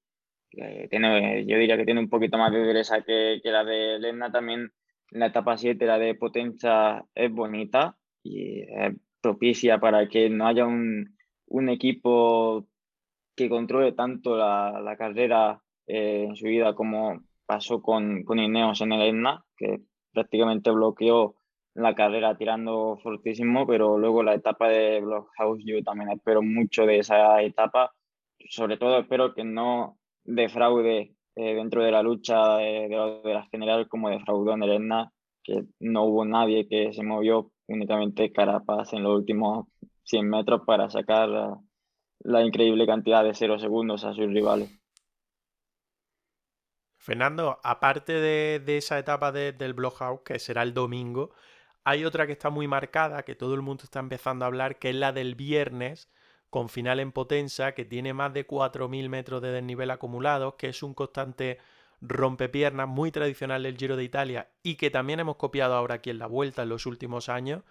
Que 0.51 0.89
tiene, 0.91 1.47
yo 1.47 1.59
diría 1.59 1.77
que 1.77 1.85
tiene 1.85 2.01
un 2.01 2.11
poquito 2.11 2.37
más 2.37 2.51
de 2.53 2.65
dureza 2.65 3.03
que, 3.03 3.41
que 3.43 3.51
la 3.51 3.65
de 3.65 4.01
Lena. 4.01 4.33
También 4.33 4.73
la 5.11 5.27
etapa 5.27 5.57
7, 5.57 5.85
la 5.87 5.99
de 5.99 6.15
Potenza, 6.17 7.05
es 7.15 7.31
bonita 7.31 7.97
y 8.23 8.63
es 8.63 8.95
propicia 9.21 9.79
para 9.79 10.09
que 10.09 10.29
no 10.29 10.47
haya 10.47 10.67
un, 10.67 11.17
un 11.47 11.69
equipo 11.69 12.67
que 13.37 13.49
controle 13.49 13.93
tanto 13.93 14.37
la, 14.37 14.81
la 14.81 14.97
carrera 14.97 15.63
eh, 15.91 16.25
en 16.29 16.37
su 16.37 16.47
vida 16.47 16.75
como 16.75 17.21
pasó 17.47 17.83
con, 17.83 18.23
con 18.25 18.39
Ineos 18.39 18.81
en 18.81 18.93
el 18.93 19.03
Etna, 19.03 19.45
que 19.57 19.81
prácticamente 20.13 20.71
bloqueó 20.71 21.37
la 21.75 21.95
carrera 21.95 22.37
tirando 22.37 22.99
fortísimo, 23.03 23.67
pero 23.67 23.99
luego 23.99 24.23
la 24.23 24.35
etapa 24.35 24.69
de 24.69 25.01
Blockhouse 25.01 25.63
yo 25.65 25.83
también 25.83 26.11
espero 26.11 26.43
mucho 26.43 26.87
de 26.87 26.99
esa 26.99 27.43
etapa, 27.43 27.93
sobre 28.49 28.77
todo 28.77 28.99
espero 28.99 29.35
que 29.35 29.45
no 29.45 29.99
defraude 30.25 31.15
eh, 31.37 31.55
dentro 31.55 31.83
de 31.83 31.91
la 31.93 32.03
lucha 32.03 32.57
de, 32.59 32.89
de, 32.89 33.35
la 33.35 33.47
general 33.51 33.89
como 33.89 34.11
defraudó 34.11 34.55
en 34.55 34.63
el 34.63 34.73
Etna, 34.73 35.13
que 35.43 35.65
no 35.81 36.05
hubo 36.05 36.25
nadie 36.25 36.69
que 36.69 36.93
se 36.93 37.03
movió 37.03 37.51
únicamente 37.67 38.33
Carapaz 38.33 38.93
en 38.93 39.03
los 39.03 39.17
últimos 39.17 39.67
100 40.05 40.29
metros 40.29 40.63
para 40.67 40.91
sacar 40.91 41.29
la, 42.21 42.45
increíble 42.45 42.87
cantidad 42.87 43.25
de 43.25 43.35
cero 43.35 43.59
segundos 43.59 44.05
a 44.05 44.13
sus 44.13 44.27
rivales. 44.27 44.80
Fernando, 47.01 47.59
aparte 47.63 48.13
de, 48.13 48.77
esa 48.77 48.99
etapa 48.99 49.33
del 49.33 49.73
Blockhouse, 49.73 50.21
que 50.23 50.39
será 50.39 50.63
el 50.63 50.75
domingo, 50.75 51.31
hay 51.83 52.05
otra 52.05 52.27
que 52.27 52.33
está 52.33 52.51
muy 52.51 52.69
marcada, 52.69 53.23
que 53.23 53.35
todo 53.35 53.55
el 53.55 53.63
mundo 53.63 53.85
está 53.85 54.01
empezando 54.01 54.45
a 54.45 54.49
hablar, 54.49 54.79
que 54.79 54.91
es 54.91 54.97
la 54.97 55.11
del 55.11 55.35
viernes, 55.35 56.11
con 56.51 56.69
final 56.69 57.01
en 57.01 57.11
Potenza, 57.13 57.73
que 57.73 57.87
tiene 57.87 58.13
más 58.13 58.35
de 58.35 58.47
4.000 58.47 59.09
metros 59.09 59.41
de 59.41 59.51
desnivel 59.51 59.91
acumulados, 59.91 60.57
que 60.57 60.69
es 60.69 60.83
un 60.83 60.93
constante 60.93 61.59
rompepiernas 62.03 62.87
muy 62.87 63.11
tradicional 63.11 63.63
del 63.63 63.79
Giro 63.79 63.97
de 63.97 64.05
Italia 64.05 64.51
y 64.63 64.75
que 64.75 64.91
también 64.91 65.21
hemos 65.21 65.37
copiado 65.37 65.75
ahora 65.75 65.97
aquí 65.97 66.11
en 66.11 66.19
la 66.19 66.27
vuelta 66.27 66.65
en 66.65 66.69
los 66.69 66.85
últimos 66.85 67.31
años 67.31 67.63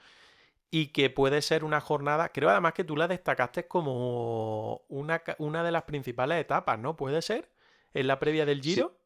y 0.71 0.87
que 0.87 1.11
puede 1.11 1.43
ser 1.43 1.63
una 1.63 1.81
jornada, 1.81 2.29
creo 2.29 2.49
además 2.49 2.73
que 2.73 2.83
tú 2.83 2.97
la 2.97 3.07
destacaste 3.07 3.67
como 3.67 4.81
una, 4.87 5.21
una 5.37 5.63
de 5.63 5.71
las 5.71 5.83
principales 5.83 6.41
etapas, 6.41 6.79
¿no? 6.79 6.95
¿Puede 6.95 7.21
ser? 7.21 7.49
¿En 7.93 8.07
la 8.07 8.19
previa 8.19 8.45
del 8.45 8.61
Giro? 8.61 8.93
Sí. 8.95 8.98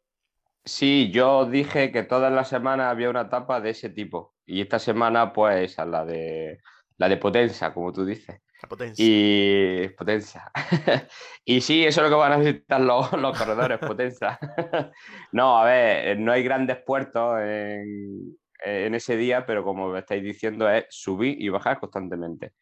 Yo 1.11 1.45
dije 1.45 1.91
que 1.91 2.03
todas 2.03 2.32
las 2.32 2.49
semanas 2.49 2.88
había 2.88 3.09
una 3.09 3.22
etapa 3.22 3.59
de 3.61 3.72
ese 3.72 3.89
tipo 3.89 4.34
y 4.45 4.61
esta 4.61 4.80
semana 4.80 5.34
pues 5.34 5.78
a 5.80 5.86
la 5.86 6.05
de 6.05 6.59
la 6.97 7.09
de 7.09 7.18
Potenza, 7.18 7.74
como 7.74 7.91
tú 7.91 8.05
dices. 8.05 8.41
La 8.61 8.70
potencia. 8.70 9.05
Y 9.05 9.89
potencia. 9.89 10.51
y 11.45 11.59
sí, 11.59 11.84
eso 11.84 11.99
es 11.99 12.09
lo 12.09 12.16
que 12.16 12.20
van 12.22 12.32
a 12.32 12.38
necesitar 12.38 12.80
los, 12.80 13.11
los 13.14 13.38
corredores, 13.38 13.78
potencia. 13.80 14.39
no, 15.34 15.59
a 15.59 15.66
ver, 15.66 16.18
no 16.20 16.32
hay 16.32 16.43
grandes 16.43 16.78
puertos 16.78 17.41
en, 17.41 18.38
en 18.64 18.95
ese 18.95 19.18
día, 19.18 19.45
pero 19.45 19.66
como 19.66 19.95
estáis 19.97 20.24
diciendo, 20.24 20.70
es 20.70 20.86
subir 20.89 21.41
y 21.41 21.49
bajar 21.49 21.80
constantemente. 21.80 22.53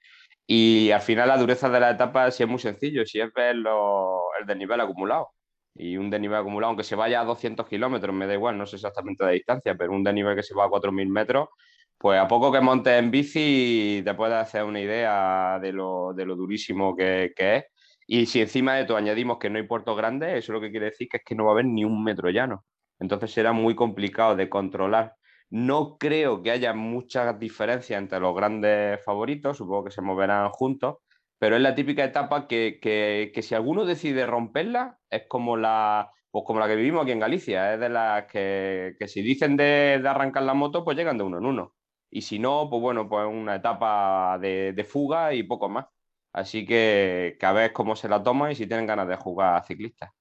Y 0.47 0.91
al 0.91 1.01
final 1.01 1.27
la 1.27 1.37
dureza 1.37 1.69
de 1.69 1.79
la 1.79 1.91
etapa 1.91 2.31
sí 2.31 2.43
es 2.43 2.49
muy 2.49 2.59
sencillo, 2.59 3.05
si 3.05 3.19
es 3.21 3.31
ver 3.33 3.55
el 3.55 4.47
desnivel 4.47 4.81
acumulado. 4.81 5.29
Y 5.75 5.97
un 5.97 6.09
desnivel 6.09 6.39
acumulado, 6.39 6.69
aunque 6.69 6.83
se 6.83 6.95
vaya 6.95 7.21
a 7.21 7.25
200 7.25 7.67
kilómetros, 7.67 8.15
me 8.15 8.27
da 8.27 8.33
igual, 8.33 8.57
no 8.57 8.65
sé 8.65 8.75
exactamente 8.75 9.23
la 9.23 9.31
distancia, 9.31 9.75
pero 9.75 9.93
un 9.93 10.03
desnivel 10.03 10.35
que 10.35 10.43
se 10.43 10.53
va 10.53 10.65
a 10.65 10.69
4.000 10.69 11.07
metros, 11.07 11.49
pues 11.97 12.19
a 12.19 12.27
poco 12.27 12.51
que 12.51 12.61
montes 12.61 12.93
en 12.93 13.11
bici 13.11 14.01
te 14.03 14.13
puedes 14.13 14.35
hacer 14.35 14.63
una 14.63 14.81
idea 14.81 15.59
de 15.61 15.71
lo, 15.71 16.13
durísimo 16.13 16.95
que, 16.95 17.31
que, 17.35 17.57
es. 17.57 17.65
Y 18.07 18.25
si 18.25 18.41
encima 18.41 18.75
de 18.75 18.85
todo 18.85 18.97
añadimos 18.97 19.37
que 19.39 19.49
no 19.49 19.57
hay 19.57 19.67
puertos 19.67 19.95
grandes, 19.95 20.37
eso 20.37 20.53
lo 20.53 20.61
que 20.61 20.71
quiere 20.71 20.87
decir 20.87 21.07
que 21.09 21.17
es 21.17 21.23
que 21.23 21.35
no 21.35 21.45
va 21.45 21.51
a 21.51 21.53
haber 21.53 21.65
ni 21.65 21.85
un 21.85 22.03
metro 22.03 22.29
llano. 22.29 22.65
Entonces 22.99 23.31
será 23.31 23.53
muy 23.53 23.75
complicado 23.75 24.35
de 24.35 24.49
controlar 24.49 25.15
no 25.51 25.97
creo 25.97 26.41
que 26.41 26.51
haya 26.51 26.73
muchas 26.73 27.37
diferencias 27.37 28.01
entre 28.01 28.19
los 28.21 28.33
grandes 28.33 29.03
favoritos, 29.03 29.57
supongo 29.57 29.83
que 29.83 29.91
se 29.91 30.01
moverán 30.01 30.49
juntos, 30.49 30.99
pero 31.41 31.55
es 31.55 31.63
la 31.63 31.73
típica 31.73 32.03
etapa 32.03 32.47
que, 32.47 33.31
si 33.41 33.55
alguno 33.55 33.83
decide 33.83 34.27
romperla, 34.27 34.99
es 35.09 35.23
como 35.27 35.57
la, 35.57 36.11
pues 36.29 36.43
como 36.45 36.59
la 36.59 36.67
que 36.67 36.75
vivimos 36.75 37.01
aquí 37.01 37.13
en 37.13 37.19
Galicia, 37.19 37.73
es 37.73 37.79
de 37.79 37.89
las 37.89 38.27
que, 38.27 38.95
si 39.07 39.23
dicen 39.23 39.57
de, 39.57 39.99
arrancar 40.05 40.43
la 40.43 40.53
moto, 40.53 40.85
pues 40.85 40.95
llegan 40.95 41.17
de 41.17 41.23
uno 41.23 41.39
en 41.39 41.47
uno. 41.47 41.73
Y 42.11 42.21
si 42.21 42.37
no, 42.37 42.69
pues 42.69 42.79
bueno, 42.79 43.09
pues 43.09 43.25
una 43.27 43.55
etapa 43.55 44.37
de, 44.39 44.87
fuga 44.87 45.33
y 45.33 45.41
poco 45.41 45.67
más. 45.67 45.87
Así 46.31 46.63
que, 46.63 47.37
que 47.39 47.45
a 47.47 47.53
ver 47.53 47.73
cómo 47.73 47.95
se 47.95 48.07
la 48.07 48.21
toma 48.21 48.51
y 48.51 48.55
si 48.55 48.67
tienen 48.67 48.85
ganas 48.85 49.07
de 49.07 49.15
jugar 49.15 49.55
a 49.55 49.63
ciclistas. 49.63 50.11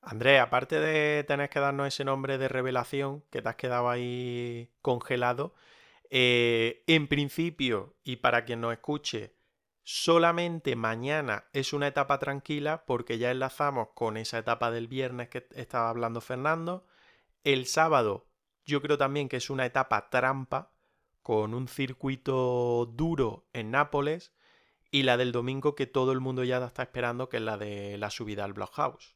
Andrés, 0.00 0.40
aparte 0.40 0.80
de 0.80 1.24
tener 1.24 1.50
que 1.50 1.60
darnos 1.60 1.88
ese 1.88 2.06
nombre 2.06 2.38
de 2.38 2.48
revelación 2.48 3.22
que 3.30 3.42
te 3.42 3.50
has 3.50 3.56
quedado 3.56 3.90
ahí 3.90 4.70
congelado, 4.80 5.52
eh, 6.08 6.84
en 6.86 7.06
principio, 7.06 7.96
y 8.02 8.16
para 8.16 8.46
quien 8.46 8.62
nos 8.62 8.72
escuche, 8.72 9.35
solamente 9.86 10.74
mañana 10.74 11.44
es 11.52 11.72
una 11.72 11.86
etapa 11.86 12.18
tranquila 12.18 12.84
porque 12.86 13.18
ya 13.18 13.30
enlazamos 13.30 13.90
con 13.94 14.16
esa 14.16 14.38
etapa 14.38 14.72
del 14.72 14.88
viernes 14.88 15.28
que 15.28 15.46
estaba 15.54 15.90
hablando 15.90 16.20
Fernando. 16.20 16.84
El 17.44 17.66
sábado 17.66 18.26
yo 18.64 18.82
creo 18.82 18.98
también 18.98 19.28
que 19.28 19.36
es 19.36 19.48
una 19.48 19.64
etapa 19.64 20.10
trampa 20.10 20.72
con 21.22 21.54
un 21.54 21.68
circuito 21.68 22.86
duro 22.86 23.46
en 23.52 23.70
Nápoles 23.70 24.32
y 24.90 25.04
la 25.04 25.16
del 25.16 25.30
domingo 25.30 25.76
que 25.76 25.86
todo 25.86 26.10
el 26.10 26.18
mundo 26.18 26.42
ya 26.42 26.58
está 26.64 26.82
esperando 26.82 27.28
que 27.28 27.36
es 27.36 27.44
la 27.44 27.56
de 27.56 27.96
la 27.96 28.10
subida 28.10 28.42
al 28.42 28.54
Blockhouse. 28.54 29.15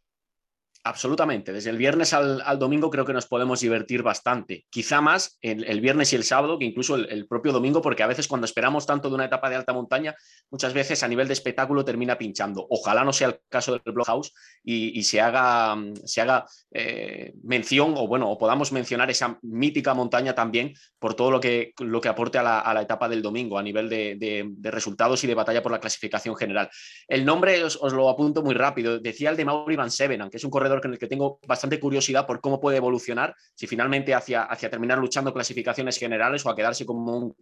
Absolutamente. 0.82 1.52
Desde 1.52 1.68
el 1.68 1.76
viernes 1.76 2.14
al, 2.14 2.58
domingo 2.58 2.88
creo 2.90 3.04
que 3.04 3.12
nos 3.12 3.26
podemos 3.26 3.60
divertir 3.60 4.02
bastante. 4.02 4.64
Quizá 4.70 5.02
más 5.02 5.38
el, 5.42 5.80
viernes 5.80 6.12
y 6.12 6.16
el 6.16 6.24
sábado 6.24 6.58
que 6.58 6.64
incluso 6.64 6.94
el, 6.94 7.26
propio 7.26 7.52
domingo, 7.52 7.82
porque 7.82 8.02
a 8.02 8.06
veces 8.06 8.26
cuando 8.26 8.46
esperamos 8.46 8.86
tanto 8.86 9.10
de 9.10 9.14
una 9.14 9.26
etapa 9.26 9.50
de 9.50 9.56
alta 9.56 9.74
montaña, 9.74 10.14
muchas 10.50 10.72
veces 10.72 11.02
a 11.02 11.08
nivel 11.08 11.26
de 11.26 11.34
espectáculo 11.34 11.84
termina 11.84 12.16
pinchando. 12.16 12.66
Ojalá 12.70 13.04
no 13.04 13.12
sea 13.12 13.28
el 13.28 13.40
caso 13.50 13.72
del 13.72 13.92
Blockhouse 13.92 14.32
y, 14.64 14.98
y 14.98 15.02
se 15.02 15.20
haga, 15.20 15.76
se 16.04 16.22
haga 16.22 16.46
eh, 16.72 17.34
mención 17.42 17.94
o 17.96 18.06
bueno, 18.06 18.30
o 18.30 18.38
podamos 18.38 18.72
mencionar 18.72 19.10
esa 19.10 19.38
mítica 19.42 19.92
montaña 19.92 20.34
también 20.34 20.72
por 21.00 21.14
todo 21.14 21.30
lo 21.30 21.40
que, 21.40 21.74
lo 21.80 22.00
que 22.00 22.08
aporte 22.08 22.38
a 22.38 22.42
la, 22.42 22.80
etapa 22.80 23.08
del 23.08 23.22
domingo 23.22 23.58
a 23.58 23.62
nivel 23.62 23.88
de, 23.88 24.48
resultados 24.62 25.22
y 25.24 25.26
de 25.26 25.34
batalla 25.34 25.62
por 25.62 25.72
la 25.72 25.80
clasificación 25.80 26.36
general. 26.36 26.70
El 27.08 27.24
nombre 27.24 27.62
os, 27.64 27.78
lo 27.92 28.08
apunto 28.08 28.42
muy 28.42 28.54
rápido. 28.54 28.98
Decía 28.98 29.30
el 29.30 29.36
de 29.36 29.44
Mauri 29.44 29.76
Van 29.76 29.90
Sevenan, 29.90 30.30
que 30.30 30.36
es 30.36 30.44
un 30.44 30.50
corredor 30.50 30.69
con 30.78 30.92
el 30.92 30.98
que 30.98 31.06
tengo 31.06 31.40
bastante 31.46 31.80
curiosidad 31.80 32.26
por 32.26 32.40
cómo 32.40 32.60
puede 32.60 32.76
evolucionar, 32.76 33.34
si 33.54 33.66
finalmente 33.66 34.14
hacia, 34.14 34.42
hacia 34.42 34.70
terminar 34.70 34.98
luchando 34.98 35.32
clasificaciones 35.32 35.98
generales 35.98 36.44
o 36.46 36.50
a 36.50 36.56
quedarse 36.56 36.86
como 36.86 37.16
un, 37.18 37.36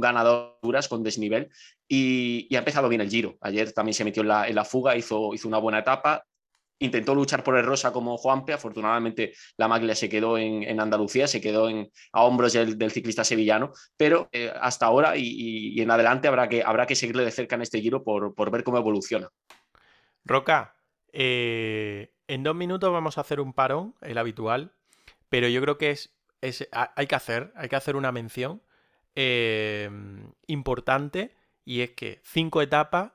ganador 0.00 0.58
duras 0.62 0.88
con 0.88 1.02
desnivel 1.02 1.50
y, 1.86 2.54
ha 2.54 2.58
empezado 2.58 2.88
bien 2.88 3.00
el 3.00 3.08
giro. 3.08 3.36
Ayer 3.40 3.72
también 3.72 3.94
se 3.94 4.04
metió 4.04 4.22
en 4.22 4.28
la, 4.28 4.48
en 4.48 4.54
la 4.54 4.64
fuga, 4.64 4.96
hizo, 4.96 5.32
hizo, 5.34 5.48
una 5.48 5.58
buena 5.58 5.78
etapa. 5.78 6.24
Intentó 6.80 7.14
luchar 7.14 7.42
por 7.42 7.56
el 7.56 7.64
rosa 7.64 7.92
como 7.92 8.16
Juanpe, 8.16 8.52
afortunadamente 8.52 9.32
la 9.56 9.66
maglia 9.66 9.94
se 9.94 10.08
quedó 10.08 10.38
en, 10.38 10.78
Andalucía, 10.78 11.26
se 11.26 11.40
quedó 11.40 11.68
en, 11.68 11.90
a 12.12 12.24
hombros 12.24 12.52
del, 12.52 12.90
ciclista 12.90 13.24
sevillano, 13.24 13.72
pero 13.96 14.28
eh, 14.30 14.52
hasta 14.60 14.86
ahora 14.86 15.14
y, 15.16 15.80
en 15.80 15.90
adelante 15.90 16.28
habrá 16.28 16.48
que, 16.48 16.62
habrá 16.62 16.86
que 16.86 16.94
seguirle 16.94 17.24
de 17.24 17.32
cerca 17.32 17.56
en 17.56 17.62
este 17.62 17.80
giro 17.80 18.04
por, 18.04 18.34
por 18.34 18.50
ver 18.50 18.62
cómo 18.62 18.78
evoluciona. 18.78 19.28
Roca, 20.24 20.77
eh, 21.12 22.14
en 22.26 22.42
dos 22.42 22.54
minutos 22.54 22.92
vamos 22.92 23.18
a 23.18 23.22
hacer 23.22 23.40
un 23.40 23.52
parón, 23.52 23.94
el 24.02 24.18
habitual, 24.18 24.72
pero 25.28 25.48
yo 25.48 25.60
creo 25.60 25.78
que 25.78 25.90
es, 25.90 26.10
hay 26.70 27.06
que 27.06 27.14
hacer, 27.14 27.52
hay 27.56 27.68
que 27.68 27.76
hacer 27.76 27.96
una 27.96 28.12
mención 28.12 28.62
em, 29.14 30.32
importante 30.46 31.34
y 31.64 31.80
es 31.80 31.90
que 31.90 32.20
cinco 32.24 32.62
etapas, 32.62 33.12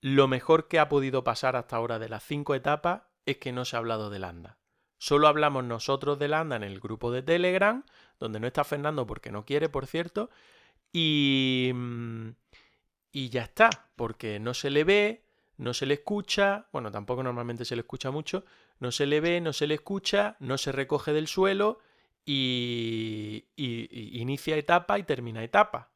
lo 0.00 0.28
mejor 0.28 0.68
que 0.68 0.78
ha 0.78 0.88
podido 0.88 1.24
pasar 1.24 1.56
hasta 1.56 1.76
ahora 1.76 1.98
de 1.98 2.08
las 2.08 2.22
cinco 2.22 2.54
etapas 2.54 3.02
es 3.24 3.38
que 3.38 3.52
no 3.52 3.64
se 3.64 3.76
ha 3.76 3.78
hablado 3.80 4.10
de 4.10 4.18
Landa. 4.18 4.58
Solo 4.98 5.28
hablamos 5.28 5.64
nosotros 5.64 6.18
de 6.18 6.28
Landa 6.28 6.56
en 6.56 6.62
el 6.62 6.80
grupo 6.80 7.10
de 7.12 7.22
Telegram, 7.22 7.84
donde 8.18 8.40
no 8.40 8.46
está 8.46 8.64
Fernando 8.64 9.06
porque 9.06 9.30
no 9.30 9.44
quiere, 9.44 9.68
por 9.68 9.86
cierto, 9.86 10.30
y 10.90 11.74
ya 13.12 13.42
está, 13.42 13.68
porque 13.96 14.38
no 14.40 14.54
se 14.54 14.70
le 14.70 14.84
ve, 14.84 15.25
no 15.58 15.72
se 15.74 15.86
le 15.86 15.94
escucha, 15.94 16.66
bueno, 16.72 16.90
tampoco 16.90 17.22
normalmente 17.22 17.64
se 17.64 17.76
le 17.76 17.80
escucha 17.80 18.10
mucho, 18.10 18.44
no 18.78 18.90
se 18.90 19.06
le 19.06 19.20
ve, 19.20 19.40
no 19.40 19.52
se 19.52 19.66
le 19.66 19.74
escucha, 19.74 20.36
no 20.40 20.58
se 20.58 20.72
recoge 20.72 21.12
del 21.12 21.26
suelo 21.26 21.78
y, 22.24 23.46
inicia 23.56 24.56
etapa 24.56 24.98
y 24.98 25.04
termina 25.04 25.42
etapa. 25.42 25.90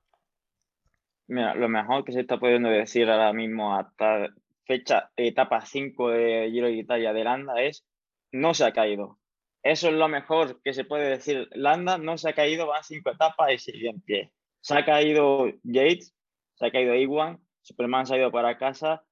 Mira, 1.28 1.54
lo 1.54 1.68
mejor 1.68 2.04
que 2.04 2.12
se 2.12 2.20
está 2.20 2.38
pudiendo 2.38 2.70
decir 2.70 3.08
ahora 3.08 3.32
mismo 3.32 3.76
hasta 3.76 4.28
fecha 4.64 5.11
etapa 5.16 5.61
5 5.61 6.11
de 6.11 6.48
Giro 6.50 6.66
de 6.66 6.72
Italia 6.72 7.12
de 7.12 7.24
Landa 7.24 7.61
es 7.61 7.84
no 8.32 8.54
se 8.54 8.64
ha 8.64 8.72
caído. 8.72 9.18
Eso 9.62 9.88
es 9.88 9.94
lo 9.94 10.08
mejor 10.08 10.61
que 10.62 10.72
se 10.72 10.84
puede 10.84 11.08
decir. 11.08 11.48
Landa 11.52 11.98
no 11.98 12.16
se 12.16 12.30
ha 12.30 12.32
caído, 12.32 12.66
van 12.66 12.82
cinco 12.82 13.11
etapas 13.11 13.52
y 13.52 13.58
sigue 13.58 13.90
en 13.90 14.00
pie. 14.00 14.32
Se 14.61 14.76
ha 14.76 14.84
caído 14.84 15.46
Yates, 15.62 16.14
se 16.54 16.66
ha 16.66 16.70
caído 16.70 16.94
Iwan, 16.94 17.38
Superman 17.62 18.06
se 18.06 18.14
ha 18.14 18.18
ido 18.18 18.32
para 18.32 18.56
casa, 18.58 19.04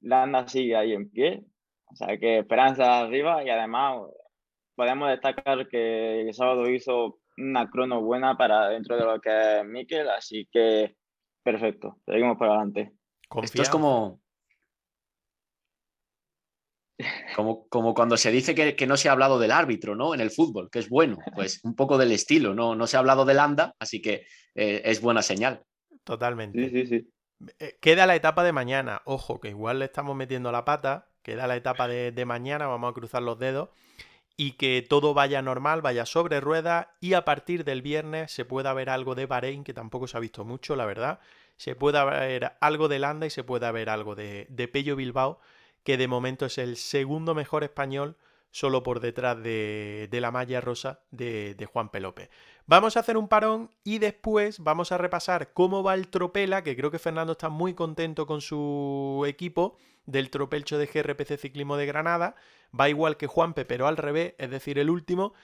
Landa 0.00 0.46
sigue 0.48 0.76
ahí 0.76 0.92
en 0.92 1.10
pie. 1.10 1.44
O 1.86 1.96
sea 1.96 2.18
que 2.18 2.38
esperanza 2.40 3.00
arriba 3.00 3.44
y 3.44 3.50
además 3.50 4.02
podemos 4.74 5.08
destacar 5.08 5.68
que 5.68 6.22
el 6.22 6.34
sábado 6.34 6.68
hizo 6.68 7.18
una 7.38 7.70
crono 7.70 8.02
buena 8.02 8.36
para 8.36 8.68
dentro 8.68 8.96
de 8.96 9.04
lo 9.04 9.20
que 9.20 9.60
es 9.60 9.64
Mikel, 9.64 10.08
así 10.10 10.48
que 10.50 10.96
perfecto, 11.42 11.98
seguimos 12.04 12.36
para 12.38 12.52
adelante. 12.52 12.92
Esto 13.42 13.62
es 13.62 13.68
como, 13.68 14.20
como, 17.34 17.68
como, 17.68 17.94
cuando 17.94 18.16
se 18.16 18.30
dice 18.30 18.54
que, 18.54 18.86
no 18.86 18.96
se 18.96 19.08
ha 19.08 19.12
hablado 19.12 19.38
del 19.38 19.52
árbitro, 19.52 19.94
¿no? 19.94 20.14
En 20.14 20.20
el 20.20 20.30
fútbol, 20.30 20.70
que 20.70 20.78
es 20.78 20.88
bueno, 20.88 21.18
pues 21.34 21.60
un 21.64 21.74
poco 21.74 21.98
del 21.98 22.12
estilo, 22.12 22.54
no, 22.54 22.74
no 22.74 22.86
se 22.86 22.96
ha 22.96 23.00
hablado 23.00 23.24
del 23.24 23.38
anda, 23.38 23.74
así 23.78 24.00
que 24.00 24.26
eh, 24.54 24.82
es 24.84 25.00
buena 25.00 25.22
señal. 25.22 25.62
Totalmente. 26.04 26.68
Sí, 26.68 26.70
sí, 26.70 26.86
sí. 26.86 27.10
Eh, 27.58 27.78
queda 27.80 28.06
la 28.06 28.14
etapa 28.16 28.44
de 28.44 28.52
mañana. 28.52 29.02
Ojo, 29.04 29.40
que 29.40 29.48
igual 29.48 29.78
le 29.78 29.86
estamos 29.86 30.16
metiendo 30.16 30.52
la 30.52 30.64
pata. 30.64 31.08
Queda 31.22 31.46
la 31.46 31.56
etapa 31.56 31.88
de, 31.88 32.24
mañana, 32.24 32.66
vamos 32.66 32.90
a 32.90 32.94
cruzar 32.94 33.22
los 33.22 33.38
dedos. 33.38 33.70
Y 34.36 34.52
que 34.52 34.84
todo 34.88 35.14
vaya 35.14 35.42
normal, 35.42 35.82
vaya 35.82 36.06
sobre 36.06 36.40
ruedas. 36.40 36.88
Y 37.00 37.14
a 37.14 37.24
partir 37.24 37.64
del 37.64 37.82
viernes 37.82 38.32
se 38.32 38.44
pueda 38.44 38.72
ver 38.74 38.90
algo 38.90 39.14
de 39.14 39.26
Bahrein, 39.26 39.64
que 39.64 39.74
tampoco 39.74 40.06
se 40.06 40.16
ha 40.16 40.20
visto 40.20 40.44
mucho, 40.44 40.76
la 40.76 40.86
verdad. 40.86 41.20
Se 41.56 41.74
pueda 41.74 42.04
ver 42.04 42.52
algo 42.60 42.88
de 42.88 42.98
Landa 42.98 43.26
y 43.26 43.30
se 43.30 43.44
pueda 43.44 43.72
ver 43.72 43.88
algo 43.88 44.14
de, 44.14 44.46
de 44.50 44.68
Pello 44.68 44.94
Bilbao, 44.94 45.40
que 45.84 45.96
de 45.96 46.06
momento 46.06 46.46
es 46.46 46.58
el 46.58 46.76
segundo 46.76 47.34
mejor 47.34 47.64
español 47.64 48.16
solo 48.50 48.82
por 48.82 49.00
detrás 49.00 49.42
de, 49.42 50.08
la 50.10 50.30
malla 50.30 50.60
rosa 50.60 51.00
de, 51.10 51.68
Juan 51.70 51.90
Pelope. 51.90 52.30
Vamos 52.66 52.96
a 52.96 53.00
hacer 53.00 53.16
un 53.16 53.28
parón 53.28 53.70
y 53.84 53.98
después 53.98 54.60
vamos 54.60 54.92
a 54.92 54.98
repasar 54.98 55.52
cómo 55.52 55.82
va 55.82 55.94
el 55.94 56.08
Tropela, 56.08 56.62
que 56.62 56.76
creo 56.76 56.90
que 56.90 56.98
Fernando 56.98 57.32
está 57.32 57.48
muy 57.48 57.74
contento 57.74 58.26
con 58.26 58.40
su 58.40 59.24
equipo 59.26 59.76
del 60.06 60.30
Tropelcho 60.30 60.78
de 60.78 60.86
GRPC 60.86 61.38
Ciclismo 61.38 61.76
de 61.76 61.86
Granada. 61.86 62.34
Va 62.78 62.88
igual 62.88 63.16
que 63.16 63.26
Juanpe, 63.26 63.64
pero 63.64 63.86
al 63.86 63.96
revés, 63.96 64.34
es 64.38 64.50
decir, 64.50 64.78
el 64.78 64.90
último. 64.90 65.34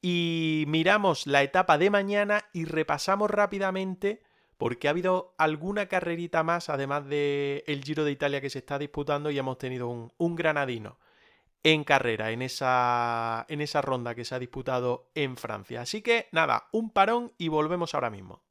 Y 0.00 0.64
miramos 0.66 1.26
la 1.26 1.42
etapa 1.42 1.78
de 1.78 1.90
mañana 1.90 2.44
y 2.52 2.64
repasamos 2.64 3.30
rápidamente 3.30 4.22
porque 4.56 4.86
ha 4.86 4.92
habido 4.92 5.34
alguna 5.38 5.86
carrerita 5.86 6.42
más, 6.42 6.68
además 6.68 7.04
del 7.06 7.64
el 7.66 7.82
Giro 7.84 8.04
de 8.04 8.12
Italia 8.12 8.40
que 8.40 8.50
se 8.50 8.60
está 8.60 8.78
disputando 8.78 9.30
y 9.30 9.38
hemos 9.38 9.58
tenido 9.58 9.88
un, 9.88 10.12
un 10.18 10.36
granadino 10.36 10.98
en 11.64 11.84
carrera 11.84 12.30
en 12.30 12.42
esa, 12.42 13.46
en 13.48 13.60
esa 13.60 13.82
ronda 13.82 14.14
que 14.14 14.24
se 14.24 14.34
ha 14.34 14.38
disputado 14.38 15.10
en 15.14 15.36
Francia. 15.36 15.82
Así 15.82 16.02
que 16.02 16.28
nada, 16.32 16.68
un 16.72 16.90
parón 16.90 17.32
y 17.38 17.48
volvemos 17.48 17.94
ahora 17.94 18.10
mismo. 18.10 18.42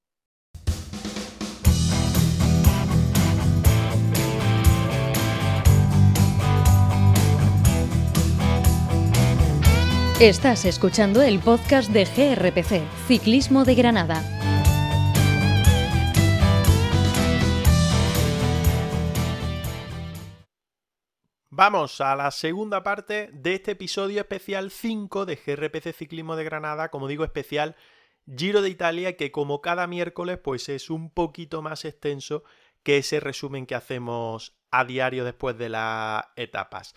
Estás 10.20 10.66
escuchando 10.66 11.24
el 11.24 11.40
podcast 11.40 11.90
de 11.90 12.06
GRPC, 12.06 12.84
Ciclismo 13.08 13.66
de 13.66 13.74
Granada. 13.74 14.41
Vamos 21.64 22.02
a 22.02 22.16
la 22.16 22.32
segunda 22.32 22.82
parte 22.82 23.30
de 23.34 23.54
este 23.54 23.74
episodio 23.74 24.22
especial 24.22 24.72
5 24.72 25.28
de 25.28 25.36
GRPC 25.36 25.94
Ciclismo 25.94 26.36
de 26.36 26.44
Granada, 26.44 26.90
como 26.90 27.08
digo, 27.08 27.24
especial 27.24 27.76
Giro 28.26 28.64
de 28.64 28.70
Italia, 28.70 29.16
que 29.16 29.32
como 29.32 29.62
cada 29.62 29.86
miércoles, 29.86 30.40
pues 30.40 30.70
es 30.70 30.90
un 30.90 31.12
poquito 31.12 31.62
más 31.62 31.86
extenso 31.86 32.44
que 32.82 32.98
ese 32.98 33.20
resumen 33.20 33.68
que 33.68 33.76
hacemos 33.76 34.58
a 34.72 34.86
diario 34.86 35.24
después 35.24 35.56
de 35.56 35.70
las 35.70 36.26
etapas. 36.36 36.96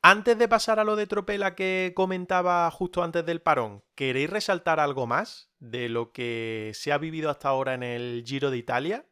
Antes 0.00 0.38
de 0.38 0.46
pasar 0.46 0.78
a 0.78 0.84
lo 0.84 0.94
de 0.94 1.08
Tropela 1.08 1.56
que 1.56 1.92
comentaba 1.96 2.70
justo 2.70 3.02
antes 3.02 3.26
del 3.26 3.42
parón, 3.42 3.82
¿queréis 3.96 4.30
resaltar 4.30 4.78
algo 4.78 5.08
más 5.08 5.50
de 5.58 5.88
lo 5.88 6.12
que 6.12 6.70
se 6.74 6.92
ha 6.92 6.98
vivido 6.98 7.30
hasta 7.30 7.48
ahora 7.48 7.74
en 7.74 7.82
el 7.82 8.22
Giro 8.24 8.52
de 8.52 8.58
Italia? 8.58 9.06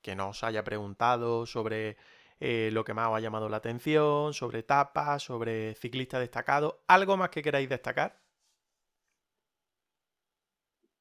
Que 0.00 0.14
no 0.14 0.28
os 0.28 0.44
haya 0.44 0.62
preguntado 0.62 1.44
sobre 1.44 1.96
eh, 2.44 2.70
lo 2.72 2.82
que 2.82 2.92
más 2.92 3.06
os 3.08 3.16
ha 3.16 3.20
llamado 3.20 3.48
la 3.48 3.58
atención, 3.58 4.34
sobre 4.34 4.58
etapas, 4.58 5.22
sobre 5.22 5.76
ciclistas 5.76 6.18
destacados. 6.18 6.74
¿Algo 6.88 7.16
más 7.16 7.30
que 7.30 7.40
queráis 7.40 7.68
destacar? 7.68 8.18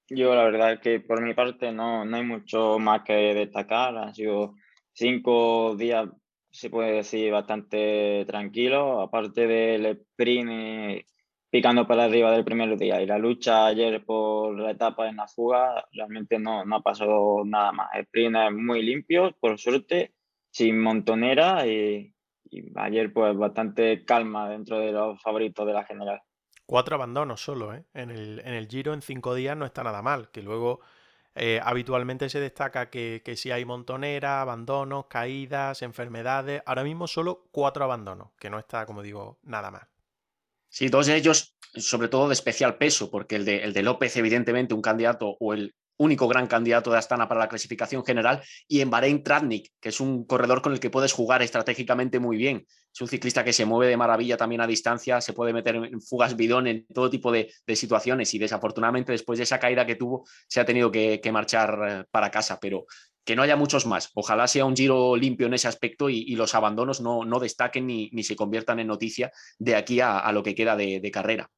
Yo 0.07 0.35
la 0.35 0.43
verdad 0.43 0.73
es 0.73 0.79
que 0.81 0.99
por 0.99 1.19
mi 1.23 1.33
parte 1.33 1.71
no, 1.71 2.05
no 2.05 2.17
hay 2.17 2.23
mucho 2.23 2.77
más 2.77 3.01
que 3.01 3.13
destacar. 3.33 3.97
Han 3.97 4.13
sido 4.13 4.53
cinco 4.93 5.75
días, 5.75 6.09
se 6.51 6.69
puede 6.69 6.91
decir, 6.91 7.31
bastante 7.31 8.23
tranquilos. 8.27 8.99
Aparte 9.01 9.47
del 9.47 9.85
sprint 9.87 11.07
picando 11.49 11.87
para 11.87 12.03
arriba 12.03 12.31
del 12.31 12.45
primer 12.45 12.77
día 12.77 13.01
y 13.01 13.07
la 13.07 13.17
lucha 13.17 13.65
ayer 13.65 14.05
por 14.05 14.59
la 14.59 14.71
etapa 14.71 15.09
en 15.09 15.15
la 15.15 15.27
fuga, 15.27 15.87
realmente 15.91 16.37
no, 16.37 16.65
no 16.65 16.75
ha 16.75 16.81
pasado 16.83 17.43
nada 17.45 17.71
más. 17.71 17.89
Sprint 17.95 18.35
es 18.35 18.51
muy 18.53 18.83
limpio, 18.83 19.35
por 19.39 19.57
suerte 19.57 20.13
sin 20.51 20.79
montonera 20.79 21.65
y, 21.65 22.13
ayer 22.75 23.13
pues 23.13 23.35
bastante 23.37 24.03
calma 24.03 24.49
dentro 24.49 24.79
de 24.79 24.91
los 24.91 25.21
favoritos 25.21 25.65
de 25.65 25.73
la 25.73 25.85
general. 25.85 26.21
Cuatro 26.65 26.95
abandonos 26.95 27.41
solo, 27.41 27.73
¿eh? 27.73 27.85
En 27.93 28.11
el, 28.11 28.41
en 28.45 28.53
el 28.53 28.67
Giro 28.67 28.93
en 28.93 29.01
cinco 29.01 29.33
días 29.33 29.57
no 29.57 29.65
está 29.65 29.83
nada 29.83 30.01
mal, 30.01 30.29
que 30.31 30.41
luego 30.41 30.81
eh, 31.33 31.61
habitualmente 31.63 32.29
se 32.29 32.41
destaca 32.41 32.89
que, 32.89 33.21
que 33.23 33.37
si 33.37 33.51
hay 33.51 33.63
montonera, 33.63 34.41
abandonos, 34.41 35.05
caídas, 35.07 35.81
enfermedades, 35.81 36.61
ahora 36.65 36.83
mismo 36.83 37.07
solo 37.07 37.47
cuatro 37.51 37.85
abandonos, 37.85 38.31
que 38.37 38.49
no 38.49 38.59
está, 38.59 38.85
como 38.85 39.01
digo, 39.01 39.39
nada 39.43 39.71
más. 39.71 39.87
Sí, 40.67 40.89
todos 40.89 41.07
ellos, 41.09 41.57
sobre 41.75 42.07
todo 42.07 42.27
de 42.27 42.33
especial 42.33 42.77
peso, 42.77 43.09
porque 43.09 43.37
el 43.37 43.45
de, 43.45 43.63
el 43.63 43.73
de 43.73 43.83
López, 43.83 44.15
evidentemente, 44.17 44.73
un 44.73 44.81
candidato, 44.81 45.37
o 45.39 45.53
el 45.53 45.75
único 46.01 46.27
gran 46.27 46.47
candidato 46.47 46.91
de 46.91 46.97
Astana 46.97 47.27
para 47.27 47.41
la 47.41 47.47
clasificación 47.47 48.03
general, 48.03 48.41
y 48.67 48.81
en 48.81 48.89
Bahrein 48.89 49.23
Tratnik, 49.23 49.71
que 49.79 49.89
es 49.89 49.99
un 49.99 50.25
corredor 50.25 50.61
con 50.61 50.73
el 50.73 50.79
que 50.79 50.89
puedes 50.89 51.13
jugar 51.13 51.41
estratégicamente 51.41 52.19
muy 52.19 52.37
bien. 52.37 52.65
Es 52.93 53.01
un 53.01 53.07
ciclista 53.07 53.43
que 53.43 53.53
se 53.53 53.65
mueve 53.65 53.89
de 53.89 53.97
maravilla 53.97 54.35
también 54.35 54.61
a 54.61 54.67
distancia, 54.67 55.21
se 55.21 55.33
puede 55.33 55.53
meter 55.53 55.75
en 55.75 56.01
fugas 56.01 56.35
bidón 56.35 56.67
en 56.67 56.85
todo 56.87 57.09
tipo 57.09 57.31
de, 57.31 57.51
situaciones 57.75 58.33
y 58.33 58.39
desafortunadamente 58.39 59.13
después 59.13 59.37
de 59.37 59.43
esa 59.43 59.59
caída 59.59 59.85
que 59.85 59.95
tuvo 59.95 60.25
se 60.47 60.59
ha 60.59 60.65
tenido 60.65 60.91
que, 60.91 61.21
marchar 61.31 61.79
eh, 61.87 62.03
para 62.11 62.29
casa, 62.29 62.59
pero 62.59 62.85
que 63.23 63.35
no 63.35 63.43
haya 63.43 63.55
muchos 63.55 63.85
más. 63.85 64.09
Ojalá 64.15 64.47
sea 64.47 64.65
un 64.65 64.75
giro 64.75 65.15
limpio 65.15 65.47
en 65.47 65.53
ese 65.53 65.67
aspecto 65.67 66.09
y, 66.09 66.35
los 66.35 66.53
abandonos 66.55 66.99
no, 66.99 67.23
no 67.23 67.39
destaquen 67.39 67.85
ni, 67.87 68.09
ni, 68.11 68.23
se 68.23 68.35
conviertan 68.35 68.79
en 68.79 68.87
noticia 68.87 69.31
de 69.57 69.75
aquí 69.75 70.01
a, 70.01 70.29
lo 70.33 70.43
que 70.43 70.55
queda 70.55 70.75
de 70.75 71.11
carrera. 71.11 71.49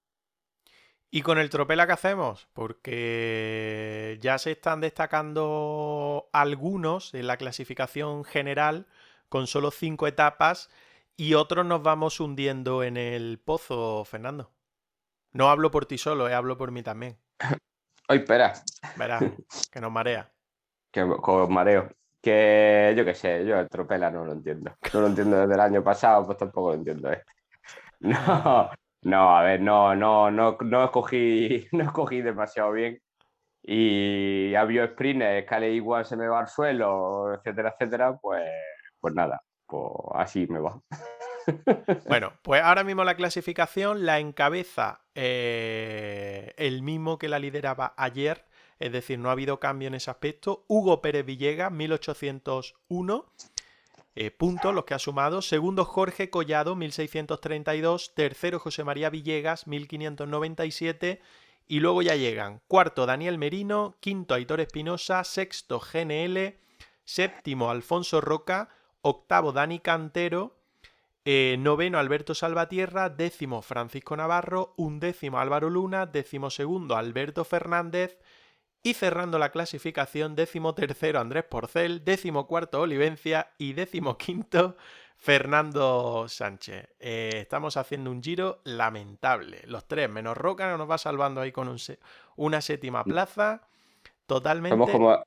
¿Y 1.15 1.21
con 1.21 1.37
el 1.37 1.51
tropela 1.51 1.85
qué 1.85 1.93
hacemos? 1.93 2.47
Porque 2.53 4.17
ya 4.19 4.39
se 4.39 4.53
están 4.53 4.81
destacando 4.81 6.27
algunos 6.33 7.13
en 7.13 7.27
la 7.27 7.37
clasificación 7.37 8.23
general 8.23 8.87
con 9.29 9.45
solo 9.45 9.69
cinco 9.69 10.07
etapas 10.07 10.71
y 11.15 11.35
otros 11.35 11.67
nos 11.67 11.83
vamos 11.83 12.19
hundiendo 12.19 12.81
en 12.81 12.97
el 12.97 13.37
pozo, 13.37 14.03
Fernando. 14.05 14.49
No 15.33 15.51
hablo 15.51 15.69
por 15.69 15.85
ti 15.85 15.99
solo, 15.99 16.27
eh, 16.27 16.33
hablo 16.33 16.57
por 16.57 16.71
mí 16.71 16.81
también. 16.81 17.19
Ay, 18.07 18.17
espera. 18.17 18.53
Verás, 18.97 19.23
que 19.71 19.79
nos 19.79 19.91
marea. 19.91 20.31
Que 20.91 21.07
con 21.21 21.53
mareo. 21.53 21.91
Que 22.23 22.95
yo 22.97 23.05
qué 23.05 23.13
sé, 23.13 23.45
yo 23.45 23.59
el 23.59 23.69
tropela 23.69 24.09
no 24.09 24.25
lo 24.25 24.31
entiendo. 24.31 24.75
No 24.91 25.01
lo 25.01 25.07
entiendo 25.07 25.41
desde 25.41 25.53
el 25.53 25.59
año 25.59 25.83
pasado, 25.83 26.25
pues 26.25 26.39
tampoco 26.39 26.69
lo 26.69 26.75
entiendo, 26.77 27.11
¿eh? 27.11 27.23
No, 27.99 28.71
no, 29.03 29.37
a 29.37 29.43
ver, 29.43 29.61
no, 29.61 29.95
no, 29.95 30.31
no, 30.31 30.57
no 30.61 30.83
escogí, 30.83 31.67
no 31.71 31.83
escogí 31.83 32.21
demasiado 32.21 32.71
bien. 32.71 33.01
Y 33.65 34.55
había 34.55 34.87
sprints, 34.87 35.45
que 35.47 35.71
igual 35.71 36.05
se 36.05 36.17
me 36.17 36.27
va 36.27 36.41
al 36.41 36.47
suelo, 36.47 37.33
etcétera, 37.33 37.75
etcétera, 37.77 38.17
pues, 38.21 38.43
pues 38.99 39.13
nada, 39.13 39.41
pues 39.65 39.91
así 40.15 40.47
me 40.47 40.59
va. 40.59 40.79
Bueno, 42.07 42.31
pues 42.41 42.63
ahora 42.63 42.85
mismo 42.85 43.03
la 43.03 43.15
clasificación 43.15 44.05
la 44.05 44.19
encabeza 44.19 45.01
eh, 45.13 46.53
el 46.57 46.81
mismo 46.83 47.17
que 47.17 47.27
la 47.27 47.37
lideraba 47.37 47.93
ayer, 47.97 48.45
es 48.79 48.91
decir, 48.93 49.19
no 49.19 49.29
ha 49.29 49.33
habido 49.33 49.59
cambio 49.59 49.87
en 49.87 49.95
ese 49.95 50.09
aspecto. 50.09 50.65
Hugo 50.67 51.01
Pérez 51.01 51.25
Villegas, 51.25 51.71
1801. 51.71 53.25
Eh, 54.15 54.31
puntos 54.31 54.73
los 54.73 54.85
que 54.85 54.93
ha 54.93 54.99
sumado. 54.99 55.41
Segundo 55.41 55.85
Jorge 55.85 56.29
Collado, 56.29 56.75
1632. 56.75 58.13
Tercero 58.13 58.59
José 58.59 58.83
María 58.83 59.09
Villegas, 59.09 59.67
1597. 59.67 61.21
Y 61.67 61.79
luego 61.79 62.01
ya 62.01 62.15
llegan. 62.15 62.61
Cuarto 62.67 63.05
Daniel 63.05 63.37
Merino, 63.37 63.95
quinto 63.99 64.33
Aitor 64.33 64.59
Espinosa, 64.59 65.23
sexto 65.23 65.79
GNL, 65.79 66.57
séptimo 67.05 67.71
Alfonso 67.71 68.21
Roca, 68.21 68.69
octavo 69.01 69.53
Dani 69.53 69.79
Cantero, 69.79 70.57
eh, 71.25 71.55
noveno 71.57 71.99
Alberto 71.99 72.35
Salvatierra, 72.35 73.09
décimo 73.09 73.61
Francisco 73.61 74.17
Navarro, 74.17 74.73
undécimo 74.75 75.39
Álvaro 75.39 75.69
Luna, 75.69 76.05
décimo 76.05 76.49
segundo 76.49 76.97
Alberto 76.97 77.45
Fernández, 77.45 78.19
y 78.83 78.93
cerrando 78.93 79.39
la 79.39 79.49
clasificación, 79.49 80.35
décimo 80.35 80.75
tercero 80.75 81.21
Andrés 81.21 81.45
Porcel, 81.45 82.03
décimo 82.03 82.45
cuarto 82.47 82.81
Olivencia 82.81 83.47
y 83.57 83.73
décimo 83.73 84.17
quinto 84.17 84.75
Fernando 85.15 86.27
Sánchez. 86.27 86.89
Eh, 86.99 87.31
estamos 87.35 87.77
haciendo 87.77 88.11
un 88.11 88.21
giro 88.21 88.59
lamentable. 88.65 89.61
Los 89.67 89.87
tres, 89.87 90.09
menos 90.09 90.37
Roca, 90.37 90.75
nos 90.75 90.89
va 90.89 90.97
salvando 90.97 91.39
ahí 91.39 91.53
con 91.53 91.73
una 92.35 92.61
séptima 92.61 93.05
plaza. 93.05 93.61
Totalmente. 94.25 94.73
Somos 94.73 94.91
como, 94.91 95.23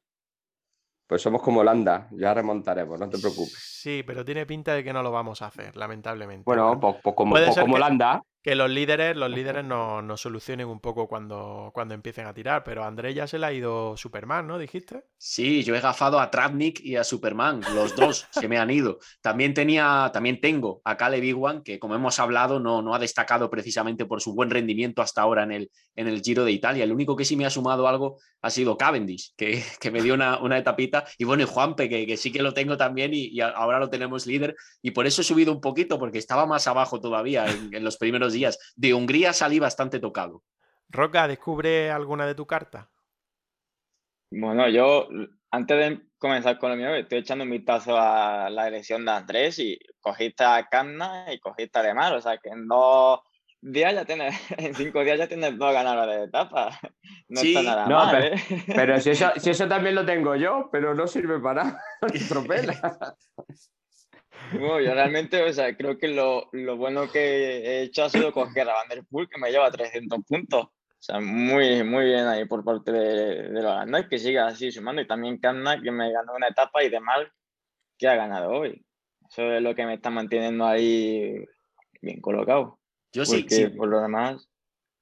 pues 1.06 1.22
somos 1.22 1.40
como 1.40 1.60
Holanda, 1.60 2.08
ya 2.10 2.34
remontaremos, 2.34 3.00
no 3.00 3.08
te 3.08 3.18
preocupes. 3.18 3.56
Sí, 3.56 4.02
pero 4.06 4.22
tiene 4.22 4.44
pinta 4.44 4.74
de 4.74 4.84
que 4.84 4.92
no 4.92 5.02
lo 5.02 5.10
vamos 5.10 5.40
a 5.40 5.46
hacer, 5.46 5.74
lamentablemente. 5.76 6.44
Bueno, 6.44 6.78
pues, 6.78 6.96
pues 7.02 7.14
como, 7.14 7.34
pues 7.34 7.58
como 7.58 7.76
Holanda 7.76 8.22
que 8.46 8.54
los 8.54 8.70
líderes, 8.70 9.16
los 9.16 9.28
líderes 9.28 9.64
nos 9.64 10.04
no 10.04 10.16
solucionen 10.16 10.68
un 10.68 10.78
poco 10.78 11.08
cuando, 11.08 11.72
cuando 11.74 11.94
empiecen 11.94 12.28
a 12.28 12.32
tirar, 12.32 12.62
pero 12.62 12.84
a 12.84 12.86
Andrés 12.86 13.12
ya 13.12 13.26
se 13.26 13.40
le 13.40 13.46
ha 13.46 13.52
ido 13.52 13.96
Superman, 13.96 14.46
¿no? 14.46 14.56
¿Dijiste? 14.56 15.02
Sí, 15.18 15.64
yo 15.64 15.74
he 15.74 15.80
gafado 15.80 16.20
a 16.20 16.30
Travnik 16.30 16.78
y 16.78 16.94
a 16.94 17.02
Superman, 17.02 17.60
los 17.74 17.96
dos 17.96 18.28
se 18.30 18.46
me 18.46 18.58
han 18.58 18.70
ido. 18.70 19.00
También 19.20 19.52
tenía, 19.52 20.12
también 20.12 20.40
tengo 20.40 20.80
a 20.84 20.96
Caleb 20.96 21.24
Iwan, 21.24 21.64
que 21.64 21.80
como 21.80 21.96
hemos 21.96 22.20
hablado, 22.20 22.60
no, 22.60 22.82
no 22.82 22.94
ha 22.94 23.00
destacado 23.00 23.50
precisamente 23.50 24.04
por 24.04 24.20
su 24.20 24.32
buen 24.32 24.48
rendimiento 24.48 25.02
hasta 25.02 25.22
ahora 25.22 25.42
en 25.42 25.50
el, 25.50 25.70
en 25.96 26.06
el 26.06 26.22
Giro 26.22 26.44
de 26.44 26.52
Italia. 26.52 26.84
El 26.84 26.92
único 26.92 27.16
que 27.16 27.24
sí 27.24 27.34
me 27.34 27.46
ha 27.46 27.50
sumado 27.50 27.88
algo 27.88 28.20
ha 28.42 28.50
sido 28.50 28.78
Cavendish, 28.78 29.34
que, 29.36 29.60
que 29.80 29.90
me 29.90 30.00
dio 30.02 30.14
una, 30.14 30.38
una, 30.38 30.56
etapita. 30.56 31.04
Y 31.18 31.24
bueno, 31.24 31.42
y 31.42 31.46
Juanpe, 31.46 31.88
que, 31.88 32.06
que 32.06 32.16
sí 32.16 32.30
que 32.30 32.44
lo 32.44 32.54
tengo 32.54 32.76
también 32.76 33.12
y, 33.12 33.26
y, 33.26 33.40
ahora 33.40 33.80
lo 33.80 33.90
tenemos 33.90 34.24
líder. 34.24 34.54
Y 34.82 34.92
por 34.92 35.08
eso 35.08 35.22
he 35.22 35.24
subido 35.24 35.52
un 35.52 35.60
poquito, 35.60 35.98
porque 35.98 36.18
estaba 36.18 36.46
más 36.46 36.68
abajo 36.68 37.00
todavía 37.00 37.50
en, 37.50 37.74
en 37.74 37.82
los 37.82 37.96
primeros 37.96 38.35
días. 38.36 38.72
De 38.76 38.94
Hungría 38.94 39.32
salí 39.32 39.58
bastante 39.58 39.98
tocado. 39.98 40.44
Roca, 40.88 41.26
¿descubre 41.26 41.90
alguna 41.90 42.26
de 42.26 42.34
tu 42.36 42.46
carta? 42.46 42.90
Bueno, 44.30 44.68
yo 44.68 45.08
antes 45.50 45.76
de 45.78 46.02
comenzar 46.18 46.58
con 46.58 46.70
lo 46.70 46.76
mío, 46.76 46.94
estoy 46.94 47.18
echando 47.18 47.44
un 47.44 47.50
vistazo 47.50 47.96
a 47.98 48.48
la 48.50 48.68
elección 48.68 49.04
de 49.04 49.10
Andrés 49.12 49.58
y 49.58 49.78
cogiste 50.00 50.44
a 50.44 50.66
Canna 50.70 51.32
y 51.32 51.38
cogiste 51.38 51.78
a 51.78 51.82
Alemán, 51.82 52.14
o 52.14 52.20
sea 52.20 52.36
que 52.38 52.48
en 52.50 52.66
dos, 52.66 53.20
días 53.60 53.94
ya 53.94 54.04
tienes, 54.04 54.34
en 54.58 54.74
cinco 54.74 55.02
días 55.02 55.18
ya 55.18 55.26
tienes 55.28 55.56
dos 55.58 55.72
ganadores 55.72 56.18
de 56.18 56.24
etapa. 56.24 56.70
No 57.28 57.40
Sí, 57.40 57.56
está 57.56 57.62
nada 57.62 57.86
no, 57.88 57.96
mal, 57.96 58.16
pero- 58.20 58.36
¿eh? 58.36 58.62
Pero 58.66 59.00
si 59.00 59.10
eso, 59.10 59.32
si 59.36 59.50
eso 59.50 59.66
también 59.66 59.96
lo 59.96 60.06
tengo 60.06 60.36
yo, 60.36 60.68
pero 60.70 60.94
no 60.94 61.06
sirve 61.08 61.40
para 61.40 61.64
nada. 61.64 61.82
Bueno, 64.52 64.80
yo 64.80 64.94
realmente, 64.94 65.42
o 65.42 65.52
sea, 65.52 65.76
creo 65.76 65.98
que 65.98 66.08
lo, 66.08 66.48
lo 66.52 66.76
bueno 66.76 67.10
que 67.10 67.18
he 67.18 67.82
hecho 67.82 68.04
ha 68.04 68.10
sido 68.10 68.32
coger 68.32 68.68
a 68.68 68.74
Van 68.74 68.88
der 68.88 69.04
Poel, 69.10 69.28
que 69.28 69.40
me 69.40 69.50
lleva 69.50 69.70
300 69.70 70.20
puntos. 70.26 70.64
O 70.64 71.02
sea, 71.06 71.20
muy, 71.20 71.82
muy 71.84 72.06
bien 72.06 72.26
ahí 72.26 72.46
por 72.46 72.64
parte 72.64 72.90
de, 72.90 73.48
de 73.50 73.62
los 73.62 74.06
que 74.08 74.18
siga 74.18 74.46
así 74.46 74.72
sumando. 74.72 75.02
Y 75.02 75.06
también 75.06 75.38
Kamna, 75.38 75.80
que 75.80 75.90
me 75.90 76.10
ganó 76.12 76.34
una 76.34 76.48
etapa 76.48 76.82
y 76.82 76.88
de 76.88 77.00
mal, 77.00 77.30
que 77.98 78.08
ha 78.08 78.16
ganado 78.16 78.50
hoy. 78.50 78.84
Eso 79.28 79.52
es 79.52 79.62
lo 79.62 79.74
que 79.74 79.86
me 79.86 79.94
está 79.94 80.10
manteniendo 80.10 80.66
ahí 80.66 81.44
bien 82.00 82.20
colocado. 82.20 82.78
Yo 83.12 83.24
sí, 83.24 83.40
Porque 83.42 83.54
sí, 83.54 83.66
por 83.68 83.88
lo 83.88 84.00
demás, 84.00 84.48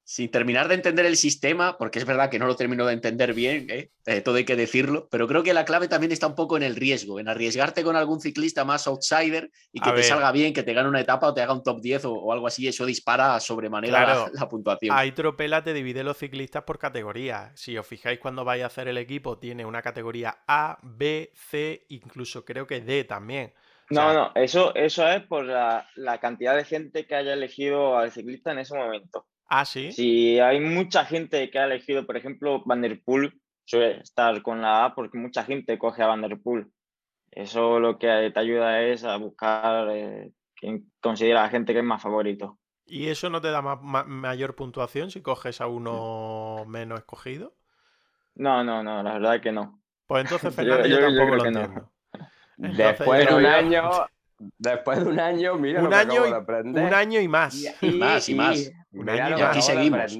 sin 0.05 0.31
terminar 0.31 0.69
de 0.69 0.75
entender 0.75 1.07
el 1.07 1.17
sistema, 1.17 1.79
porque 1.79 1.99
es 1.99 2.05
verdad 2.05 2.31
que 2.31 2.39
no 2.39 2.47
lo 2.47 2.57
termino 2.57 2.85
de 2.87 2.93
entender 2.93 3.33
bien, 3.33 3.67
¿eh? 3.71 3.91
Eh, 4.07 4.21
todo 4.21 4.37
hay 4.37 4.45
que 4.45 4.55
decirlo, 4.55 5.09
pero 5.11 5.27
creo 5.27 5.43
que 5.43 5.55
la 5.55 5.65
clave 5.65 5.89
también 5.89 6.13
está 6.13 6.27
un 6.27 6.35
poco 6.35 6.57
en 6.59 6.63
el 6.63 6.77
riesgo, 6.77 7.19
en 7.19 7.29
arriesgarte 7.29 7.83
con 7.83 7.97
algún 7.97 8.21
ciclista 8.21 8.65
más 8.67 8.87
outsider 8.87 9.51
y 9.73 9.81
que 9.81 9.89
A 9.89 9.93
te 9.93 9.97
ver. 9.97 10.05
salga 10.05 10.31
bien, 10.31 10.53
que 10.53 10.63
te 10.63 10.75
gane 10.75 10.89
una 10.91 11.01
etapa 11.01 11.29
o 11.29 11.33
te 11.35 11.41
haga 11.41 11.55
un 11.55 11.63
top 11.63 11.81
10 11.81 12.05
o, 12.05 12.13
o 12.13 12.33
algo 12.35 12.47
así, 12.47 12.69
eso 12.69 12.85
dispara 12.85 13.41
sobremanera 13.41 14.01
la- 14.01 14.05
Claro. 14.05 14.31
la, 14.35 14.49
puntuación. 14.49 14.95
Ahí 14.95 15.13
Tropela 15.13 15.63
te 15.65 15.73
divide 15.73 16.05
los 16.05 16.19
ciclistas 16.19 16.65
por 16.65 16.79
categorías. 16.79 17.59
Si 17.59 17.77
os 17.79 17.87
fijáis 17.87 18.19
cuando 18.21 18.45
vais 18.45 18.63
a 18.63 18.67
hacer 18.67 18.89
el 18.89 18.99
equipo, 18.99 19.39
tiene 19.39 19.65
una 19.65 19.81
categoría 19.81 20.45
A, 20.47 20.79
B, 20.83 21.33
C, 21.35 21.87
incluso 21.89 22.45
creo 22.45 22.67
que 22.67 22.81
D 22.83 23.05
también. 23.05 23.55
O 23.91 23.95
No, 23.95 24.01
sea, 24.01 24.13
no, 24.13 24.33
eso, 24.35 24.75
eso 24.75 25.07
es 25.09 25.23
por 25.27 25.45
la, 25.45 25.89
la 25.97 26.19
cantidad 26.19 26.57
de 26.57 26.65
gente 26.65 27.07
que 27.07 27.15
haya 27.15 27.33
elegido 27.35 27.97
al 27.99 28.11
ciclista 28.13 28.53
en 28.53 28.59
ese 28.59 28.77
momento. 28.77 29.27
Ah, 29.49 29.65
sí. 29.65 29.93
Si 29.93 30.39
hay 30.41 30.61
mucha 30.61 31.05
gente 31.05 31.51
que 31.51 31.59
ha 31.59 31.67
elegido, 31.67 32.07
por 32.07 32.17
ejemplo, 32.17 32.63
Van 32.65 32.81
der 32.83 33.01
Poel, 33.05 33.33
suele 33.65 34.01
estar 34.01 34.43
con 34.43 34.61
la 34.61 34.87
A 34.87 34.95
porque 34.95 35.19
mucha 35.19 35.45
gente 35.45 35.79
coge 35.79 36.03
a 36.03 36.07
Van 36.07 36.23
der 36.23 36.41
Poel. 36.41 36.67
Eso 37.31 37.81
lo 37.81 37.99
que 37.99 38.31
te 38.33 38.41
ayuda 38.41 38.81
es 38.83 39.05
a 39.05 39.17
buscar 39.17 39.89
eh, 39.91 40.33
quién 40.55 40.91
considera 41.01 41.41
a 41.41 41.43
la 41.45 41.51
gente 41.51 41.73
que 41.73 41.81
es 41.81 41.85
más 41.85 42.03
favorito. 42.03 42.59
¿Y 42.87 43.09
eso 43.09 43.31
no 43.31 43.41
te 43.41 43.51
da 43.51 43.63
ma- 43.63 43.77
ma- 43.77 44.05
mayor 44.05 44.55
puntuación 44.55 45.11
si 45.11 45.23
coges 45.23 45.61
a 45.61 45.67
uno 45.67 46.65
menos 46.67 46.99
escogido? 46.99 47.55
No, 48.37 48.63
no, 48.65 48.83
no, 48.83 49.03
la 49.03 49.15
verdad 49.15 49.41
que 49.41 49.53
no. 49.53 49.81
Pues 50.07 50.23
entonces, 50.25 50.55
Fernando, 50.57 50.87
yo, 50.87 50.97
yo- 50.97 51.01
yo 51.01 51.17
tampoco 51.17 51.37
lo 51.37 51.51
no. 51.51 51.61
entiendo. 51.61 51.91
Entonces, 52.59 52.77
Después 52.79 53.29
de 53.29 53.35
un 53.35 53.47
año, 53.47 53.91
después 54.59 55.03
de 55.05 55.11
un 55.11 55.19
año, 55.21 55.57
mira 55.57 55.79
Un 55.79 55.85
lo 55.85 55.91
que 55.91 55.97
año 55.97 56.13
acabo 56.13 56.27
y- 56.27 56.31
de 56.31 56.37
aprender. 56.37 56.85
Un 56.85 56.95
año 56.95 57.21
y 57.21 57.29
más. 57.29 57.77
más, 57.83 58.29
y 58.29 58.35
más. 58.35 58.73
Un 58.93 59.09
año 59.11 59.39
y 59.39 59.43
aquí 59.43 59.63
seguimos. 59.63 60.17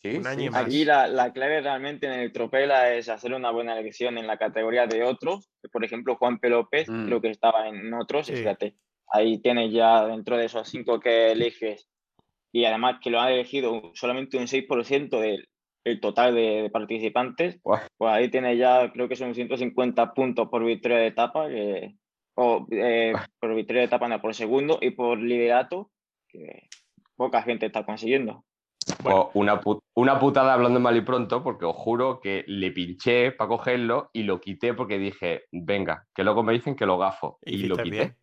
Sí, 0.00 0.16
Un 0.16 0.26
año 0.28 0.38
sí, 0.40 0.46
y 0.46 0.50
más. 0.50 0.64
Aquí 0.64 0.84
la, 0.84 1.08
la 1.08 1.32
clave 1.32 1.60
realmente 1.60 2.06
en 2.06 2.12
el 2.12 2.32
Tropela 2.32 2.92
es 2.94 3.08
hacer 3.08 3.34
una 3.34 3.50
buena 3.50 3.76
elección 3.78 4.16
en 4.16 4.26
la 4.28 4.36
categoría 4.38 4.86
de 4.86 5.02
otros. 5.02 5.50
Por 5.72 5.84
ejemplo, 5.84 6.14
Juan 6.16 6.38
P. 6.38 6.48
López, 6.50 6.88
Mm. 6.88 7.06
creo 7.06 7.20
que 7.20 7.30
estaba 7.30 7.66
en 7.68 7.92
otros, 7.94 8.28
y 8.30 8.32
Sí. 8.32 8.38
fíjate, 8.38 8.76
ahí 9.12 9.40
tienes 9.42 9.72
ya 9.72 10.06
dentro 10.06 10.36
de 10.36 10.44
esos 10.44 10.68
cinco 10.68 11.00
que 11.00 11.32
eliges, 11.32 11.88
y 12.52 12.64
además 12.64 12.98
que 13.02 13.10
lo 13.10 13.20
han 13.20 13.32
elegido 13.32 13.90
solamente 13.94 14.36
un 14.38 14.46
6% 14.46 15.20
del 15.20 15.48
el 15.84 16.00
total 16.00 16.34
de, 16.34 16.62
de 16.64 16.70
participantes, 16.70 17.62
Buah. 17.62 17.80
pues 17.96 18.12
ahí 18.12 18.28
tienes 18.30 18.58
ya, 18.58 18.90
creo 18.92 19.08
que 19.08 19.16
son 19.16 19.34
150 19.34 20.12
puntos 20.12 20.48
por 20.50 20.62
victoria 20.62 20.98
de 20.98 21.06
etapa, 21.06 21.48
que- 21.48 21.94
o 22.40 22.66
eh, 22.70 23.12
por 23.40 23.52
victoria 23.54 23.80
de 23.80 23.86
etapa, 23.86 24.06
no, 24.06 24.20
por 24.20 24.32
segundo, 24.32 24.78
y 24.80 24.90
por 24.90 25.18
liderato, 25.18 25.90
que 26.28 26.68
poca 27.16 27.42
gente 27.42 27.66
está 27.66 27.84
consiguiendo. 27.84 28.44
Una, 29.34 29.60
una 29.94 30.18
putada 30.20 30.54
hablando 30.54 30.78
mal 30.78 30.96
y 30.96 31.00
pronto, 31.00 31.42
porque 31.42 31.66
os 31.66 31.74
juro 31.74 32.20
que 32.20 32.44
le 32.46 32.70
pinché 32.70 33.32
para 33.32 33.48
cogerlo 33.48 34.10
y 34.12 34.22
lo 34.22 34.40
quité 34.40 34.72
porque 34.72 34.98
dije, 34.98 35.46
venga, 35.50 36.06
que 36.14 36.22
luego 36.22 36.44
me 36.44 36.52
dicen 36.52 36.76
que 36.76 36.86
lo 36.86 36.96
gafo. 36.96 37.38
Y 37.42 37.66
lo 37.66 37.76
quité. 37.76 37.90
bien. 37.90 38.16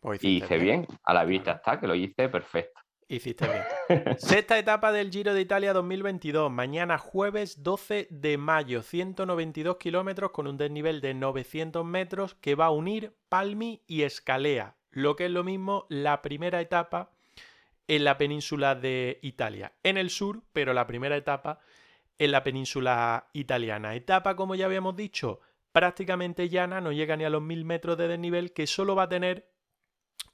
Pues 0.00 0.24
Y 0.24 0.38
hice 0.38 0.58
bien, 0.58 0.86
a 1.04 1.14
la 1.14 1.24
vista 1.24 1.52
está, 1.52 1.78
que 1.78 1.86
lo 1.86 1.94
hice 1.94 2.28
perfecto. 2.28 2.80
Hiciste 3.10 3.44
bien. 3.48 4.16
Sexta 4.18 4.56
etapa 4.56 4.92
del 4.92 5.10
Giro 5.10 5.34
de 5.34 5.40
Italia 5.40 5.72
2022. 5.72 6.48
Mañana 6.48 6.96
jueves 6.96 7.64
12 7.64 8.06
de 8.08 8.38
mayo. 8.38 8.82
192 8.82 9.78
kilómetros 9.78 10.30
con 10.30 10.46
un 10.46 10.56
desnivel 10.56 11.00
de 11.00 11.14
900 11.14 11.84
metros 11.84 12.36
que 12.36 12.54
va 12.54 12.66
a 12.66 12.70
unir 12.70 13.12
Palmi 13.28 13.82
y 13.88 14.02
Escalea. 14.02 14.76
Lo 14.92 15.16
que 15.16 15.24
es 15.24 15.32
lo 15.32 15.42
mismo 15.42 15.86
la 15.88 16.22
primera 16.22 16.60
etapa 16.60 17.10
en 17.88 18.04
la 18.04 18.16
península 18.16 18.76
de 18.76 19.18
Italia. 19.22 19.72
En 19.82 19.96
el 19.96 20.10
sur, 20.10 20.42
pero 20.52 20.72
la 20.72 20.86
primera 20.86 21.16
etapa 21.16 21.58
en 22.16 22.30
la 22.30 22.44
península 22.44 23.26
italiana. 23.32 23.96
Etapa, 23.96 24.36
como 24.36 24.54
ya 24.54 24.66
habíamos 24.66 24.94
dicho, 24.94 25.40
prácticamente 25.72 26.48
llana, 26.48 26.80
no 26.80 26.92
llega 26.92 27.16
ni 27.16 27.24
a 27.24 27.30
los 27.30 27.42
1000 27.42 27.64
metros 27.64 27.98
de 27.98 28.06
desnivel, 28.06 28.52
que 28.52 28.68
solo 28.68 28.94
va 28.94 29.04
a 29.04 29.08
tener 29.08 29.49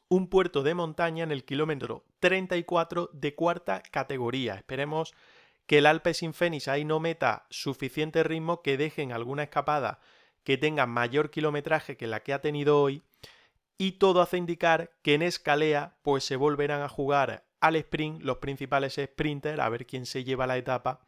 un 0.09 0.29
puerto 0.29 0.63
de 0.63 0.75
montaña 0.75 1.25
en 1.25 1.33
el 1.33 1.45
kilómetro 1.45 2.05
34 2.21 3.11
de 3.13 3.35
cuarta 3.35 3.83
categoría. 3.91 4.55
Esperemos 4.55 5.15
que 5.67 5.79
el 5.79 5.87
Alpe 5.87 6.15
sin 6.15 6.33
ahí 6.69 6.85
no 6.85 7.01
meta 7.01 7.47
suficiente 7.51 8.23
ritmo, 8.23 8.63
que 8.63 8.77
dejen 8.77 9.13
alguna 9.13 9.43
escapada 9.43 10.01
que 10.45 10.57
tenga 10.57 10.87
mayor 10.87 11.31
kilometraje 11.31 11.97
que 11.97 12.07
la 12.07 12.21
que 12.21 12.33
ha 12.33 12.41
tenido 12.41 12.81
hoy. 12.81 13.03
Y 13.79 13.93
todo 13.93 14.23
hace 14.23 14.37
indicar 14.37 14.93
que 15.03 15.15
en 15.15 15.23
Escalea 15.23 15.97
pues 16.03 16.25
se 16.25 16.37
volverán 16.37 16.83
a 16.83 16.89
jugar 16.89 17.45
al 17.61 17.77
sprint 17.77 18.23
los 18.23 18.39
principales 18.39 18.95
sprinters 18.95 19.59
a 19.59 19.69
ver 19.69 19.87
quién 19.87 20.07
se 20.07 20.25
lleva 20.25 20.47
la 20.47 20.57
etapa 20.57 21.01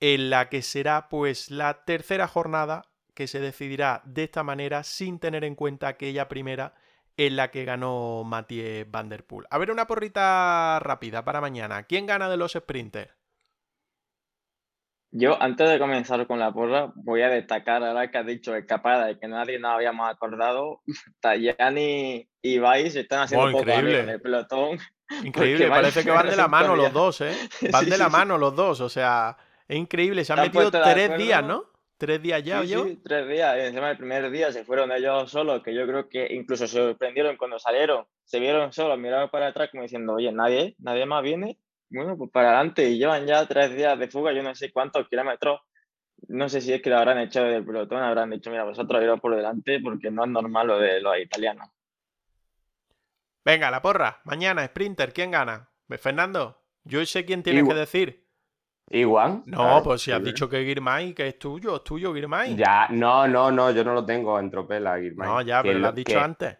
en 0.00 0.30
la 0.30 0.48
que 0.48 0.62
será 0.62 1.08
pues 1.08 1.50
la 1.50 1.84
tercera 1.84 2.28
jornada 2.28 2.86
que 3.14 3.26
se 3.26 3.40
decidirá 3.40 4.02
de 4.04 4.24
esta 4.24 4.42
manera 4.42 4.82
sin 4.82 5.18
tener 5.18 5.44
en 5.44 5.54
cuenta 5.54 5.88
aquella 5.88 6.28
primera 6.28 6.74
en 7.16 7.36
la 7.36 7.50
que 7.50 7.64
ganó 7.64 8.24
Mathieu 8.24 8.86
Van 8.88 9.08
Der 9.08 9.24
Poel. 9.26 9.46
A 9.50 9.58
ver, 9.58 9.70
una 9.70 9.86
porrita 9.86 10.78
rápida 10.80 11.24
para 11.24 11.40
mañana. 11.40 11.84
¿Quién 11.84 12.06
gana 12.06 12.28
de 12.28 12.36
los 12.36 12.52
sprinters? 12.52 13.12
Yo, 15.12 15.40
antes 15.40 15.70
de 15.70 15.78
comenzar 15.78 16.26
con 16.26 16.38
la 16.38 16.52
porra, 16.52 16.92
voy 16.94 17.22
a 17.22 17.28
destacar 17.30 17.82
ahora 17.82 18.10
que 18.10 18.18
has 18.18 18.26
dicho 18.26 18.54
escapada 18.54 19.10
y 19.10 19.18
que 19.18 19.28
nadie 19.28 19.58
nos 19.58 19.72
habíamos 19.72 20.10
acordado. 20.10 20.82
Tajani 21.20 22.28
y 22.42 22.58
Vais 22.58 22.94
están 22.96 23.20
haciendo 23.22 23.46
Oh, 23.46 23.50
poco 23.52 23.62
increíble. 23.62 24.00
en 24.00 24.08
el 24.10 24.20
pelotón. 24.20 24.78
Increíble, 25.22 25.68
parece 25.68 26.04
que 26.04 26.10
van 26.10 26.28
de 26.28 26.36
la 26.36 26.48
mano 26.48 26.76
los 26.76 26.92
dos, 26.92 27.20
¿eh? 27.22 27.34
Van 27.72 27.84
Sí, 27.84 27.90
de 27.90 27.98
la 27.98 28.06
sí, 28.06 28.10
sí. 28.10 28.10
mano 28.10 28.36
los 28.38 28.54
dos, 28.54 28.80
o 28.80 28.88
sea, 28.88 29.36
es 29.68 29.76
increíble. 29.78 30.24
Se 30.24 30.32
han 30.32 30.40
metido 30.40 30.70
tres 30.70 31.16
días, 31.16 31.42
¿no? 31.44 31.70
Tres 31.98 32.20
días 32.22 32.42
ya, 32.42 32.60
Sí, 32.62 32.68
yo. 32.68 32.84
sí, 32.84 33.00
tres 33.02 33.26
días. 33.28 33.56
Encima 33.58 33.90
el 33.90 33.96
primer 33.96 34.30
día 34.30 34.52
se 34.52 34.64
fueron 34.64 34.92
ellos 34.92 35.30
solos, 35.30 35.62
que 35.62 35.74
yo 35.74 35.86
creo 35.86 36.08
que 36.08 36.26
incluso 36.34 36.66
se 36.66 36.76
sorprendieron 36.76 37.36
cuando 37.38 37.58
salieron. 37.58 38.06
Se 38.24 38.38
vieron 38.38 38.72
solos, 38.72 38.98
miraron 38.98 39.30
para 39.30 39.46
atrás 39.48 39.70
como 39.70 39.82
diciendo, 39.82 40.14
oye, 40.14 40.30
nadie, 40.32 40.74
nadie 40.78 41.06
más 41.06 41.22
viene. 41.22 41.58
Bueno, 41.88 42.16
pues 42.18 42.30
para 42.30 42.50
adelante. 42.50 42.88
Y 42.90 42.98
llevan 42.98 43.26
ya 43.26 43.46
tres 43.46 43.74
días 43.74 43.98
de 43.98 44.08
fuga, 44.08 44.32
yo 44.32 44.42
no 44.42 44.54
sé 44.54 44.70
cuántos 44.72 45.08
kilómetros. 45.08 45.60
No 46.28 46.48
sé 46.48 46.60
si 46.60 46.72
es 46.72 46.82
que 46.82 46.90
lo 46.90 46.98
habrán 46.98 47.18
echado 47.18 47.46
del 47.46 47.64
pelotón, 47.64 48.02
habrán 48.02 48.30
dicho, 48.30 48.50
mira, 48.50 48.64
vosotros 48.64 49.02
iros 49.02 49.20
por 49.20 49.34
delante 49.36 49.80
porque 49.80 50.10
no 50.10 50.24
es 50.24 50.30
normal 50.30 50.66
lo 50.66 50.78
de 50.78 51.00
los 51.00 51.18
italianos. 51.18 51.68
Venga, 53.44 53.70
la 53.70 53.80
porra. 53.80 54.20
Mañana, 54.24 54.66
sprinter, 54.66 55.12
¿quién 55.12 55.30
gana? 55.30 55.70
Fernando, 55.98 56.62
yo 56.84 57.04
sé 57.06 57.24
quién 57.24 57.42
Igual- 57.46 57.68
que 57.68 57.74
decir. 57.80 58.25
Igual. 58.88 59.42
No, 59.46 59.58
claro, 59.58 59.82
pues 59.82 60.02
si 60.02 60.12
has 60.12 60.22
dicho 60.22 60.48
que 60.48 60.64
Girmay, 60.64 61.12
que 61.12 61.26
es 61.28 61.38
tuyo, 61.38 61.76
es 61.76 61.84
tuyo, 61.84 62.14
Girmay. 62.14 62.54
Ya, 62.56 62.86
no, 62.90 63.26
no, 63.26 63.50
no, 63.50 63.70
yo 63.72 63.82
no 63.84 63.94
lo 63.94 64.04
tengo 64.06 64.38
en 64.38 64.50
tropela, 64.50 64.96
Guillermo. 64.96 65.24
No, 65.24 65.42
ya, 65.42 65.60
Que 65.62 65.68
pero 65.68 65.78
lo 65.80 65.88
has 65.88 65.94
dicho 65.94 66.12
que- 66.14 66.20
antes. 66.20 66.58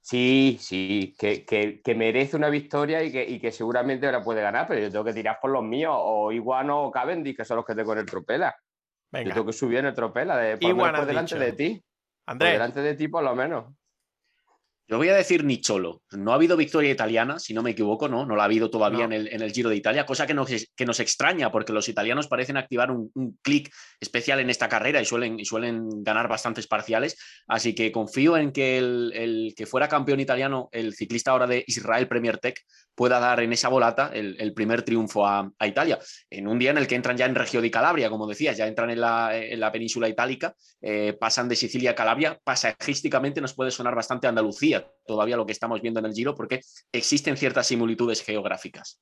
Sí, 0.00 0.56
sí, 0.60 1.16
que, 1.18 1.44
que- 1.44 1.82
que 1.82 1.94
merece 1.96 2.36
una 2.36 2.48
victoria 2.48 3.02
y 3.02 3.10
que, 3.10 3.24
y 3.28 3.40
que 3.40 3.50
seguramente 3.50 4.06
ahora 4.06 4.22
puede 4.22 4.40
ganar, 4.40 4.68
pero 4.68 4.80
yo 4.80 4.88
tengo 4.92 5.04
que 5.04 5.12
tirar 5.12 5.38
por 5.42 5.50
los 5.50 5.64
míos, 5.64 5.92
o 5.98 6.30
Iguano 6.30 6.84
o 6.84 6.92
Cavendish, 6.92 7.36
que 7.36 7.44
son 7.44 7.56
los 7.56 7.66
que 7.66 7.74
tengo 7.74 7.92
en 7.92 7.98
el 7.98 8.06
tropela. 8.06 8.54
Yo 8.56 9.18
Venga, 9.18 9.34
tengo 9.34 9.46
que 9.46 9.52
subir 9.52 9.78
en 9.78 9.86
el 9.86 9.94
tropela, 9.94 10.36
de, 10.36 10.58
por, 10.58 10.76
por 10.76 11.06
delante 11.06 11.34
dicho. 11.34 11.44
de 11.44 11.52
ti. 11.54 11.74
Por 12.24 12.32
Andrés, 12.32 12.52
delante 12.52 12.80
de 12.82 12.94
ti, 12.94 13.08
por 13.08 13.24
lo 13.24 13.34
menos. 13.34 13.74
Yo 14.88 14.98
voy 14.98 15.08
a 15.08 15.16
decir 15.16 15.42
Nicholo. 15.44 16.02
No 16.12 16.30
ha 16.30 16.36
habido 16.36 16.56
victoria 16.56 16.92
italiana, 16.92 17.40
si 17.40 17.52
no 17.52 17.62
me 17.62 17.70
equivoco, 17.70 18.08
¿no? 18.08 18.24
No 18.24 18.36
la 18.36 18.42
ha 18.42 18.46
habido 18.46 18.70
todavía 18.70 19.00
No. 19.00 19.04
en, 19.06 19.12
el, 19.14 19.28
en 19.32 19.42
el 19.42 19.50
Giro 19.50 19.68
de 19.68 19.74
Italia, 19.76 20.06
cosa 20.06 20.28
que 20.28 20.34
nos, 20.34 20.48
que 20.76 20.86
nos 20.86 21.00
extraña 21.00 21.50
porque 21.50 21.72
los 21.72 21.88
italianos 21.88 22.28
parecen 22.28 22.56
activar 22.56 22.92
un, 22.92 23.10
un 23.14 23.36
clic 23.42 23.72
especial 24.00 24.38
en 24.38 24.48
esta 24.48 24.68
carrera 24.68 25.00
y 25.00 25.04
suelen, 25.04 25.40
y 25.40 25.44
suelen 25.44 25.88
ganar 26.04 26.28
bastantes 26.28 26.68
parciales. 26.68 27.18
Así 27.48 27.74
que 27.74 27.90
confío 27.90 28.36
en 28.36 28.52
que 28.52 28.78
el, 28.78 29.12
el 29.14 29.54
que 29.56 29.66
fuera 29.66 29.88
campeón 29.88 30.20
italiano, 30.20 30.68
el 30.70 30.94
ciclista 30.94 31.32
ahora 31.32 31.48
de 31.48 31.64
Israel 31.66 32.06
Premier 32.06 32.38
Tech, 32.38 32.60
pueda 32.94 33.18
dar 33.18 33.40
en 33.40 33.52
esa 33.52 33.68
volata 33.68 34.10
el, 34.14 34.36
el 34.40 34.54
primer 34.54 34.82
triunfo 34.82 35.26
a, 35.26 35.50
a 35.58 35.66
Italia. 35.66 35.98
En 36.30 36.48
un 36.48 36.58
día 36.58 36.70
en 36.70 36.78
el 36.78 36.86
que 36.86 36.94
entran 36.94 37.16
ya 37.16 37.26
en 37.26 37.34
Regio 37.34 37.60
di 37.60 37.70
Calabria, 37.70 38.08
como 38.08 38.26
decías, 38.26 38.56
ya 38.56 38.66
entran 38.66 38.88
en 38.90 39.00
la, 39.00 39.36
en 39.36 39.60
la 39.60 39.70
península 39.70 40.08
itálica, 40.08 40.54
eh, 40.80 41.14
pasan 41.20 41.48
de 41.48 41.56
Sicilia 41.56 41.90
a 41.90 41.94
Calabria, 41.94 42.38
pasajísticamente 42.42 43.40
nos 43.42 43.52
puede 43.52 43.70
sonar 43.70 43.94
bastante 43.94 44.26
a 44.28 44.32
Todavía 45.06 45.36
lo 45.36 45.46
que 45.46 45.52
estamos 45.52 45.80
viendo 45.80 46.00
en 46.00 46.06
el 46.06 46.12
Giro, 46.12 46.34
porque 46.34 46.60
existen 46.92 47.36
ciertas 47.36 47.66
similitudes 47.66 48.22
geográficas. 48.22 49.00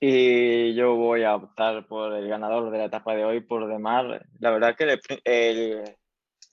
Y 0.00 0.74
yo 0.74 0.94
voy 0.94 1.24
a 1.24 1.34
optar 1.34 1.86
por 1.88 2.14
el 2.14 2.28
ganador 2.28 2.70
de 2.70 2.78
la 2.78 2.84
etapa 2.84 3.16
de 3.16 3.24
hoy, 3.24 3.40
por 3.40 3.66
Demar. 3.66 4.24
La 4.38 4.50
verdad 4.52 4.76
que 4.76 4.84
el, 4.84 5.00
el, 5.24 5.96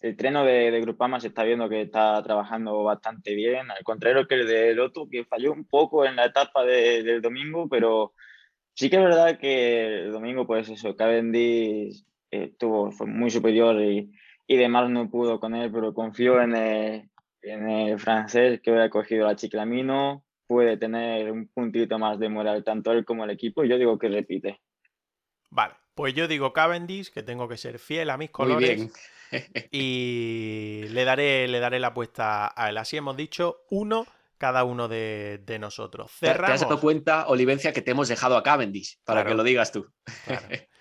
el 0.01 0.17
treno 0.17 0.43
de, 0.43 0.71
de, 0.71 0.81
Grupama 0.81 1.19
se 1.19 1.27
está 1.27 1.43
viendo 1.43 1.69
que 1.69 1.81
está 1.81 2.21
trabajando 2.23 2.83
bastante 2.83 3.35
bien, 3.35 3.69
al 3.69 3.83
contrario 3.83 4.27
que 4.27 4.35
el 4.35 4.47
de 4.47 4.73
Loto, 4.73 5.07
que 5.09 5.25
falló 5.25 5.51
un 5.51 5.65
poco 5.65 6.05
en 6.05 6.15
la 6.15 6.25
etapa 6.25 6.63
de, 6.63 7.03
del 7.03 7.21
domingo, 7.21 7.69
pero 7.69 8.13
sí 8.73 8.89
que 8.89 8.95
es 8.95 9.03
verdad 9.03 9.37
que 9.37 10.05
el 10.05 10.11
domingo, 10.11 10.47
pues 10.47 10.69
eso, 10.69 10.95
Cavendish 10.95 12.03
estuvo, 12.31 12.91
fue 12.91 13.05
muy 13.05 13.29
superior 13.29 13.79
y, 13.79 14.11
y 14.47 14.57
Demar 14.57 14.89
no 14.89 15.09
pudo 15.09 15.39
con 15.39 15.53
él, 15.55 15.71
pero 15.71 15.93
confío 15.93 16.41
en 16.41 16.55
el, 16.55 17.09
en 17.45 17.69
el 17.69 17.99
francés 17.99 18.61
que 18.61 18.71
hubiera 18.71 18.89
cogido 18.89 19.27
la 19.27 19.35
Chiclamino 19.35 20.23
puede 20.47 20.77
tener 20.77 21.31
un 21.31 21.47
puntito 21.47 21.97
más 21.97 22.19
de 22.19 22.29
moral 22.29 22.63
tanto 22.63 22.91
él 22.91 23.05
como 23.05 23.23
el 23.23 23.31
equipo 23.31 23.63
y 23.63 23.69
yo 23.69 23.77
digo 23.77 23.97
que 23.97 24.09
repite. 24.09 24.61
Vale, 25.49 25.75
pues 25.93 26.13
yo 26.13 26.27
digo 26.27 26.53
Cavendish, 26.53 27.11
que 27.11 27.23
tengo 27.23 27.47
que 27.47 27.57
ser 27.57 27.79
fiel 27.79 28.09
a 28.09 28.17
mis 28.17 28.29
colores 28.29 28.91
y 29.71 30.83
le 30.89 31.05
daré, 31.05 31.47
le 31.47 31.59
daré 31.59 31.79
la 31.79 31.87
apuesta 31.87 32.53
a 32.55 32.69
él. 32.69 32.77
Así 32.77 32.97
hemos 32.97 33.15
dicho, 33.15 33.63
uno 33.69 34.05
cada 34.37 34.63
uno 34.63 34.87
de, 34.87 35.41
de 35.45 35.59
nosotros. 35.59 36.11
Cerramos. 36.11 36.47
¿Te 36.47 36.53
has 36.53 36.61
dado 36.61 36.81
cuenta, 36.81 37.27
Olivencia, 37.27 37.71
que 37.71 37.81
te 37.81 37.91
hemos 37.91 38.09
dejado 38.09 38.35
a 38.37 38.43
Cavendish? 38.43 38.99
Para 39.05 39.21
claro. 39.21 39.29
que 39.29 39.37
lo 39.37 39.43
digas 39.43 39.71
tú. 39.71 39.91
Claro. 40.25 40.47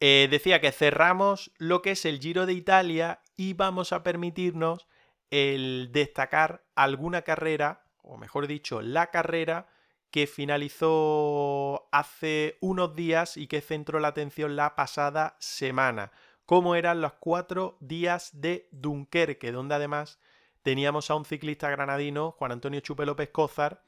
Eh, 0.00 0.28
decía 0.30 0.60
que 0.60 0.70
cerramos 0.70 1.50
lo 1.58 1.82
que 1.82 1.90
es 1.90 2.04
el 2.04 2.20
Giro 2.20 2.46
de 2.46 2.52
Italia 2.52 3.20
y 3.36 3.54
vamos 3.54 3.92
a 3.92 4.04
permitirnos 4.04 4.86
el 5.30 5.90
destacar 5.92 6.64
alguna 6.74 7.22
carrera 7.22 7.88
o 8.08 8.16
mejor 8.16 8.46
dicho, 8.46 8.80
la 8.80 9.10
carrera 9.10 9.68
que 10.10 10.26
finalizó 10.26 11.88
hace 11.92 12.56
unos 12.60 12.96
días 12.96 13.36
y 13.36 13.46
que 13.46 13.60
centró 13.60 14.00
la 14.00 14.08
atención 14.08 14.56
la 14.56 14.74
pasada 14.74 15.36
semana, 15.38 16.12
como 16.46 16.74
eran 16.74 17.02
los 17.02 17.12
cuatro 17.14 17.76
días 17.80 18.30
de 18.40 18.68
Dunkerque, 18.72 19.52
donde 19.52 19.74
además 19.74 20.18
teníamos 20.62 21.10
a 21.10 21.14
un 21.14 21.26
ciclista 21.26 21.68
granadino, 21.68 22.32
Juan 22.32 22.52
Antonio 22.52 22.80
Chupe 22.80 23.04
López 23.04 23.28
Cózar, 23.28 23.82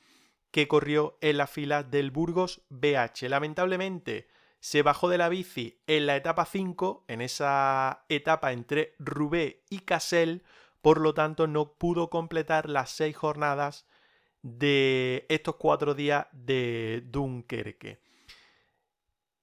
que 0.50 0.68
corrió 0.68 1.16
en 1.22 1.38
las 1.38 1.50
filas 1.50 1.90
del 1.90 2.10
Burgos 2.10 2.60
BH. 2.68 3.28
Lamentablemente 3.28 4.28
se 4.58 4.82
bajó 4.82 5.08
de 5.08 5.16
la 5.16 5.30
bici 5.30 5.80
en 5.86 6.06
la 6.06 6.16
etapa 6.16 6.44
5, 6.44 7.04
en 7.08 7.22
esa 7.22 8.04
etapa 8.10 8.52
entre 8.52 8.94
Rubé 8.98 9.62
y 9.70 9.80
Cassel, 9.80 10.42
por 10.82 11.00
lo 11.00 11.14
tanto 11.14 11.46
no 11.46 11.72
pudo 11.74 12.10
completar 12.10 12.68
las 12.68 12.90
seis 12.90 13.16
jornadas 13.16 13.86
de 14.42 15.26
estos 15.28 15.56
cuatro 15.56 15.94
días 15.94 16.26
de 16.32 17.02
Dunkerque. 17.06 18.00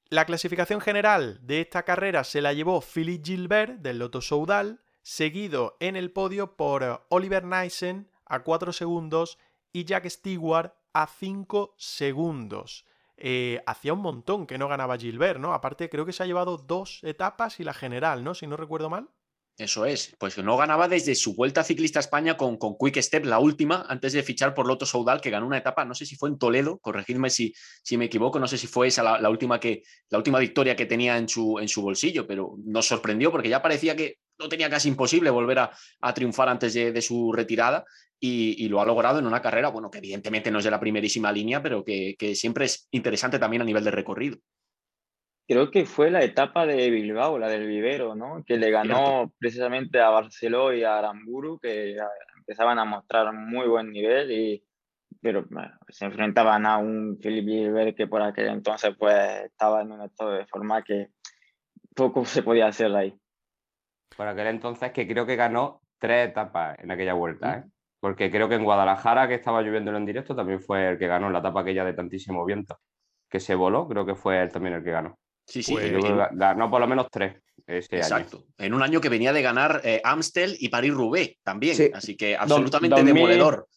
La 0.10 0.26
clasificación 0.26 0.80
general 0.80 1.40
de 1.42 1.62
esta 1.62 1.84
carrera 1.84 2.24
se 2.24 2.42
la 2.42 2.54
llevó 2.54 2.82
Philippe 2.82 3.26
Gilbert 3.26 3.80
del 3.80 4.00
Loto 4.00 4.22
Soudal, 4.22 4.82
seguido 5.02 5.76
en 5.80 5.96
el 5.96 6.12
podio 6.12 6.56
por 6.56 7.06
Oliver 7.10 7.44
Nyssen 7.44 8.10
a 8.26 8.44
4 8.44 8.74
segundos 8.74 9.38
y 9.74 9.86
Jack 9.86 10.08
Stewart 10.08 10.74
a 10.94 11.08
5 11.08 11.76
segundos. 11.78 12.86
Eh, 13.18 13.62
hacía 13.66 13.94
un 13.94 14.02
montón 14.02 14.48
que 14.48 14.58
no 14.58 14.68
ganaba 14.68 14.98
Gilbert, 14.98 15.40
¿no? 15.40 15.54
Aparte 15.54 15.90
creo 15.90 16.06
que 16.06 16.14
se 16.14 16.24
ha 16.24 16.28
llevado 16.28 16.58
dos 16.58 17.04
etapas 17.04 17.60
y 17.60 17.64
la 17.64 17.74
general, 17.74 18.24
¿no? 18.24 18.34
Si 18.34 18.48
no 18.48 18.58
recuerdo 18.58 18.90
mal. 18.90 19.10
Eso 19.58 19.86
es, 19.86 20.16
pues 20.20 20.38
no 20.38 20.56
ganaba 20.56 20.88
desde 20.88 21.16
su 21.16 21.34
vuelta 21.34 21.64
ciclista 21.64 21.98
a 21.98 22.02
España 22.02 22.38
con, 22.38 22.60
Quick 22.60 23.02
Step, 23.02 23.26
la 23.26 23.40
última, 23.40 23.88
antes 23.90 24.14
de 24.14 24.22
fichar 24.22 24.54
por 24.54 24.68
Loto 24.68 24.86
Soudal, 24.86 25.20
que 25.20 25.32
ganó 25.32 25.48
una 25.48 25.58
etapa, 25.58 25.84
no 25.84 25.96
sé 25.96 26.06
si 26.06 26.16
fue 26.16 26.30
en 26.30 26.38
Toledo, 26.38 26.78
corregidme 26.78 27.32
si, 27.32 27.56
si 27.82 27.98
me 27.98 28.06
equivoco, 28.06 28.40
no 28.40 28.48
sé 28.48 28.60
si 28.60 28.68
fue 28.68 28.88
esa 28.88 29.02
la, 29.20 29.30
última, 29.32 29.60
que, 29.60 29.82
la 30.10 30.20
última 30.20 30.38
victoria 30.38 30.76
que 30.76 30.86
tenía 30.86 31.18
en 31.18 31.28
su, 31.28 31.58
en 31.58 31.68
su 31.68 31.82
bolsillo, 31.82 32.28
pero 32.28 32.54
nos 32.66 32.86
sorprendió 32.86 33.32
porque 33.32 33.50
ya 33.50 33.60
parecía 33.60 33.96
que 33.96 34.20
no 34.38 34.48
tenía 34.48 34.70
casi 34.70 34.90
imposible 34.90 35.32
volver 35.32 35.58
a, 35.58 35.72
a 36.02 36.14
triunfar 36.14 36.50
antes 36.50 36.76
de, 36.76 36.92
de 36.92 37.02
su 37.02 37.34
retirada 37.34 37.84
y, 38.20 38.64
y, 38.64 38.70
lo 38.70 38.80
ha 38.80 38.86
logrado 38.86 39.18
en 39.18 39.26
una 39.26 39.42
carrera, 39.42 39.70
bueno, 39.70 39.90
que 39.90 39.98
evidentemente 39.98 40.52
no 40.52 40.60
es 40.60 40.66
de 40.66 40.72
la 40.72 40.80
primerísima 40.80 41.32
línea, 41.32 41.64
pero 41.64 41.84
que, 41.84 42.16
que 42.20 42.36
siempre 42.36 42.66
es 42.66 42.88
interesante 42.92 43.40
también 43.40 43.64
a 43.64 43.66
nivel 43.66 43.84
de 43.84 43.92
recorrido 43.92 44.38
creo 45.48 45.72
que 45.72 45.86
fue 45.86 46.12
la 46.12 46.24
etapa 46.24 46.66
de 46.66 46.90
Bilbao, 46.90 47.40
la 47.40 47.48
del 47.48 47.68
vivero, 47.68 48.16
¿no? 48.16 48.44
Que 48.46 48.58
le 48.58 48.70
ganó 48.70 49.32
precisamente 49.40 50.00
a 50.00 50.10
Barceló 50.10 50.74
y 50.74 50.84
a 50.84 50.98
Aramburu, 50.98 51.60
que 51.60 51.96
empezaban 52.38 52.80
a 52.80 52.86
mostrar 52.86 53.34
muy 53.34 53.68
buen 53.68 53.92
nivel, 53.92 54.32
y, 54.32 54.64
pero 55.22 55.46
bueno, 55.50 55.72
se 55.88 56.06
enfrentaban 56.06 56.66
a 56.66 56.78
un 56.78 57.18
Philippe 57.22 57.52
Gilbert 57.52 57.96
que 57.96 58.08
por 58.08 58.22
aquel 58.22 58.48
entonces 58.48 58.96
pues 58.98 59.16
estaba 59.46 59.82
en 59.82 59.92
un 59.92 60.02
estado 60.02 60.32
de 60.32 60.46
forma 60.48 60.84
que 60.84 61.10
poco 61.96 62.26
se 62.26 62.44
podía 62.44 62.68
hacer 62.68 62.94
ahí. 62.96 63.18
Por 64.16 64.28
aquel 64.28 64.48
entonces 64.48 64.92
que 64.92 65.08
creo 65.08 65.26
que 65.26 65.36
ganó 65.36 65.82
tres 65.98 66.30
etapas 66.30 66.78
en 66.80 66.92
aquella 66.92 67.14
vuelta, 67.14 67.60
¿eh? 67.60 67.64
Porque 68.00 68.30
creo 68.30 68.48
que 68.48 68.56
en 68.56 68.64
Guadalajara, 68.64 69.28
que 69.28 69.34
estaba 69.34 69.62
lloviendo 69.62 69.96
en 69.96 70.06
directo, 70.06 70.36
también 70.36 70.62
fue 70.62 70.90
el 70.90 71.00
que 71.00 71.08
ganó 71.08 71.32
la 71.32 71.40
etapa 71.40 71.62
aquella 71.62 71.84
de 71.84 71.94
tantísimo 71.94 72.46
viento. 72.46 72.80
Que 73.28 73.40
se 73.40 73.56
voló, 73.56 73.88
creo 73.88 74.06
que 74.06 74.14
fue 74.14 74.40
él 74.40 74.52
también 74.52 74.76
el 74.76 74.84
que 74.84 74.92
ganó. 74.92 75.18
Sí, 75.48 75.64
sí. 75.64 75.74
Pues 75.74 75.86
en, 75.86 76.18
ganó 76.34 76.70
por 76.70 76.82
lo 76.82 76.88
menos 76.88 77.08
tres. 77.10 77.36
Ese 77.66 77.98
exacto. 77.98 78.38
Año. 78.38 78.46
En 78.58 78.74
un 78.74 78.84
año 78.84 79.02
que 79.02 79.10
venía 79.10 79.34
de 79.34 79.42
ganar 79.42 79.82
eh, 79.84 80.02
Amstel 80.04 80.56
y 80.60 80.70
París-Roubaix 80.70 81.38
también. 81.44 81.76
Sí. 81.76 81.90
Así 81.94 82.16
que 82.16 82.36
absolutamente 82.36 82.96
2000, 82.98 83.14
demoledor. 83.14 83.68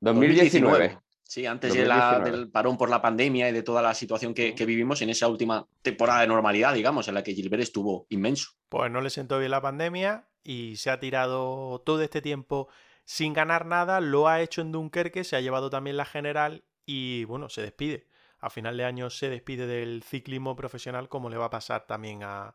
2019. 0.00 0.72
2019. 0.72 0.98
Sí, 1.22 1.46
antes 1.46 1.70
2019. 1.70 1.88
La, 1.88 2.30
del 2.30 2.50
parón 2.50 2.76
por 2.76 2.90
la 2.90 3.02
pandemia 3.02 3.48
y 3.48 3.52
de 3.52 3.62
toda 3.62 3.82
la 3.82 3.94
situación 3.94 4.34
que, 4.34 4.54
que, 4.54 4.66
vivimos 4.66 5.02
en 5.02 5.10
esa 5.10 5.26
última 5.26 5.66
temporada 5.82 6.20
de 6.20 6.26
normalidad, 6.28 6.74
digamos, 6.74 7.08
en 7.08 7.14
la 7.14 7.22
que 7.22 7.34
Gilbert 7.34 7.62
estuvo 7.62 8.06
inmenso. 8.10 8.50
Pues 8.68 8.90
no 8.90 9.00
le 9.00 9.10
sentó 9.10 9.38
bien 9.38 9.50
la 9.50 9.62
pandemia 9.62 10.28
y 10.42 10.76
se 10.76 10.90
ha 10.90 11.00
tirado 11.00 11.82
todo 11.84 12.02
este 12.02 12.20
tiempo 12.20 12.68
sin 13.04 13.32
ganar 13.32 13.66
nada. 13.66 14.00
Lo 14.00 14.28
ha 14.28 14.42
hecho 14.42 14.60
en 14.60 14.70
Dunkerque, 14.70 15.24
se 15.24 15.34
ha 15.36 15.40
llevado 15.40 15.70
también 15.70 15.96
la 15.96 16.04
general 16.04 16.64
y 16.86 17.24
bueno, 17.24 17.48
se 17.48 17.62
despide 17.62 18.06
a 18.44 18.50
final 18.50 18.76
de 18.76 18.84
año 18.84 19.08
se 19.08 19.30
despide 19.30 19.66
del 19.66 20.02
ciclismo 20.02 20.54
profesional, 20.54 21.08
como 21.08 21.30
le 21.30 21.38
va 21.38 21.46
a 21.46 21.50
pasar 21.50 21.86
también 21.86 22.22
a 22.22 22.54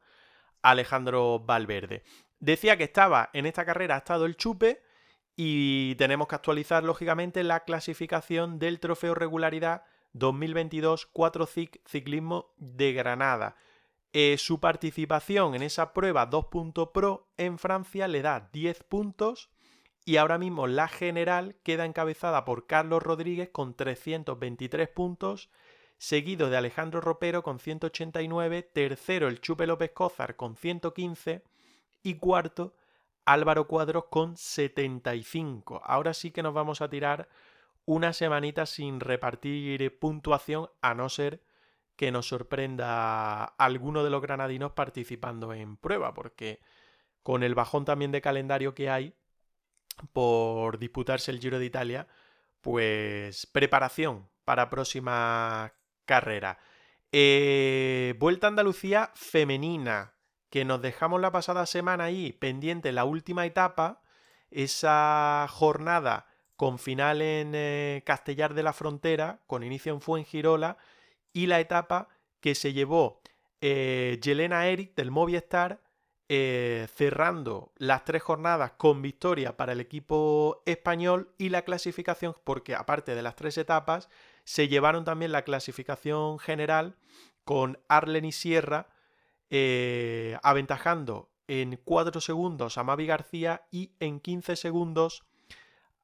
Alejandro 0.62 1.40
Valverde. 1.40 2.04
Decía 2.40 2.78
que 2.78 2.84
estaba 2.84 3.32
en 3.34 3.48
esta 3.48 3.66
carrera, 3.66 3.96
ha 3.96 4.00
estado 4.00 4.28
el 4.28 4.38
chupe 4.38 4.84
y 5.36 5.96
tenemos 5.96 6.28
que 6.28 6.36
actualizar 6.36 6.84
lógicamente 6.84 7.44
la 7.44 7.62
clasificación 7.62 8.60
del 8.60 8.80
trofeo 8.80 9.16
regularidad 9.16 9.82
2022 10.14 11.08
4 11.08 11.46
CIC 11.48 11.82
Ciclismo 11.88 12.54
de 12.58 12.94
Granada. 12.94 13.56
Eh, 14.14 14.38
su 14.38 14.60
participación 14.60 15.56
en 15.56 15.64
esa 15.64 15.94
prueba 15.94 16.30
2.pro 16.30 17.30
en 17.38 17.58
Francia 17.58 18.08
le 18.08 18.22
da 18.22 18.48
10 18.54 18.84
puntos 18.84 19.50
y 20.06 20.18
ahora 20.18 20.38
mismo 20.38 20.68
la 20.68 20.88
general 20.88 21.56
queda 21.64 21.86
encabezada 21.86 22.46
por 22.46 22.68
Carlos 22.68 23.02
Rodríguez 23.02 23.50
con 23.50 23.76
323 23.76 24.88
puntos 24.90 25.50
seguido 26.00 26.50
de 26.50 26.58
Alejandro 26.58 27.02
Ropero 27.02 27.43
con 27.43 27.60
189, 27.60 28.64
tercero 28.64 29.28
el 29.28 29.41
Chupe 29.41 29.68
López 29.68 29.91
Cózar 29.91 30.38
con 30.38 30.56
115 30.56 31.43
y 32.02 32.16
cuarto 32.16 32.74
Álvaro 33.26 33.68
Cuadros 33.68 34.06
con 34.10 34.38
75. 34.38 35.82
Ahora 35.84 36.14
sí 36.14 36.32
que 36.32 36.41
nos 36.41 36.54
vamos 36.54 36.82
a 36.82 36.89
tirar 36.89 37.28
una 37.86 38.14
semanita 38.14 38.66
sin 38.66 39.02
repartir 39.02 40.00
puntuación 40.00 40.70
a 40.82 40.93
no 40.95 41.10
ser 41.10 41.41
que 41.97 42.12
nos 42.12 42.30
sorprenda 42.30 43.43
alguno 43.43 44.04
de 44.04 44.10
los 44.10 44.22
granadinos 44.22 44.72
participando 44.72 45.54
en 45.54 45.76
prueba, 45.76 46.14
porque 46.14 46.62
con 47.24 47.43
el 47.43 47.56
bajón 47.56 47.84
también 47.84 48.14
de 48.14 48.22
calendario 48.22 48.74
que 48.74 48.89
hay 48.89 49.14
por 50.14 50.80
disputarse 50.80 51.30
el 51.30 51.41
Giro 51.41 51.60
de 51.60 51.66
Italia, 51.66 52.08
pues 52.62 53.45
preparación 53.47 54.30
para 54.45 54.70
próximas 54.70 55.74
carrera. 56.10 56.57
Eh, 57.12 58.16
Vuelta 58.18 58.47
a 58.47 58.49
Andalucía 58.49 59.12
femenina, 59.14 60.16
que 60.49 60.66
nos 60.66 60.82
dejamos 60.82 61.22
la 61.22 61.32
pasada 61.32 61.68
semana 61.68 62.05
ahí 62.05 62.34
pendiente 62.34 62.91
la 62.91 63.05
última 63.05 63.45
etapa, 63.45 64.01
esa 64.49 65.45
jornada 65.51 66.26
con 66.55 66.80
final 66.80 67.22
en 67.22 67.51
eh, 67.53 68.01
Castellar 68.07 68.55
de 68.55 68.64
la 68.64 68.74
Frontera, 68.74 69.39
con 69.45 69.64
inicio 69.64 69.93
en 69.93 70.01
Fuengirola, 70.01 70.78
y 71.32 71.45
la 71.45 71.60
etapa 71.60 72.10
que 72.39 72.55
se 72.55 72.74
llevó 72.74 73.22
eh, 73.62 74.18
Yelena 74.20 74.66
Eric 74.66 74.95
del 74.95 75.12
Movistar, 75.12 75.80
eh, 76.28 76.88
cerrando 76.95 77.72
las 77.78 78.03
tres 78.03 78.24
jornadas 78.24 78.72
con 78.78 79.03
victoria 79.03 79.57
para 79.57 79.74
el 79.74 79.80
equipo 79.80 80.64
español 80.66 81.34
y 81.38 81.49
la 81.49 81.62
clasificación, 81.62 82.36
porque 82.43 82.74
aparte 82.74 83.14
de 83.14 83.22
las 83.22 83.36
tres 83.36 83.57
etapas, 83.60 84.10
se 84.44 84.68
llevaron 84.68 85.06
también 85.06 85.32
la 85.32 85.44
clasificación 85.44 86.40
general 86.40 86.96
con 87.44 87.80
Arlen 87.88 88.26
y 88.26 88.32
Sierra 88.32 88.88
eh, 89.50 90.38
aventajando 90.44 91.30
en 91.48 91.80
4 91.84 92.22
segundos 92.22 92.78
a 92.78 92.84
Mavi 92.84 93.08
García 93.08 93.66
y 93.72 93.94
en 94.00 94.20
15 94.20 94.56
segundos 94.56 95.24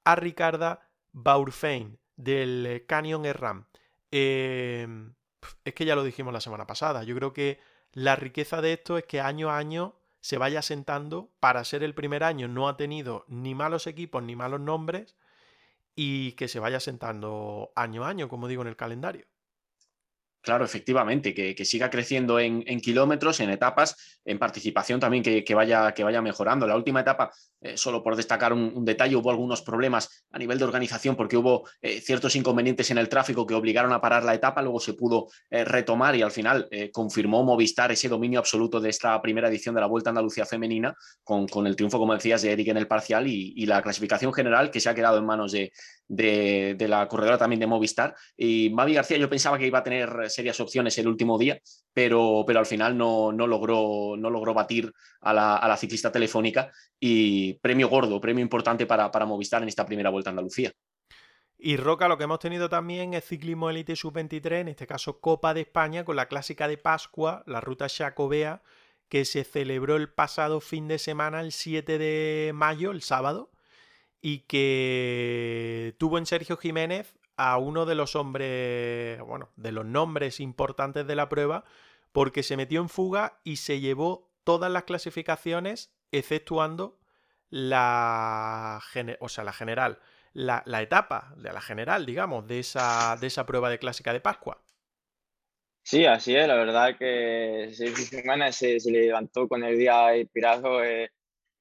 a 0.04 0.16
Ricarda 0.16 0.90
Baurfein 1.12 2.00
del 2.16 2.84
Canyon 2.88 3.26
Erram. 3.26 3.66
Eh, 4.12 4.88
es 5.64 5.74
que 5.74 5.86
ya 5.86 5.96
lo 5.96 6.04
dijimos 6.04 6.34
la 6.34 6.42
semana 6.42 6.66
pasada. 6.66 7.04
Yo 7.04 7.16
creo 7.16 7.34
que 7.34 7.60
la 7.92 8.16
riqueza 8.16 8.62
de 8.62 8.74
esto 8.74 8.98
es 8.98 9.06
que 9.06 9.22
año 9.22 9.50
a 9.50 9.58
año 9.58 9.96
se 10.22 10.38
vaya 10.38 10.62
sentando. 10.62 11.30
Para 11.40 11.64
ser 11.64 11.84
el 11.84 11.94
primer 11.94 12.24
año 12.24 12.48
no 12.48 12.68
ha 12.68 12.78
tenido 12.78 13.26
ni 13.28 13.54
malos 13.54 13.88
equipos 13.88 14.24
ni 14.24 14.36
malos 14.36 14.62
nombres 14.62 15.16
y 15.96 16.34
que 16.34 16.48
se 16.48 16.60
vaya 16.60 16.80
sentando 16.80 17.72
año 17.76 18.06
a 18.06 18.10
año, 18.10 18.30
como 18.30 18.48
digo 18.48 18.62
en 18.62 18.68
el 18.70 18.76
calendario. 18.76 19.26
Claro, 20.46 20.64
efectivamente, 20.64 21.34
que, 21.34 21.66
siga 21.66 21.90
creciendo 21.90 22.40
en, 22.40 22.64
kilómetros, 22.80 23.40
en 23.40 23.50
etapas, 23.50 24.20
en 24.24 24.38
participación 24.38 25.00
también 25.00 25.24
que, 25.24 25.56
vaya, 25.56 25.92
que 25.92 26.04
vaya 26.04 26.22
mejorando. 26.22 26.68
La 26.68 26.76
última 26.76 27.00
etapa, 27.00 27.32
eh, 27.62 27.76
solo 27.78 28.04
por 28.04 28.16
destacar 28.16 28.54
un, 28.54 28.86
detalle, 28.86 29.16
hubo 29.16 29.32
algunos 29.32 29.64
problemas 29.64 30.24
a 30.32 30.38
nivel 30.38 30.60
de 30.60 30.66
organización 30.66 31.16
porque 31.16 31.36
hubo 31.36 31.68
eh, 31.82 32.00
ciertos 32.00 32.36
inconvenientes 32.36 32.92
en 32.92 33.00
el 33.00 33.10
tráfico 33.10 33.48
que 33.48 33.56
obligaron 33.56 33.92
a 33.92 34.00
parar 34.00 34.24
la 34.24 34.36
etapa, 34.36 34.62
luego 34.62 34.80
se 34.80 34.94
pudo 34.94 35.30
eh, 35.50 35.66
retomar 35.66 36.16
y 36.16 36.22
al 36.22 36.32
final 36.32 36.70
confirmó 36.92 37.44
Movistar 37.44 37.92
ese 37.92 38.08
dominio 38.08 38.38
absoluto 38.38 38.80
de 38.80 38.90
esta 38.92 39.20
primera 39.24 39.48
edición 39.48 39.74
de 39.74 39.82
la 39.82 39.88
Vuelta 39.88 40.10
a 40.10 40.12
Andalucía 40.12 40.46
femenina, 40.46 40.94
con, 41.24 41.48
el 41.66 41.76
triunfo, 41.76 41.98
como 41.98 42.14
decías, 42.14 42.44
de 42.44 42.52
Eric 42.52 42.68
en 42.68 42.78
el 42.78 42.88
parcial 42.88 43.26
y, 43.26 43.66
la 43.66 43.82
clasificación 43.82 44.32
general 44.32 44.70
que 44.70 44.80
se 44.80 44.90
ha 44.90 44.94
quedado 44.94 45.18
en 45.18 45.26
manos 45.26 45.52
de, 45.52 45.72
de, 46.08 46.76
la 46.88 47.08
corredora 47.08 47.38
también 47.38 47.60
de 47.60 47.68
Movistar. 47.68 48.16
Y 48.38 48.70
Mavi 48.70 48.94
García 48.94 49.18
yo 49.18 49.30
pensaba 49.30 49.58
que 49.58 49.68
iba 49.68 49.80
a 49.80 49.84
tener 49.84 50.30
serias 50.30 50.60
opciones 50.60 50.98
el 50.98 51.08
último 51.08 51.38
día, 51.38 51.60
pero, 51.94 52.44
pero 52.46 52.60
al 52.60 52.66
final 52.66 52.98
no, 52.98 53.32
no, 53.32 53.48
logró, 53.48 54.16
no 54.18 54.30
logró 54.30 54.54
batir 54.54 54.92
a 55.22 55.34
la, 55.34 55.78
ciclista 55.78 56.12
telefónica 56.12 56.72
y 57.00 57.54
premio 57.56 57.90
gordo, 57.90 58.22
premio 58.22 58.42
importante 58.42 58.86
para, 58.86 59.12
para 59.12 59.26
Movistar 59.26 59.62
en 59.62 59.68
esta 59.68 59.86
primera 59.86 60.10
vuelta 60.10 60.30
a 60.30 60.32
Andalucía. 60.32 60.72
Y 61.58 61.78
Roca, 61.78 62.08
lo 62.08 62.18
que 62.18 62.26
hemos 62.26 62.40
tenido 62.40 62.70
también 62.70 63.14
es 63.14 63.26
ciclismo 63.26 63.70
élite 63.70 63.96
sub-23, 63.96 64.62
en 64.62 64.68
este 64.68 64.88
caso 64.88 65.20
Copa 65.20 65.54
de 65.54 65.62
España, 65.62 66.04
con 66.04 66.16
la 66.16 66.28
clásica 66.28 66.68
de 66.68 66.78
Pascua, 66.78 67.44
la 67.48 67.62
ruta 67.62 67.88
Chacobea, 67.88 68.62
que 69.10 69.26
se 69.26 69.44
celebró 69.44 69.96
el 69.96 70.10
pasado 70.10 70.60
fin 70.60 70.88
de 70.88 71.00
semana, 71.00 71.42
el 71.42 71.52
7 71.52 71.98
de 71.98 72.52
mayo, 72.54 72.92
el 72.92 73.02
sábado, 73.02 73.52
y 74.28 74.40
que 74.40 75.94
tuvo 76.00 76.18
en 76.18 76.26
Sergio 76.26 76.58
Jiménez 76.58 77.14
a 77.38 77.60
uno 77.60 77.86
de 77.86 77.94
los 77.94 78.16
hombres, 78.16 79.22
bueno, 79.22 79.52
de 79.56 79.72
los 79.72 79.86
nombres 79.86 80.40
importantes 80.40 81.06
de 81.06 81.16
la 81.16 81.30
prueba, 81.30 81.64
porque 82.12 82.42
se 82.42 82.58
metió 82.58 82.82
en 82.82 82.90
fuga 82.90 83.40
y 83.44 83.58
se 83.58 83.82
llevó 83.82 84.34
todas 84.44 84.72
las 84.72 84.86
clasificaciones, 84.86 85.94
exceptuando 86.12 86.98
la, 87.52 88.82
o 89.20 89.30
sea, 89.30 89.44
la 89.44 89.54
general, 89.54 90.00
la, 90.34 90.64
etapa 90.82 91.36
de 91.38 91.54
la 91.54 91.62
general, 91.62 92.08
digamos, 92.08 92.48
de 92.48 92.58
esa, 92.58 93.18
de 93.22 93.28
esa 93.28 93.46
prueba 93.46 93.70
de 93.70 93.78
clásica 93.78 94.12
de 94.12 94.22
Pascua. 94.22 94.60
Sí, 95.84 96.08
así 96.08 96.36
es, 96.36 96.48
la 96.48 96.56
verdad 96.56 96.98
que 96.98 97.70
se, 97.76 98.80
se, 98.80 98.92
levantó 98.92 99.48
con 99.48 99.64
el 99.64 99.78
día 99.78 100.18
inspirado 100.18 100.84
eh, 100.84 101.12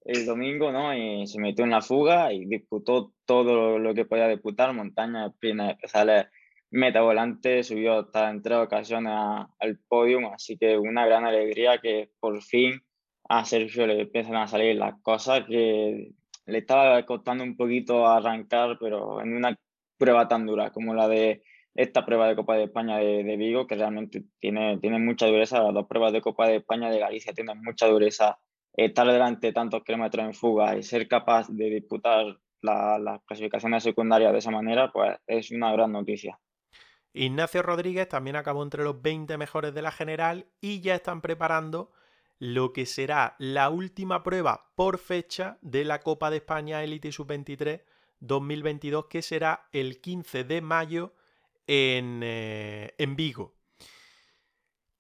el 0.05 0.27
domingo, 0.27 0.71
¿no? 0.71 0.95
Y 0.95 1.27
se 1.27 1.41
metió 1.41 1.65
en 1.65 1.71
la 1.71 1.81
fuga 1.81 2.33
y 2.33 2.45
disputó 2.47 3.13
todo 3.25 3.79
lo 3.79 3.95
que 3.95 4.05
podía 4.05 4.29
disputar, 4.29 4.73
montaña, 4.75 5.27
espinas, 5.27 5.73
especiales, 5.73 6.27
meta 6.71 7.01
volante, 7.01 7.63
subió 7.63 8.01
hasta 8.01 8.31
en 8.31 8.43
tres 8.43 8.59
ocasiones 8.59 9.13
al 9.59 9.79
podio, 9.89 10.33
así 10.33 10.59
que 10.59 10.77
una 10.77 11.07
gran 11.07 11.25
alegría 11.25 11.79
que 11.79 12.11
por 12.21 12.43
fin 12.43 12.83
a 13.29 13.45
Sergio 13.45 13.87
le 13.87 14.03
empiezan 14.03 14.37
a 14.37 14.47
salir 14.47 14.77
las 14.77 15.01
cosas 15.01 15.45
que 15.47 16.11
le 16.47 16.59
estaba 16.59 17.05
costando 17.07 17.45
un 17.45 17.57
poquito 17.57 18.07
arrancar, 18.07 18.77
pero 18.79 19.23
en 19.23 19.35
una 19.35 19.57
prueba 19.97 20.29
tan 20.29 20.47
dura 20.47 20.71
como 20.71 20.95
la 20.95 21.09
de 21.09 21.43
esta 21.75 22.05
prueba 22.05 22.29
de 22.29 22.37
Copa 22.37 22.57
de 22.57 22.65
España 22.65 22.99
de, 22.99 23.25
de 23.25 23.37
Vigo, 23.37 23.67
que 23.67 23.75
realmente 23.75 24.25
tiene, 24.39 24.79
tiene 24.79 24.99
mucha 24.99 25.27
dureza, 25.27 25.63
las 25.63 25.75
dos 25.75 25.87
pruebas 25.87 26.13
de 26.13 26.21
Copa 26.21 26.47
de 26.47 26.57
España 26.57 26.91
de 26.91 26.99
Galicia 26.99 27.33
tienen 27.33 27.63
mucha 27.63 27.87
dureza 27.87 28.39
estar 28.75 29.07
delante 29.07 29.53
tantos 29.53 29.83
kilómetros 29.85 30.27
en 30.27 30.35
fuga 30.35 30.77
y 30.77 30.83
ser 30.83 31.09
capaz 31.09 31.49
de 31.49 31.71
disputar 31.71 32.39
las 32.61 33.21
clasificaciones 33.27 33.83
secundarias 33.83 34.33
de 34.33 34.39
esa 34.39 34.51
manera, 34.51 34.91
pues 34.91 35.17
es 35.27 35.51
una 35.51 35.73
gran 35.73 35.93
noticia. 35.93 36.39
Ignacio 37.13 37.63
Rodríguez 37.63 38.09
también 38.09 38.37
acabó 38.37 38.63
entre 38.63 38.83
los 38.83 39.01
20 39.01 39.37
mejores 39.39 39.75
de 39.75 39.83
la 39.83 39.93
general 39.93 40.47
y 40.61 40.81
ya 40.81 40.95
están 40.95 41.21
preparando 41.21 41.93
lo 42.39 42.73
que 42.73 42.87
será 42.87 43.37
la 43.39 43.71
última 43.71 44.23
prueba 44.23 44.73
por 44.75 44.99
fecha 44.99 45.59
de 45.61 45.85
la 45.85 46.01
Copa 46.01 46.31
de 46.31 46.39
España 46.39 46.83
Elite 46.83 47.13
Sub-23 47.13 47.83
2022, 48.19 49.07
que 49.07 49.23
será 49.23 49.69
el 49.73 50.01
15 50.01 50.45
de 50.45 50.61
mayo 50.61 51.15
en, 51.67 52.21
eh, 52.25 52.95
en 52.99 53.15
Vigo. 53.15 53.55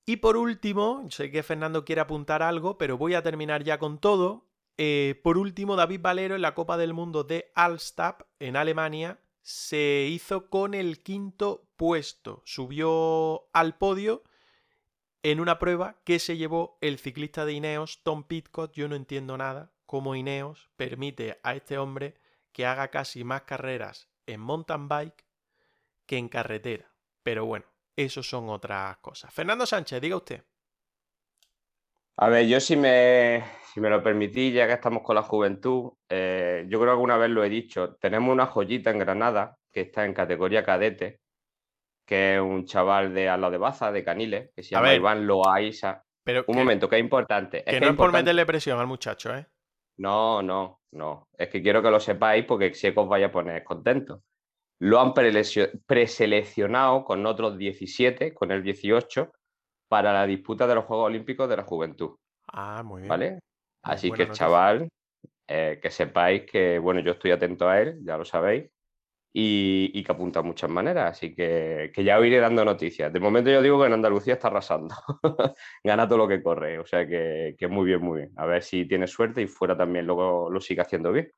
Y 0.06 0.16
por 0.16 0.36
último, 0.36 1.06
sé 1.10 1.30
que 1.30 1.42
Fernando 1.42 1.84
quiere 1.84 2.02
apuntar 2.02 2.42
algo, 2.42 2.76
pero 2.76 2.98
voy 2.98 3.14
a 3.14 3.22
terminar 3.22 3.64
ya 3.64 3.78
con 3.78 3.98
todo. 3.98 4.46
Eh, 4.76 5.20
por 5.22 5.38
último, 5.38 5.76
David 5.76 6.00
Valero 6.02 6.34
en 6.34 6.42
la 6.42 6.54
Copa 6.54 6.76
del 6.76 6.92
Mundo 6.92 7.24
de 7.24 7.50
Alstab 7.54 8.26
en 8.38 8.56
Alemania 8.56 9.20
se 9.40 10.08
hizo 10.10 10.48
con 10.50 10.74
el 10.74 11.02
quinto 11.02 11.68
puesto. 11.76 12.42
Subió 12.44 13.48
al 13.52 13.76
podio 13.76 14.24
en 15.22 15.40
una 15.40 15.58
prueba 15.58 16.00
que 16.04 16.18
se 16.18 16.36
llevó 16.36 16.78
el 16.80 16.98
ciclista 16.98 17.44
de 17.44 17.52
Ineos, 17.52 18.02
Tom 18.02 18.24
Pitcock. 18.24 18.72
Yo 18.72 18.88
no 18.88 18.96
entiendo 18.96 19.36
nada 19.38 19.72
cómo 19.86 20.14
Ineos 20.14 20.70
permite 20.76 21.40
a 21.42 21.54
este 21.54 21.78
hombre 21.78 22.14
que 22.52 22.66
haga 22.66 22.88
casi 22.88 23.24
más 23.24 23.42
carreras 23.42 24.08
en 24.26 24.40
mountain 24.40 24.88
bike 24.88 25.24
que 26.06 26.18
en 26.18 26.28
carretera. 26.28 26.90
Pero 27.22 27.46
bueno, 27.46 27.66
eso 27.96 28.22
son 28.22 28.48
otras 28.48 28.96
cosas. 28.98 29.32
Fernando 29.32 29.66
Sánchez, 29.66 30.00
diga 30.00 30.16
usted. 30.16 30.42
A 32.16 32.28
ver, 32.28 32.46
yo 32.46 32.60
si 32.60 32.76
me, 32.76 33.42
si 33.72 33.80
me 33.80 33.90
lo 33.90 34.02
permitís, 34.02 34.54
ya 34.54 34.66
que 34.66 34.74
estamos 34.74 35.02
con 35.02 35.16
la 35.16 35.22
juventud, 35.22 35.92
eh, 36.08 36.64
yo 36.68 36.78
creo 36.78 36.92
que 36.92 36.96
alguna 36.96 37.16
vez 37.16 37.30
lo 37.30 37.42
he 37.42 37.48
dicho, 37.48 37.96
tenemos 37.96 38.32
una 38.32 38.46
joyita 38.46 38.90
en 38.90 38.98
Granada 39.00 39.58
que 39.72 39.82
está 39.82 40.04
en 40.04 40.14
categoría 40.14 40.64
cadete, 40.64 41.20
que 42.06 42.36
es 42.36 42.40
un 42.40 42.66
chaval 42.66 43.12
de 43.14 43.28
al 43.28 43.50
de 43.50 43.58
Baza, 43.58 43.90
de 43.90 44.04
Caniles, 44.04 44.50
que 44.54 44.62
se 44.62 44.70
llama 44.70 44.94
Iván 44.94 45.26
Loaiza. 45.26 46.04
Pero 46.22 46.44
un 46.46 46.56
momento, 46.56 46.88
que 46.88 46.96
es 46.96 47.00
importante. 47.00 47.64
que, 47.64 47.80
no 47.80 47.88
es 47.88 47.96
por 47.96 48.12
meterle 48.12 48.46
presión 48.46 48.78
al 48.78 48.86
muchacho, 48.86 49.34
¿eh? 49.34 49.46
No, 49.96 50.42
no, 50.42 50.80
no. 50.92 51.28
Es 51.36 51.48
que 51.48 51.62
quiero 51.62 51.82
que 51.82 51.90
lo 51.90 52.00
sepáis 52.00 52.44
porque 52.44 52.72
si 52.74 52.88
os 52.88 53.08
vaya 53.08 53.26
a 53.26 53.32
poner 53.32 53.64
contento 53.64 54.22
lo 54.84 55.00
han 55.00 55.14
preseleccionado 55.14 57.04
con 57.04 57.24
otros 57.24 57.56
17, 57.56 58.34
con 58.34 58.50
el 58.50 58.62
18, 58.62 59.32
para 59.88 60.12
la 60.12 60.26
disputa 60.26 60.66
de 60.66 60.74
los 60.74 60.84
Juegos 60.84 61.06
Olímpicos 61.06 61.48
de 61.48 61.56
la 61.56 61.62
Juventud. 61.62 62.16
Ah, 62.48 62.82
muy 62.84 63.00
bien. 63.00 63.08
¿Vale? 63.08 63.38
Así 63.82 64.10
que, 64.10 64.30
chaval, 64.30 64.90
eh, 65.48 65.78
que 65.80 65.90
sepáis 65.90 66.42
que, 66.42 66.78
bueno, 66.78 67.00
yo 67.00 67.12
estoy 67.12 67.30
atento 67.30 67.66
a 67.66 67.80
él, 67.80 67.98
ya 68.04 68.18
lo 68.18 68.26
sabéis, 68.26 68.68
y, 69.32 70.02
que 70.04 70.12
apunta 70.12 70.42
de 70.42 70.48
muchas 70.48 70.68
maneras. 70.68 71.12
Así 71.12 71.34
que, 71.34 71.90
ya 71.96 72.18
os 72.18 72.26
iré 72.26 72.38
dando 72.38 72.62
noticias. 72.62 73.10
De 73.10 73.20
momento 73.20 73.50
yo 73.50 73.62
digo 73.62 73.80
que 73.80 73.86
en 73.86 73.94
Andalucía 73.94 74.34
está 74.34 74.48
arrasando. 74.48 74.94
Gana 75.82 76.06
todo 76.06 76.18
lo 76.18 76.28
que 76.28 76.42
corre. 76.42 76.78
O 76.78 76.84
sea 76.84 77.08
que, 77.08 77.54
que, 77.56 77.68
muy 77.68 77.86
bien, 77.86 78.02
muy 78.02 78.18
bien. 78.18 78.32
A 78.36 78.44
ver 78.44 78.62
si 78.62 78.86
tiene 78.86 79.06
suerte 79.06 79.40
y 79.40 79.46
fuera 79.46 79.74
también 79.78 80.06
luego 80.06 80.50
lo 80.50 80.60
sigue 80.60 80.82
haciendo 80.82 81.10
bien. 81.10 81.32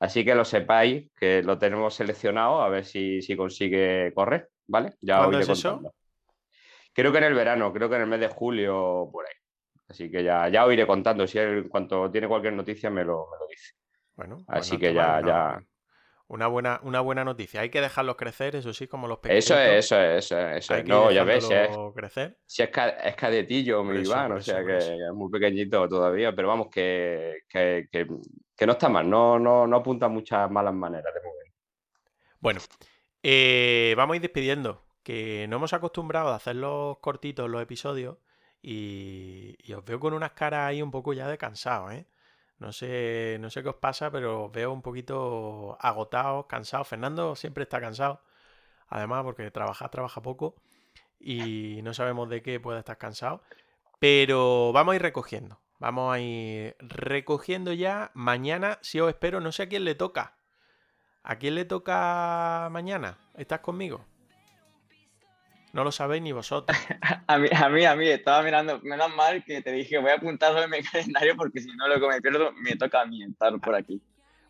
Así 0.00 0.24
que 0.24 0.34
lo 0.34 0.46
sepáis, 0.46 1.10
que 1.14 1.42
lo 1.42 1.58
tenemos 1.58 1.94
seleccionado, 1.94 2.62
a 2.62 2.70
ver 2.70 2.86
si, 2.86 3.20
consigue 3.36 4.12
correr, 4.14 4.48
¿vale? 4.66 4.94
Ya 5.02 5.18
¿Cuándo 5.18 5.38
es 5.38 5.48
eso? 5.50 5.80
Creo 6.94 7.12
que 7.12 7.18
en 7.18 7.24
el 7.24 7.34
verano, 7.34 7.70
creo 7.70 7.88
que 7.90 7.96
en 7.96 8.02
el 8.02 8.08
mes 8.08 8.20
de 8.20 8.28
julio, 8.28 9.10
por 9.12 9.26
ahí. 9.26 9.34
Así 9.88 10.10
que 10.10 10.24
ya, 10.24 10.48
ya 10.48 10.64
os 10.64 10.72
iré 10.72 10.86
contando. 10.86 11.26
Si 11.26 11.38
en 11.38 11.68
cuanto 11.68 12.10
tiene 12.10 12.28
cualquier 12.28 12.54
noticia, 12.54 12.88
me 12.88 13.04
lo, 13.04 13.28
dice. 13.48 13.74
Bueno, 14.14 14.38
así 14.48 14.78
que 14.78 14.94
ya, 14.94 15.20
ya. 15.24 15.62
Una 16.28 16.46
buena, 16.46 16.80
una 16.84 17.00
buena 17.00 17.24
noticia. 17.24 17.60
Hay 17.60 17.70
que 17.70 17.80
dejarlos 17.80 18.16
crecer, 18.16 18.56
eso 18.56 18.72
sí, 18.72 18.86
como 18.86 19.06
los 19.06 19.18
pequeños. 19.18 19.44
Eso 19.44 19.58
es, 19.58 19.84
eso 19.84 20.00
es, 20.00 20.24
eso 20.24 20.48
es. 20.48 20.70
Eso 20.70 20.82
No, 20.84 21.10
ya 21.10 21.24
ves, 21.24 21.50
es, 21.50 21.68
crecer. 21.94 22.38
Si 22.46 22.62
es, 22.62 22.70
es 23.04 23.16
cadetillo, 23.16 23.82
mi 23.82 24.00
Iván, 24.00 24.32
o 24.32 24.40
sea 24.40 24.64
que 24.64 24.78
es 24.78 25.12
muy 25.12 25.30
pequeñito 25.30 25.88
todavía, 25.88 26.32
pero 26.34 26.48
vamos, 26.48 26.68
que, 26.70 27.40
que, 27.48 27.88
que 27.90 28.06
no 28.66 28.72
está 28.72 28.88
mal, 28.88 29.08
no, 29.08 29.38
no, 29.38 29.66
no 29.66 29.76
apunta 29.76 30.08
muchas 30.08 30.50
malas 30.50 30.74
maneras 30.74 31.12
de 31.14 31.20
mover. 31.20 31.52
Bueno, 32.40 32.60
eh, 33.22 33.94
vamos 33.96 34.14
a 34.14 34.16
ir 34.16 34.22
despidiendo, 34.22 34.84
que 35.02 35.46
no 35.48 35.56
hemos 35.56 35.72
acostumbrado 35.72 36.28
a 36.30 36.36
hacer 36.36 36.56
los 36.56 36.98
cortitos, 36.98 37.48
los 37.50 37.62
episodios, 37.62 38.18
y, 38.62 39.56
os 39.72 39.84
veo 39.84 40.00
con 40.00 40.14
unas 40.14 40.32
caras 40.32 40.68
ahí 40.68 40.82
un 40.82 40.90
poco 40.90 41.12
ya 41.12 41.28
de 41.28 41.38
cansado, 41.38 41.90
¿eh? 41.90 42.06
No 42.58 42.72
sé, 42.72 43.38
no 43.40 43.48
sé 43.50 43.62
qué 43.62 43.70
os 43.70 43.76
pasa, 43.76 44.10
pero 44.10 44.44
os 44.44 44.52
veo 44.52 44.72
un 44.72 44.82
poquito 44.82 45.78
agotados, 45.80 46.46
cansados. 46.46 46.88
Fernando 46.88 47.34
siempre 47.34 47.62
está 47.64 47.80
cansado, 47.80 48.22
además 48.88 49.24
porque 49.24 49.50
trabaja, 49.50 49.88
trabaja 49.90 50.20
poco 50.22 50.56
y 51.18 51.80
no 51.82 51.94
sabemos 51.94 52.28
de 52.28 52.42
qué 52.42 52.60
puede 52.60 52.80
estar 52.80 52.98
cansado. 52.98 53.42
Pero 53.98 54.72
vamos 54.72 54.92
a 54.92 54.96
ir 54.96 55.02
recogiendo. 55.02 55.60
Vamos 55.80 56.14
a 56.14 56.20
ir 56.20 56.76
recogiendo 56.78 57.72
ya. 57.72 58.10
Mañana, 58.12 58.78
si 58.82 59.00
os 59.00 59.08
espero, 59.08 59.40
no 59.40 59.50
sé 59.50 59.64
a 59.64 59.68
quién 59.68 59.84
le 59.84 59.94
toca. 59.94 60.34
¿A 61.22 61.36
quién 61.36 61.54
le 61.54 61.64
toca 61.64 62.68
mañana? 62.70 63.18
¿Estás 63.34 63.60
conmigo? 63.60 64.04
No 65.72 65.82
lo 65.82 65.90
sabéis 65.90 66.22
ni 66.22 66.32
vosotros. 66.32 66.76
A 67.26 67.38
mí, 67.38 67.48
a 67.52 67.68
mí, 67.68 67.84
a 67.84 67.94
mí, 67.94 68.08
estaba 68.08 68.42
mirando, 68.42 68.80
menos 68.80 69.14
mal 69.14 69.44
que 69.44 69.62
te 69.62 69.70
dije, 69.70 69.98
voy 69.98 70.10
a 70.10 70.14
apuntarlo 70.16 70.60
en 70.64 70.70
mi 70.70 70.82
calendario 70.92 71.36
porque 71.36 71.60
si 71.60 71.68
no, 71.76 71.86
lo 71.86 72.00
que 72.00 72.08
me 72.08 72.20
pierdo, 72.20 72.50
me 72.52 72.74
toca 72.74 73.02
a 73.02 73.06
mí 73.06 73.22
estar 73.22 73.56
por 73.60 73.76
aquí. 73.76 74.02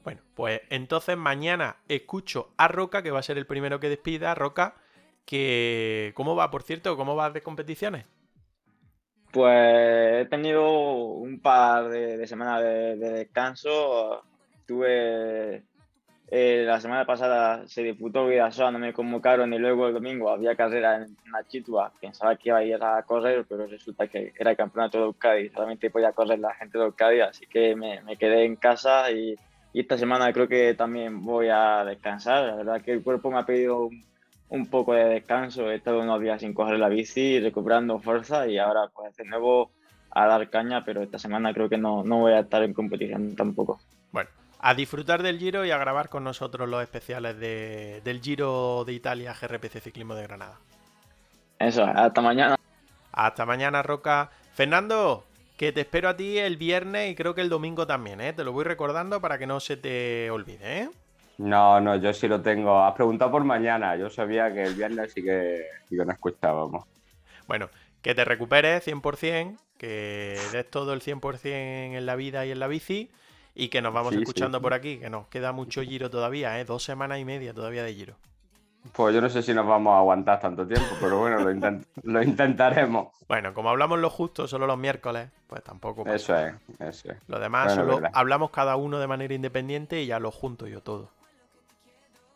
Bueno, 0.03 0.23
pues 0.35 0.63
entonces 0.71 1.19
mañana 1.19 1.77
escucho 1.89 2.55
a 2.57 2.69
Roca, 2.69 3.03
que 3.03 3.11
va 3.11 3.19
a 3.19 3.23
ser 3.23 3.37
el 3.37 3.47
primero 3.47 3.79
que 3.79 3.91
despida. 3.91 4.35
Roca, 4.35 4.77
que 5.27 6.13
¿cómo 6.15 6.35
va, 6.35 6.51
por 6.51 6.63
cierto? 6.63 6.97
¿Cómo 6.97 7.15
vas 7.17 7.35
de 7.35 7.43
competiciones? 7.43 8.07
Pues 9.33 10.23
he 10.23 10.27
tenido 10.29 10.69
un 10.71 11.41
par 11.41 11.89
de, 11.89 12.17
de 12.17 12.27
semanas 12.27 12.63
de, 12.63 12.97
de 12.97 13.11
descanso. 13.11 14.23
Tuve 14.67 15.65
eh, 16.33 16.63
la 16.65 16.81
semana 16.81 17.05
pasada 17.05 17.67
se 17.67 17.83
disputó 17.83 18.29
Vidasoa, 18.29 18.71
no 18.71 18.79
me 18.79 18.93
convocaron 18.93 19.53
y 19.53 19.59
luego 19.59 19.89
el 19.89 19.95
domingo 19.95 20.31
había 20.31 20.55
carrera 20.55 20.97
en 20.97 21.17
la 21.33 21.45
Chitua. 21.49 21.93
Pensaba 22.01 22.37
que 22.37 22.51
iba 22.51 22.59
a 22.59 22.65
ir 22.65 22.79
a 22.81 23.03
correr, 23.03 23.45
pero 23.49 23.67
resulta 23.67 24.07
que 24.07 24.33
era 24.39 24.55
campeonato 24.55 24.99
de 24.99 25.05
Euskadi, 25.07 25.49
solamente 25.49 25.91
podía 25.91 26.13
correr 26.13 26.39
la 26.39 26.55
gente 26.55 26.79
de 26.79 26.85
Euskadi, 26.85 27.21
así 27.21 27.47
que 27.47 27.75
me, 27.75 28.01
me 28.03 28.17
quedé 28.17 28.45
en 28.45 28.55
casa 28.55 29.11
y, 29.11 29.35
y, 29.73 29.81
esta 29.81 29.99
semana 29.99 30.33
creo 30.33 30.47
que 30.47 30.75
también 30.75 31.25
voy 31.25 31.49
a 31.49 31.85
descansar. 31.85 32.47
La 32.47 32.55
verdad 32.55 32.83
que 32.83 32.93
el 32.93 33.03
cuerpo 33.03 33.33
me 33.33 33.39
ha 33.41 33.47
pedido 33.47 33.87
un, 33.87 34.05
un 34.51 34.67
poco 34.67 34.95
de 34.95 35.05
descanso, 35.05 35.71
he 35.71 35.77
estado 35.77 36.01
unos 36.01 36.21
días 36.21 36.41
sin 36.41 36.53
coger 36.53 36.79
la 36.79 36.89
bici, 36.89 37.41
recuperando 37.41 38.01
fuerza 38.01 38.47
y 38.49 38.59
ahora 38.59 38.91
pues 38.93 39.17
de 39.17 39.25
nuevo 39.25 39.71
a 40.11 40.27
dar 40.27 40.51
caña, 40.51 40.85
pero 40.85 41.03
esta 41.03 41.19
semana 41.19 41.55
creo 41.55 41.69
que 41.69 41.79
no, 41.79 42.03
no 42.03 42.19
voy 42.19 42.33
a 42.33 42.41
estar 42.41 42.63
en 42.65 42.75
competición 42.75 43.37
tampoco. 43.37 43.81
Bueno, 44.11 44.29
a 44.59 44.75
disfrutar 44.75 45.23
del 45.23 45.39
Giro 45.39 45.65
y 45.65 45.71
a 45.71 45.79
grabar 45.79 46.09
con 46.09 46.25
nosotros 46.25 46.69
los 46.69 46.83
especiales 46.83 47.39
de, 47.39 48.01
del 48.05 48.21
Giro 48.21 48.85
de 48.85 48.93
Italia 48.93 49.35
GRPC 49.41 49.81
Ciclismo 49.81 50.17
de 50.17 50.25
Granada. 50.25 50.59
Eso, 51.61 51.85
hasta 51.85 52.21
mañana. 52.21 52.57
Hasta 53.13 53.47
mañana, 53.47 53.83
Roca. 53.83 54.31
Fernando, 54.55 55.25
que 55.57 55.71
te 55.71 55.83
espero 55.83 56.09
a 56.09 56.17
ti 56.17 56.39
el 56.39 56.57
viernes 56.57 57.11
y 57.11 57.15
creo 57.15 57.35
que 57.37 57.41
el 57.41 57.49
domingo 57.49 57.87
también, 57.87 58.21
¿eh? 58.21 58.33
Te 58.33 58.43
lo 58.43 58.53
voy 58.53 58.65
recordando 58.65 59.21
para 59.21 59.39
que 59.39 59.47
no 59.47 59.61
se 59.61 59.77
te 59.77 60.31
olvide, 60.31 60.81
¿eh? 60.81 60.91
No, 61.41 61.81
no, 61.81 61.97
yo 61.97 62.13
sí 62.13 62.29
lo 62.29 62.43
tengo. 62.43 62.83
Has 62.83 62.95
preguntado 62.95 63.31
por 63.31 63.45
mañana. 63.45 63.97
Yo 63.97 64.11
sabía 64.11 64.53
que 64.53 64.63
el 64.63 64.75
viernes 64.75 65.11
sí 65.15 65.23
que, 65.23 65.65
sí 65.89 65.97
que 65.97 66.05
no 66.05 66.13
escuchábamos. 66.13 66.85
Bueno, 67.49 67.71
que 68.03 68.15
te 68.15 68.27
recuperes 68.27 68.87
100%, 68.87 69.57
que 69.79 70.39
des 70.53 70.71
todo 70.71 70.93
el 70.93 71.01
100% 71.01 71.97
en 71.97 72.05
la 72.05 72.15
vida 72.15 72.45
y 72.45 72.51
en 72.51 72.61
la 72.61 72.67
bici 72.67 73.11
y 73.55 73.69
que 73.69 73.81
nos 73.81 73.95
vamos 73.95 74.13
sí, 74.13 74.21
escuchando 74.21 74.59
sí. 74.59 74.63
por 74.63 74.75
aquí, 74.75 74.99
que 74.99 75.09
nos 75.09 75.29
queda 75.29 75.53
mucho 75.53 75.81
giro 75.81 76.11
todavía, 76.11 76.61
¿eh? 76.61 76.67
dos 76.67 76.85
semanas 76.85 77.19
y 77.19 77.25
media 77.25 77.55
todavía 77.55 77.85
de 77.85 77.95
giro. 77.95 78.17
Pues 78.93 79.15
yo 79.15 79.23
no 79.23 79.31
sé 79.31 79.43
si 79.43 79.55
nos 79.55 79.67
vamos 79.67 79.95
a 79.95 79.99
aguantar 79.99 80.41
tanto 80.41 80.67
tiempo, 80.67 80.95
pero 81.01 81.21
bueno, 81.21 81.39
lo, 81.39 81.51
intent 81.51 81.87
lo 82.03 82.23
intentaremos. 82.23 83.15
Bueno, 83.29 83.55
como 83.55 83.71
hablamos 83.71 83.99
lo 83.99 84.11
justo, 84.11 84.47
solo 84.47 84.67
los 84.67 84.77
miércoles, 84.77 85.31
pues 85.47 85.65
tampoco. 85.65 86.05
Pasa. 86.05 86.17
Eso 86.17 86.37
es, 86.37 86.55
eso 86.81 87.13
es. 87.13 87.19
Lo 87.29 87.39
demás 87.39 87.75
bueno, 87.77 87.95
solo 87.95 88.09
hablamos 88.13 88.51
cada 88.51 88.77
uno 88.77 88.99
de 88.99 89.07
manera 89.07 89.33
independiente 89.33 90.03
y 90.03 90.07
ya 90.07 90.19
lo 90.19 90.31
junto 90.31 90.67
yo 90.67 90.83
todo. 90.83 91.09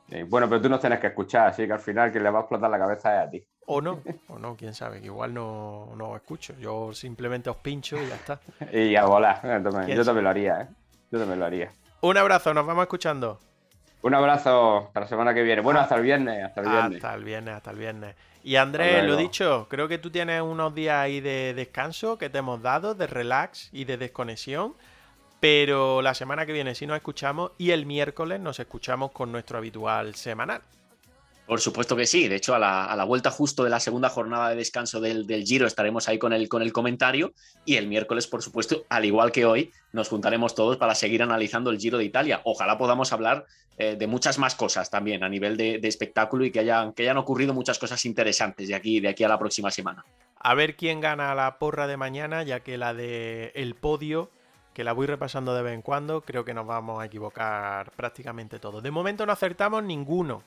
Sí, 0.08 0.22
bueno, 0.24 0.48
pero 0.48 0.60
tú 0.60 0.68
nos 0.68 0.80
tienes 0.80 1.00
que 1.00 1.08
escuchar, 1.08 1.48
así 1.48 1.66
que 1.66 1.72
al 1.72 1.80
final 1.80 2.10
quien 2.12 2.24
le 2.24 2.30
va 2.30 2.40
a 2.40 2.42
explotar 2.42 2.70
la 2.70 2.78
cabeza 2.78 3.22
es 3.22 3.28
a 3.28 3.30
ti. 3.30 3.44
O 3.66 3.80
no, 3.80 4.00
o 4.28 4.38
no, 4.38 4.56
quién 4.56 4.74
sabe, 4.74 5.00
que 5.00 5.06
igual 5.06 5.32
no, 5.32 5.92
no 5.96 6.10
os 6.10 6.16
escucho. 6.16 6.54
Yo 6.58 6.92
simplemente 6.92 7.50
os 7.50 7.56
pincho 7.56 7.96
y 7.96 8.06
ya 8.06 8.14
está. 8.14 8.40
y 8.72 8.96
a 8.96 9.04
volar, 9.04 9.40
yo 9.42 9.70
también, 9.70 9.96
yo 9.96 10.04
también 10.04 10.24
lo 10.24 10.30
haría, 10.30 10.60
¿eh? 10.62 10.68
Yo 11.10 11.18
también 11.18 11.38
lo 11.38 11.46
haría. 11.46 11.72
Un 12.00 12.16
abrazo, 12.16 12.52
nos 12.52 12.66
vamos 12.66 12.82
escuchando. 12.82 13.38
Un 14.02 14.12
abrazo 14.12 14.88
hasta 14.88 15.00
la 15.00 15.06
semana 15.06 15.32
que 15.32 15.42
viene. 15.42 15.62
Bueno, 15.62 15.80
hasta 15.80 15.94
el 15.94 16.02
viernes, 16.02 16.44
hasta 16.44 16.60
el 16.60 16.68
viernes. 16.68 16.96
Hasta 16.96 17.14
el 17.14 17.24
viernes, 17.24 17.54
hasta 17.54 17.70
el 17.70 17.78
viernes. 17.78 18.14
Y 18.42 18.56
Andrés, 18.56 19.02
lo 19.04 19.16
dicho, 19.16 19.66
creo 19.70 19.88
que 19.88 19.96
tú 19.96 20.10
tienes 20.10 20.42
unos 20.42 20.74
días 20.74 20.96
ahí 20.96 21.22
de 21.22 21.54
descanso 21.54 22.18
que 22.18 22.28
te 22.28 22.36
hemos 22.36 22.60
dado, 22.60 22.94
de 22.94 23.06
relax 23.06 23.70
y 23.72 23.86
de 23.86 23.96
desconexión. 23.96 24.74
Pero 25.44 26.00
la 26.00 26.14
semana 26.14 26.46
que 26.46 26.54
viene 26.54 26.74
sí 26.74 26.86
nos 26.86 26.96
escuchamos 26.96 27.52
y 27.58 27.72
el 27.72 27.84
miércoles 27.84 28.40
nos 28.40 28.58
escuchamos 28.60 29.10
con 29.10 29.30
nuestro 29.30 29.58
habitual 29.58 30.14
semanal. 30.14 30.62
Por 31.46 31.60
supuesto 31.60 31.94
que 31.94 32.06
sí. 32.06 32.28
De 32.28 32.36
hecho, 32.36 32.54
a 32.54 32.58
la, 32.58 32.86
a 32.86 32.96
la, 32.96 33.04
vuelta 33.04 33.30
justo 33.30 33.62
de 33.62 33.68
la 33.68 33.78
segunda 33.78 34.08
jornada 34.08 34.48
de 34.48 34.56
descanso 34.56 35.02
del, 35.02 35.26
del, 35.26 35.44
Giro 35.44 35.66
estaremos 35.66 36.08
ahí 36.08 36.18
con 36.18 36.32
el, 36.32 36.48
con 36.48 36.62
el 36.62 36.72
comentario 36.72 37.34
y 37.66 37.76
el 37.76 37.88
miércoles, 37.88 38.26
por 38.26 38.40
supuesto, 38.40 38.86
al 38.88 39.04
igual 39.04 39.32
que 39.32 39.44
hoy, 39.44 39.70
nos 39.92 40.08
juntaremos 40.08 40.54
todos 40.54 40.78
para 40.78 40.94
seguir 40.94 41.22
analizando 41.22 41.68
el 41.68 41.78
Giro 41.78 41.98
de 41.98 42.04
Italia. 42.04 42.40
Ojalá 42.44 42.78
podamos 42.78 43.12
hablar 43.12 43.44
eh, 43.76 43.96
de 43.98 44.06
muchas 44.06 44.38
más 44.38 44.54
cosas 44.54 44.88
también 44.88 45.24
a 45.24 45.28
nivel 45.28 45.58
de, 45.58 45.78
de, 45.78 45.88
espectáculo 45.88 46.46
y 46.46 46.52
que 46.52 46.60
hayan, 46.60 46.94
que 46.94 47.02
hayan 47.02 47.18
ocurrido 47.18 47.52
muchas 47.52 47.78
cosas 47.78 48.02
interesantes 48.06 48.68
de 48.68 48.76
aquí, 48.76 49.00
de 49.00 49.08
aquí 49.08 49.24
a 49.24 49.28
la 49.28 49.38
próxima 49.38 49.70
semana. 49.70 50.06
A 50.36 50.54
ver 50.54 50.74
quién 50.74 51.02
gana 51.02 51.34
la 51.34 51.58
porra 51.58 51.86
de 51.86 51.98
mañana, 51.98 52.42
ya 52.44 52.60
que 52.60 52.78
la 52.78 52.94
de 52.94 53.52
el 53.54 53.74
podio 53.74 54.30
que 54.74 54.84
la 54.84 54.92
voy 54.92 55.06
repasando 55.06 55.54
de 55.54 55.62
vez 55.62 55.72
en 55.72 55.82
cuando, 55.82 56.20
creo 56.20 56.44
que 56.44 56.52
nos 56.52 56.66
vamos 56.66 57.00
a 57.00 57.06
equivocar 57.06 57.92
prácticamente 57.92 58.58
todos. 58.58 58.82
De 58.82 58.90
momento 58.90 59.24
no 59.24 59.32
acertamos 59.32 59.82
ninguno. 59.84 60.42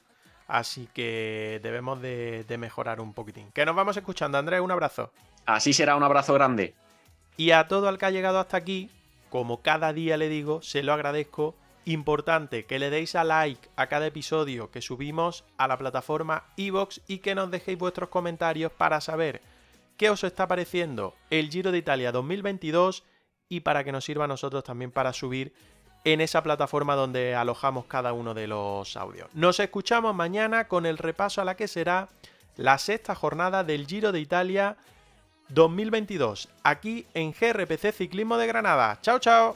Así 0.47 0.88
que 0.93 1.59
debemos 1.63 2.01
de, 2.01 2.45
de, 2.47 2.57
mejorar 2.57 3.01
un 3.01 3.13
poquitín. 3.13 3.51
Que 3.51 3.65
nos 3.65 3.75
vamos 3.75 3.97
escuchando, 3.97 4.38
Andrés, 4.38 4.61
un 4.61 4.71
abrazo. 4.71 5.11
Así 5.45 5.73
será, 5.73 5.95
un 5.95 6.03
abrazo 6.03 6.34
grande. 6.34 6.73
Y 7.36 7.51
a 7.51 7.67
todo 7.67 7.89
el 7.89 7.97
que 7.97 8.05
ha 8.05 8.11
llegado 8.11 8.39
hasta 8.39 8.57
aquí, 8.57 8.89
como 9.30 9.61
cada 9.61 9.91
día 9.91 10.15
le 10.17 10.30
digo, 10.30 10.61
se 10.61 10.84
lo 10.84 10.93
agradezco. 10.93 11.55
Importante 11.86 12.65
que 12.65 12.80
le 12.80 12.89
deis 12.89 13.15
a 13.15 13.23
like 13.23 13.69
a 13.78 13.88
cada 13.88 14.07
episodio 14.07 14.71
que 14.71 14.82
subimos 14.82 15.45
a 15.57 15.69
la 15.69 15.78
plataforma 15.78 16.43
iVoox 16.57 16.99
y 17.07 17.19
que 17.19 17.34
nos 17.34 17.49
dejéis 17.49 17.78
vuestros 17.78 18.09
comentarios 18.09 18.73
para 18.73 18.99
saber 18.99 19.41
qué 19.95 20.09
os 20.09 20.25
está 20.25 20.49
pareciendo 20.49 21.13
el 21.30 21.49
Giro 21.49 21.71
de 21.71 21.78
Italia 21.78 22.11
2022 22.11 23.05
y 23.49 23.61
para 23.61 23.83
que 23.83 23.91
nos 23.91 24.05
sirva 24.05 24.25
a 24.25 24.27
nosotros 24.27 24.63
también 24.63 24.91
para 24.91 25.13
subir 25.13 25.53
en 26.03 26.21
esa 26.21 26.41
plataforma 26.41 26.95
donde 26.95 27.35
alojamos 27.35 27.85
cada 27.85 28.13
uno 28.13 28.33
de 28.33 28.47
los 28.47 28.95
audios. 28.95 29.29
Nos 29.33 29.59
escuchamos 29.59 30.15
mañana 30.15 30.67
con 30.67 30.85
el 30.85 30.97
repaso 30.97 31.41
a 31.41 31.45
la 31.45 31.55
que 31.55 31.67
será 31.67 32.09
la 32.55 32.77
sexta 32.77 33.15
jornada 33.15 33.63
del 33.63 33.87
Giro 33.87 34.11
de 34.11 34.19
Italia 34.19 34.77
2022, 35.49 36.49
aquí 36.63 37.05
en 37.13 37.31
GRPC 37.31 37.93
Ciclismo 37.93 38.37
de 38.37 38.47
Granada. 38.47 38.99
Chao, 39.01 39.19
chao. 39.19 39.55